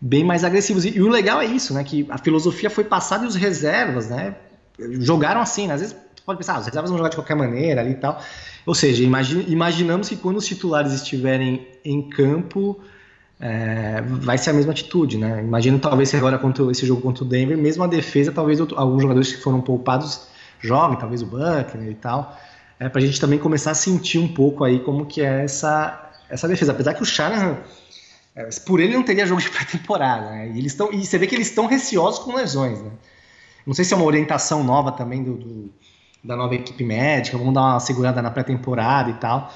bem 0.00 0.22
mais 0.22 0.44
agressivos. 0.44 0.84
E, 0.84 0.96
e, 0.96 1.02
o 1.02 1.08
legal 1.08 1.40
é 1.40 1.46
isso, 1.46 1.74
né? 1.74 1.82
Que 1.82 2.06
a 2.08 2.18
filosofia 2.18 2.70
foi 2.70 2.84
passada 2.84 3.24
e 3.24 3.26
os 3.26 3.34
reservas, 3.34 4.08
né? 4.08 4.36
Jogaram 4.78 5.40
assim, 5.40 5.66
né? 5.66 5.74
Às 5.74 5.80
vezes 5.80 5.96
pode 6.24 6.38
pensar, 6.38 6.54
ah, 6.54 6.60
os 6.60 6.66
reservas 6.66 6.90
vão 6.90 6.98
jogar 6.98 7.10
de 7.10 7.16
qualquer 7.16 7.34
maneira 7.34 7.80
ali 7.80 7.92
e 7.92 7.96
tal. 7.96 8.22
Ou 8.64 8.74
seja, 8.74 9.02
imagine, 9.02 9.44
imaginamos 9.48 10.08
que 10.08 10.16
quando 10.16 10.36
os 10.36 10.46
titulares 10.46 10.92
estiverem 10.92 11.66
em 11.84 12.08
campo, 12.08 12.80
é, 13.40 14.02
vai 14.02 14.36
ser 14.36 14.50
a 14.50 14.52
mesma 14.52 14.72
atitude, 14.72 15.16
né? 15.16 15.40
Imagino 15.40 15.78
talvez 15.78 16.14
agora 16.14 16.38
contra 16.38 16.70
esse 16.70 16.86
jogo 16.86 17.00
contra 17.00 17.24
o 17.24 17.26
Denver, 17.26 17.56
mesmo 17.56 17.82
a 17.82 17.86
defesa, 17.86 18.30
talvez 18.30 18.60
outro, 18.60 18.78
alguns 18.78 19.00
jogadores 19.00 19.32
que 19.32 19.40
foram 19.42 19.60
poupados 19.60 20.28
joguem, 20.60 20.98
talvez 20.98 21.22
o 21.22 21.26
Buckner 21.26 21.90
e 21.90 21.94
tal, 21.94 22.38
é, 22.78 22.88
para 22.88 23.00
a 23.00 23.04
gente 23.04 23.18
também 23.18 23.38
começar 23.38 23.70
a 23.70 23.74
sentir 23.74 24.18
um 24.18 24.28
pouco 24.28 24.62
aí 24.62 24.80
como 24.80 25.06
que 25.06 25.22
é 25.22 25.44
essa, 25.44 26.10
essa 26.28 26.46
defesa. 26.46 26.72
Apesar 26.72 26.92
que 26.92 27.02
o 27.02 27.06
Shanahan, 27.06 27.56
é, 28.36 28.48
por 28.66 28.78
ele 28.78 28.94
não 28.94 29.02
teria 29.02 29.26
jogo 29.26 29.40
de 29.40 29.48
pré-temporada, 29.50 30.30
né? 30.30 30.50
E, 30.50 30.58
eles 30.58 30.74
tão, 30.74 30.92
e 30.92 31.04
você 31.04 31.16
vê 31.16 31.26
que 31.26 31.34
eles 31.34 31.48
estão 31.48 31.66
receosos 31.66 32.20
com 32.20 32.34
lesões, 32.34 32.82
né? 32.82 32.90
Não 33.66 33.72
sei 33.72 33.84
se 33.84 33.94
é 33.94 33.96
uma 33.96 34.06
orientação 34.06 34.62
nova 34.62 34.92
também 34.92 35.22
do, 35.22 35.34
do 35.34 35.72
da 36.22 36.36
nova 36.36 36.54
equipe 36.54 36.84
médica, 36.84 37.38
vamos 37.38 37.54
dar 37.54 37.62
uma 37.62 37.80
segurada 37.80 38.20
na 38.20 38.30
pré-temporada 38.30 39.08
e 39.08 39.14
tal. 39.14 39.50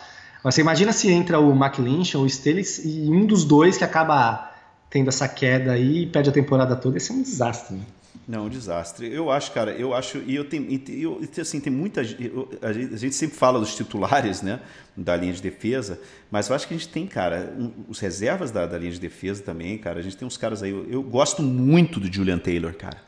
Você 0.44 0.60
imagina 0.60 0.92
se 0.92 1.10
entra 1.10 1.40
o 1.40 1.52
McLinch 1.52 2.14
ou 2.16 2.24
o 2.24 2.28
Steelers 2.28 2.78
e 2.84 3.08
um 3.08 3.24
dos 3.24 3.44
dois 3.44 3.78
que 3.78 3.84
acaba 3.84 4.52
tendo 4.90 5.08
essa 5.08 5.26
queda 5.26 5.72
aí 5.72 6.02
e 6.02 6.06
perde 6.06 6.28
a 6.28 6.32
temporada 6.32 6.76
toda, 6.76 6.98
isso 6.98 7.12
é 7.12 7.16
um 7.16 7.22
desastre. 7.22 7.76
Né? 7.76 7.82
Não, 8.28 8.46
um 8.46 8.48
desastre. 8.48 9.12
Eu 9.12 9.30
acho, 9.30 9.52
cara, 9.52 9.72
eu 9.72 9.94
acho, 9.94 10.18
e 10.18 10.34
eu 10.34 10.44
tenho, 10.44 10.80
eu, 10.88 11.20
assim, 11.40 11.60
tem 11.60 11.72
muita, 11.72 12.02
eu, 12.02 12.48
a 12.60 12.72
gente 12.72 13.14
sempre 13.14 13.36
fala 13.36 13.58
dos 13.58 13.74
titulares, 13.74 14.42
né, 14.42 14.60
da 14.94 15.16
linha 15.16 15.32
de 15.32 15.42
defesa, 15.42 15.98
mas 16.30 16.48
eu 16.48 16.54
acho 16.54 16.68
que 16.68 16.74
a 16.74 16.76
gente 16.76 16.88
tem, 16.90 17.06
cara, 17.06 17.54
um, 17.58 17.72
os 17.88 17.98
reservas 17.98 18.50
da, 18.50 18.66
da, 18.66 18.78
linha 18.78 18.92
de 18.92 19.00
defesa 19.00 19.42
também, 19.42 19.76
cara, 19.78 19.98
a 19.98 20.02
gente 20.02 20.16
tem 20.16 20.28
uns 20.28 20.36
caras 20.36 20.62
aí, 20.62 20.70
eu, 20.70 20.86
eu 20.90 21.02
gosto 21.02 21.42
muito 21.42 21.98
do 21.98 22.12
Julian 22.12 22.38
Taylor, 22.38 22.74
cara. 22.74 22.98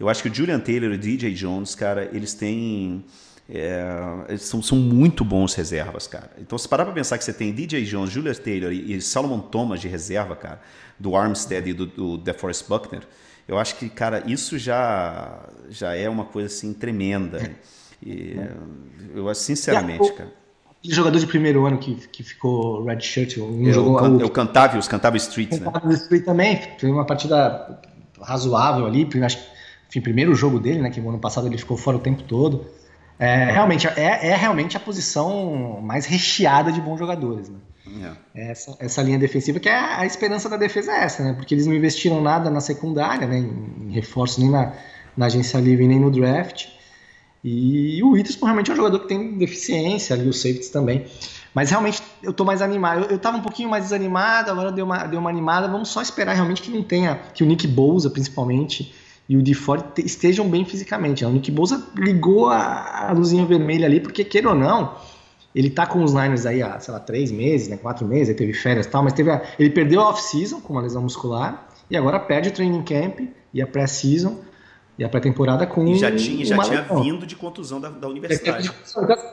Eu 0.00 0.08
acho 0.08 0.22
que 0.22 0.28
o 0.28 0.34
Julian 0.34 0.60
Taylor 0.60 0.92
e 0.92 0.94
o 0.94 0.98
DJ 0.98 1.32
Jones, 1.34 1.74
cara, 1.74 2.08
eles 2.12 2.32
têm 2.32 3.04
é, 3.50 4.36
são, 4.36 4.60
são 4.60 4.76
muito 4.76 5.24
bons 5.24 5.54
reservas, 5.54 6.06
cara. 6.06 6.30
Então, 6.38 6.58
se 6.58 6.68
parar 6.68 6.84
para 6.84 6.92
pensar 6.92 7.16
que 7.16 7.24
você 7.24 7.32
tem 7.32 7.52
DJ 7.52 7.84
Jones, 7.84 8.10
Julius 8.10 8.38
Taylor 8.38 8.72
e, 8.72 8.94
e 8.94 9.00
Solomon 9.00 9.40
Thomas 9.40 9.80
de 9.80 9.88
reserva, 9.88 10.36
cara, 10.36 10.60
do 10.98 11.16
Armstead 11.16 11.70
e 11.70 11.72
do, 11.72 11.86
do 11.86 12.18
DeForest 12.18 12.68
Buckner, 12.68 13.02
eu 13.46 13.58
acho 13.58 13.76
que, 13.76 13.88
cara, 13.88 14.22
isso 14.26 14.58
já, 14.58 15.40
já 15.70 15.94
é 15.94 16.08
uma 16.08 16.26
coisa 16.26 16.48
assim 16.48 16.72
tremenda. 16.74 17.50
E, 18.00 18.36
eu 19.14 19.28
acho, 19.28 19.40
sinceramente, 19.40 20.12
cara. 20.12 20.30
Aquele 20.78 20.94
jogador 20.94 21.18
de 21.18 21.26
primeiro 21.26 21.66
ano 21.66 21.78
que, 21.78 21.94
que 22.08 22.22
ficou 22.22 22.84
red 22.84 23.00
shirt, 23.00 23.38
um 23.38 23.66
eu, 23.66 23.72
jogo, 23.72 23.96
can, 23.96 24.18
eu 24.20 24.30
cantava, 24.30 24.78
os 24.78 24.86
cantava 24.86 25.16
Street, 25.16 25.50
né? 25.50 25.94
Street 25.94 26.24
também, 26.24 26.60
foi 26.78 26.88
uma 26.88 27.04
partida 27.04 27.80
razoável 28.20 28.86
ali, 28.86 29.08
acho 29.24 29.38
enfim, 29.88 30.00
primeiro 30.00 30.34
jogo 30.34 30.60
dele, 30.60 30.80
né, 30.80 30.90
que 30.90 31.00
no 31.00 31.08
ano 31.08 31.18
passado 31.18 31.46
ele 31.46 31.56
ficou 31.56 31.76
fora 31.76 31.96
o 31.96 32.00
tempo 32.00 32.22
todo. 32.22 32.66
É, 33.18 33.50
realmente, 33.50 33.86
é, 33.88 34.28
é 34.28 34.36
realmente 34.36 34.76
a 34.76 34.80
posição 34.80 35.80
mais 35.82 36.06
recheada 36.06 36.70
de 36.70 36.80
bons 36.80 36.98
jogadores, 36.98 37.48
né? 37.48 37.58
É. 38.34 38.50
Essa, 38.50 38.76
essa 38.78 39.02
linha 39.02 39.18
defensiva, 39.18 39.58
que 39.58 39.68
é 39.68 39.76
a, 39.76 40.00
a, 40.00 40.06
esperança 40.06 40.48
da 40.48 40.56
defesa 40.56 40.92
é 40.92 41.04
essa, 41.04 41.24
né? 41.24 41.32
Porque 41.32 41.54
eles 41.54 41.66
não 41.66 41.74
investiram 41.74 42.20
nada 42.20 42.50
na 42.50 42.60
secundária, 42.60 43.26
né? 43.26 43.38
Em, 43.38 43.88
em 43.88 43.92
reforço 43.92 44.40
nem 44.40 44.50
na, 44.50 44.72
na 45.16 45.26
agência 45.26 45.58
livre, 45.58 45.88
nem 45.88 45.98
no 45.98 46.10
draft. 46.10 46.66
E 47.42 48.02
o 48.02 48.10
Witherspoon 48.10 48.46
realmente 48.46 48.70
é 48.70 48.74
um 48.74 48.76
jogador 48.76 49.00
que 49.00 49.08
tem 49.08 49.38
deficiência, 49.38 50.14
ali 50.14 50.28
os 50.28 50.40
safeties 50.40 50.70
também. 50.70 51.06
Mas 51.54 51.70
realmente 51.70 52.02
eu 52.22 52.32
tô 52.32 52.44
mais 52.44 52.60
animado. 52.60 53.04
Eu, 53.04 53.10
eu 53.12 53.18
tava 53.18 53.36
um 53.36 53.42
pouquinho 53.42 53.68
mais 53.68 53.84
desanimado, 53.84 54.50
agora 54.50 54.70
deu 54.70 54.84
uma, 54.84 55.06
deu 55.06 55.18
uma 55.18 55.30
animada. 55.30 55.66
Vamos 55.68 55.88
só 55.88 56.02
esperar 56.02 56.34
realmente 56.34 56.60
que 56.60 56.70
não 56.70 56.82
tenha, 56.82 57.18
que 57.32 57.42
o 57.42 57.46
Nick 57.46 57.66
Bouza, 57.66 58.10
principalmente, 58.10 58.94
e 59.28 59.36
o 59.36 59.42
DeFord 59.42 59.84
estejam 59.98 60.48
bem 60.48 60.64
fisicamente. 60.64 61.24
O 61.24 61.30
Nick 61.30 61.50
Bouza 61.50 61.86
ligou 61.96 62.48
a, 62.48 63.08
a 63.10 63.12
luzinha 63.12 63.44
vermelha 63.44 63.86
ali, 63.86 64.00
porque, 64.00 64.24
queira 64.24 64.48
ou 64.48 64.54
não, 64.54 64.94
ele 65.54 65.68
tá 65.68 65.86
com 65.86 66.02
os 66.02 66.14
Niners 66.14 66.46
aí 66.46 66.62
há, 66.62 66.80
sei 66.80 66.94
lá, 66.94 67.00
três 67.00 67.30
meses, 67.30 67.68
né, 67.68 67.76
quatro 67.76 68.06
meses, 68.06 68.30
aí 68.30 68.34
teve 68.34 68.54
férias 68.54 68.86
e 68.86 68.88
tal, 68.88 69.02
mas 69.02 69.12
teve 69.12 69.30
a, 69.30 69.42
ele 69.58 69.70
perdeu 69.70 70.00
a 70.00 70.08
off-season 70.08 70.60
com 70.60 70.72
uma 70.72 70.82
lesão 70.82 71.02
muscular 71.02 71.68
e 71.90 71.96
agora 71.96 72.18
perde 72.18 72.48
o 72.48 72.52
training 72.52 72.82
camp 72.82 73.20
e 73.52 73.60
a 73.60 73.66
pré-season 73.66 74.38
e 74.98 75.04
a 75.04 75.08
pré-temporada 75.08 75.66
com 75.66 75.86
e 75.86 75.96
já 75.96 76.14
tinha, 76.14 76.44
já 76.44 76.58
tinha 76.58 76.82
vindo 77.00 77.24
de 77.24 77.36
contusão 77.36 77.80
da, 77.80 77.88
da 77.88 78.08
universidade. 78.08 78.70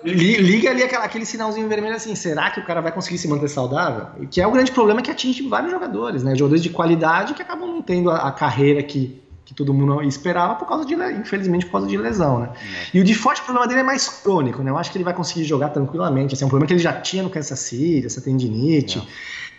Liga 0.04 0.70
ali 0.70 0.84
aquela, 0.84 1.06
aquele 1.06 1.26
sinalzinho 1.26 1.68
vermelho 1.68 1.96
assim, 1.96 2.14
será 2.16 2.52
que 2.52 2.60
o 2.60 2.66
cara 2.66 2.82
vai 2.82 2.92
conseguir 2.92 3.18
se 3.18 3.28
manter 3.28 3.50
saudável? 3.50 4.28
Que 4.30 4.42
é 4.42 4.48
o 4.48 4.52
grande 4.52 4.72
problema 4.72 5.02
que 5.02 5.10
atinge 5.10 5.48
vários 5.48 5.72
jogadores, 5.72 6.24
né? 6.24 6.36
Jogadores 6.36 6.62
de 6.62 6.70
qualidade 6.70 7.34
que 7.34 7.42
acabam 7.42 7.68
não 7.68 7.82
tendo 7.82 8.12
a, 8.12 8.28
a 8.28 8.32
carreira 8.32 8.84
que 8.84 9.25
que 9.46 9.54
todo 9.54 9.72
mundo 9.74 10.02
esperava 10.02 10.56
por 10.56 10.68
causa 10.68 10.86
de, 10.86 10.96
infelizmente, 10.96 11.66
por 11.68 11.74
causa 11.74 11.88
de 11.88 11.96
lesão, 11.96 12.40
né? 12.40 12.50
É. 12.56 12.98
E 12.98 13.00
o 13.00 13.04
de 13.04 13.14
forte, 13.14 13.42
o 13.42 13.46
problema 13.46 13.68
dele 13.68 13.82
é 13.82 13.84
mais 13.84 14.10
crônico, 14.10 14.64
né? 14.64 14.72
Eu 14.72 14.78
acho 14.78 14.92
que 14.92 14.98
ele 14.98 15.04
vai 15.04 15.14
conseguir 15.14 15.44
jogar 15.46 15.70
tranquilamente. 15.70 16.34
Assim, 16.34 16.44
é 16.44 16.48
um 16.48 16.50
problema 16.50 16.68
que 16.68 16.74
ele 16.74 16.82
já 16.82 16.94
tinha 16.94 17.22
no 17.22 17.30
Kansas 17.30 17.60
City, 17.60 18.08
essa 18.08 18.20
tendinite. 18.20 19.00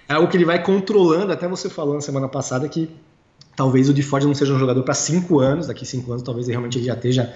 É, 0.08 0.12
é 0.12 0.16
algo 0.16 0.28
que 0.28 0.36
ele 0.36 0.44
vai 0.44 0.60
controlando, 0.60 1.32
até 1.32 1.46
você 1.46 1.70
falou 1.70 1.94
na 1.94 2.00
semana 2.00 2.28
passada 2.28 2.68
que 2.68 2.90
talvez 3.54 3.88
o 3.88 3.94
de 3.94 4.02
Ford 4.02 4.24
não 4.24 4.34
seja 4.34 4.52
um 4.52 4.58
jogador 4.58 4.82
para 4.82 4.94
cinco 4.94 5.38
anos, 5.38 5.68
daqui 5.68 5.86
cinco 5.86 6.10
anos 6.10 6.22
talvez 6.22 6.48
realmente 6.48 6.78
ele 6.78 6.86
já 6.86 6.94
esteja 6.94 7.34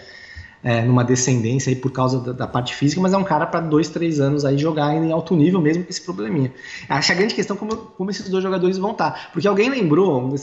é, 0.63 0.83
numa 0.83 1.03
descendência 1.03 1.71
aí 1.71 1.77
por 1.77 1.91
causa 1.91 2.21
da, 2.21 2.33
da 2.33 2.47
parte 2.47 2.75
física, 2.75 3.01
mas 3.01 3.13
é 3.13 3.17
um 3.17 3.25
cara 3.25 3.47
para 3.47 3.61
dois, 3.61 3.89
três 3.89 4.21
anos 4.21 4.45
aí 4.45 4.59
jogar 4.59 4.95
em 4.95 5.11
alto 5.11 5.35
nível 5.35 5.61
mesmo 5.61 5.85
com 5.85 5.91
esse 5.91 6.03
probleminha. 6.03 6.53
Acho 6.89 7.13
a 7.13 7.15
grande 7.15 7.35
questão 7.35 7.57
como, 7.57 7.77
como 7.77 8.11
esses 8.11 8.29
dois 8.29 8.43
jogadores 8.43 8.79
vão 8.79 8.93
estar. 8.93 9.11
Tá. 9.13 9.31
Porque 9.33 9.49
alguém 9.49 9.71
lembrou, 9.71 10.35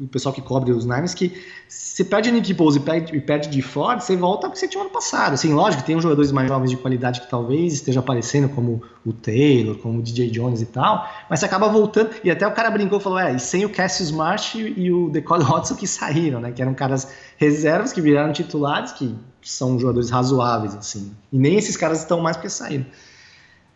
o 0.00 0.08
pessoal 0.08 0.32
que 0.34 0.40
cobre 0.40 0.72
os 0.72 0.84
Niners, 0.84 1.14
que 1.14 1.32
se 1.68 2.04
perde 2.04 2.30
Nick 2.30 2.54
Pose 2.54 2.78
e 2.78 2.82
perde, 2.82 3.16
e 3.16 3.20
perde 3.20 3.48
de 3.48 3.62
Ford, 3.62 4.00
você 4.00 4.16
volta 4.16 4.42
para 4.42 4.50
o 4.50 4.52
que 4.52 4.58
você 4.58 4.68
tinha 4.68 4.82
ano 4.82 4.90
passado. 4.90 5.34
Assim, 5.34 5.52
lógico, 5.52 5.82
tem 5.82 5.96
uns 5.96 6.02
jogadores 6.02 6.30
mais 6.30 6.48
jovens 6.48 6.70
de 6.70 6.76
qualidade 6.76 7.20
que 7.20 7.28
talvez 7.28 7.74
esteja 7.74 8.00
aparecendo, 8.00 8.48
como 8.48 8.82
o 9.04 9.12
Taylor, 9.12 9.76
como 9.78 9.98
o 9.98 10.02
DJ 10.02 10.30
Jones 10.30 10.60
e 10.62 10.66
tal, 10.66 11.08
mas 11.28 11.40
você 11.40 11.46
acaba 11.46 11.68
voltando, 11.68 12.10
e 12.22 12.30
até 12.30 12.46
o 12.46 12.52
cara 12.52 12.70
brincou 12.70 12.98
e 12.98 13.02
falou, 13.02 13.18
é, 13.18 13.34
e 13.34 13.38
sem 13.38 13.64
o 13.64 13.68
Cassius 13.68 14.10
Marsh 14.10 14.54
e 14.54 14.90
o 14.90 15.10
Decolle 15.10 15.44
Watson 15.44 15.74
que 15.74 15.86
saíram, 15.86 16.40
né, 16.40 16.52
que 16.52 16.62
eram 16.62 16.74
caras 16.74 17.12
reservas 17.36 17.92
que 17.92 18.00
viraram 18.00 18.32
titulares, 18.32 18.92
que 18.92 19.14
são 19.44 19.78
jogadores 19.78 20.10
razoáveis, 20.10 20.74
assim. 20.74 21.14
E 21.32 21.38
nem 21.38 21.56
esses 21.56 21.76
caras 21.76 22.00
estão 22.00 22.20
mais 22.20 22.36
porque 22.36 22.48
saíram. 22.48 22.86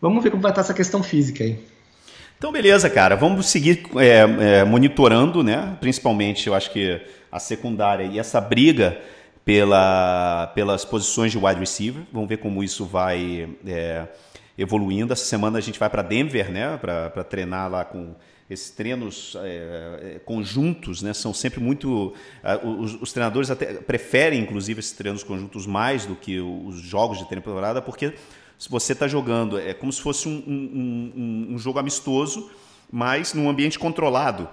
Vamos 0.01 0.23
ver 0.23 0.31
como 0.31 0.41
vai 0.41 0.51
estar 0.51 0.61
essa 0.61 0.73
questão 0.73 1.03
física 1.03 1.43
aí. 1.43 1.63
Então, 2.37 2.51
beleza, 2.51 2.89
cara. 2.89 3.15
Vamos 3.15 3.47
seguir 3.47 3.83
é, 3.97 4.59
é, 4.59 4.63
monitorando, 4.63 5.43
né? 5.43 5.77
Principalmente, 5.81 6.47
eu 6.47 6.55
acho 6.55 6.71
que 6.71 7.01
a 7.31 7.37
secundária 7.37 8.05
e 8.05 8.17
essa 8.17 8.39
briga 8.39 8.97
pela, 9.43 10.47
pelas 10.55 10.85
posições 10.85 11.31
de 11.31 11.37
wide 11.37 11.59
receiver. 11.59 12.03
Vamos 12.13 12.29
ver 12.29 12.37
como 12.37 12.63
isso 12.63 12.85
vai 12.85 13.49
é, 13.65 14.07
evoluindo. 14.57 15.11
Essa 15.11 15.25
semana 15.25 15.57
a 15.57 15.61
gente 15.61 15.79
vai 15.79 15.89
para 15.89 16.01
Denver, 16.01 16.51
né? 16.51 16.77
Para 16.77 17.23
treinar 17.23 17.69
lá 17.69 17.83
com 17.83 18.15
esses 18.49 18.71
treinos 18.71 19.35
é, 19.43 20.19
conjuntos 20.25 21.03
né, 21.03 21.13
são 21.13 21.33
sempre 21.33 21.59
muito. 21.59 22.15
Uh, 22.63 22.67
os, 22.79 22.99
os, 22.99 23.13
treinadores 23.13 23.51
até 23.51 23.73
preferem, 23.75 24.41
inclusive, 24.41 24.79
esses 24.79 24.91
treinos 24.91 25.23
conjuntos 25.23 25.67
mais 25.67 26.05
do 26.05 26.15
que 26.15 26.39
os 26.39 26.79
jogos 26.81 27.19
de 27.19 27.29
temporada, 27.29 27.79
porque 27.79 28.15
você 28.67 28.93
está 28.93 29.07
jogando, 29.07 29.59
é 29.59 29.73
como 29.73 29.93
se 29.93 30.01
fosse 30.01 30.27
um, 30.27 30.43
um, 30.47 31.13
um, 31.15 31.53
um, 31.53 31.59
jogo 31.59 31.77
amistoso, 31.77 32.49
mas 32.91 33.33
num 33.35 33.47
ambiente 33.47 33.77
controlado. 33.77 34.49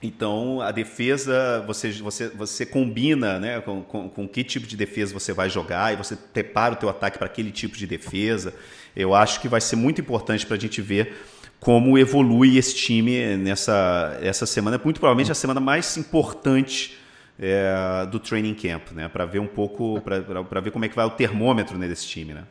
Então, 0.00 0.60
a 0.60 0.70
defesa, 0.70 1.64
você, 1.66 1.90
você, 1.90 2.28
você 2.28 2.64
combina 2.64 3.40
né, 3.40 3.60
com, 3.60 3.82
com, 3.82 4.08
com 4.08 4.28
que 4.28 4.44
tipo 4.44 4.66
de 4.66 4.76
defesa 4.76 5.12
você 5.12 5.32
vai 5.32 5.50
jogar 5.50 5.92
e 5.92 5.96
você 5.96 6.14
prepara 6.14 6.74
o 6.74 6.76
teu 6.76 6.88
ataque 6.88 7.18
para 7.18 7.26
aquele 7.26 7.50
tipo 7.50 7.76
de 7.76 7.86
defesa. 7.86 8.54
Eu 8.94 9.14
acho 9.14 9.40
que 9.40 9.48
vai 9.48 9.60
ser 9.60 9.74
muito 9.74 10.00
importante 10.00 10.46
para 10.46 10.56
a 10.56 10.60
gente 10.60 10.80
ver 10.80 11.16
como 11.60 11.98
evolui 11.98 12.56
esse 12.56 12.74
time 12.74 13.36
nessa 13.36 14.18
essa 14.22 14.46
semana, 14.46 14.80
muito 14.82 15.00
provavelmente 15.00 15.32
a 15.32 15.34
semana 15.34 15.60
mais 15.60 15.96
importante 15.96 16.96
é, 17.38 18.06
do 18.10 18.18
training 18.18 18.54
camp, 18.54 18.92
né? 18.92 19.08
Para 19.08 19.24
ver 19.24 19.38
um 19.38 19.46
pouco, 19.46 20.00
para 20.00 20.60
ver 20.60 20.70
como 20.70 20.84
é 20.84 20.88
que 20.88 20.96
vai 20.96 21.06
o 21.06 21.10
termômetro 21.10 21.78
né, 21.78 21.86
desse 21.86 22.06
time, 22.06 22.34
né? 22.34 22.44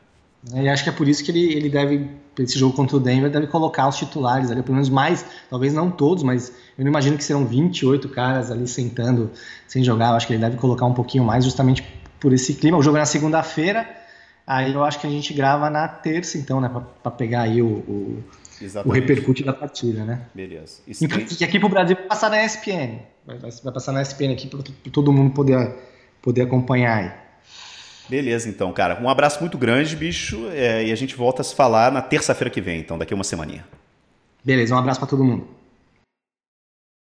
É, 0.54 0.63
e 0.63 0.70
acho 0.70 0.84
que 0.84 0.89
é 0.89 0.93
por 0.93 1.08
isso 1.08 1.24
que 1.24 1.32
ele, 1.32 1.54
ele 1.54 1.70
deve, 1.70 2.10
esse 2.39 2.58
jogo 2.58 2.76
contra 2.76 2.96
o 2.96 3.00
Denver, 3.00 3.30
deve 3.30 3.48
colocar 3.48 3.88
os 3.88 3.98
titulares 3.98 4.52
ali, 4.52 4.62
pelo 4.62 4.76
menos 4.76 4.89
mais, 4.89 5.26
talvez 5.50 5.74
não 5.74 5.89
todos, 5.89 6.24
mas 6.24 6.50
eu 6.78 6.86
não 6.86 6.91
imagino 6.91 7.17
que 7.17 7.24
serão 7.24 7.46
28 7.46 8.08
caras 8.10 8.52
ali 8.52 8.67
sentando 8.67 9.32
sem 9.67 9.84
jogar. 9.84 10.10
Eu 10.10 10.15
acho 10.15 10.28
que 10.28 10.34
ele 10.34 10.41
deve 10.41 10.58
colocar 10.58 10.86
um 10.86 10.93
pouquinho 10.93 11.24
mais, 11.24 11.43
justamente 11.43 11.84
por 12.20 12.32
esse 12.34 12.54
clima. 12.54 12.78
O 12.78 12.84
jogo 12.84 12.98
é 12.98 13.00
na 13.02 13.06
segunda-feira, 13.06 13.89
aí 14.46 14.74
eu 14.74 14.84
acho 14.84 15.00
que 15.00 15.08
a 15.08 15.10
gente 15.10 15.34
grava 15.34 15.70
na 15.70 15.88
terça, 15.88 16.38
então, 16.38 16.62
né, 16.62 16.72
para 17.02 17.12
pegar 17.12 17.41
aí 17.41 17.62
o, 17.62 17.67
o 17.67 18.24
Exatamente. 18.62 18.98
o 18.98 19.02
repercute 19.02 19.43
da 19.43 19.54
partida, 19.54 20.04
né? 20.04 20.22
Beleza. 20.34 20.82
E 20.88 21.43
aqui 21.43 21.60
pro 21.60 21.70
Brasil 21.70 21.96
vai 21.96 22.06
passar 22.06 22.30
na 22.30 22.43
ESPN. 22.43 23.00
Vai, 23.26 23.38
vai 23.38 23.74
passar 23.74 23.91
na 23.91 24.02
ESPN 24.02 24.34
aqui 24.34 24.48
para 24.48 24.62
todo 24.91 25.12
mundo 25.12 25.34
poder, 25.34 25.76
poder 26.22 26.43
acompanhar 26.43 26.98
aí. 26.98 27.12
Beleza, 28.10 28.48
então, 28.48 28.72
cara. 28.72 29.02
Um 29.02 29.10
abraço 29.10 29.39
muito 29.41 29.58
grande, 29.58 29.96
bicho. 29.96 30.48
É, 30.52 30.86
e 30.86 30.91
a 30.91 30.96
gente 30.96 31.15
volta 31.15 31.41
a 31.41 31.46
se 31.46 31.54
falar 31.54 31.91
na 31.91 32.02
terça-feira 32.02 32.50
que 32.50 32.62
vem, 32.62 32.80
então, 32.80 32.98
daqui 32.98 33.13
a 33.13 33.15
uma 33.15 33.24
semaninha. 33.24 33.65
Beleza, 34.43 34.74
um 34.74 34.78
abraço 34.78 35.00
para 35.00 35.10
todo 35.10 35.24
mundo. 35.24 35.48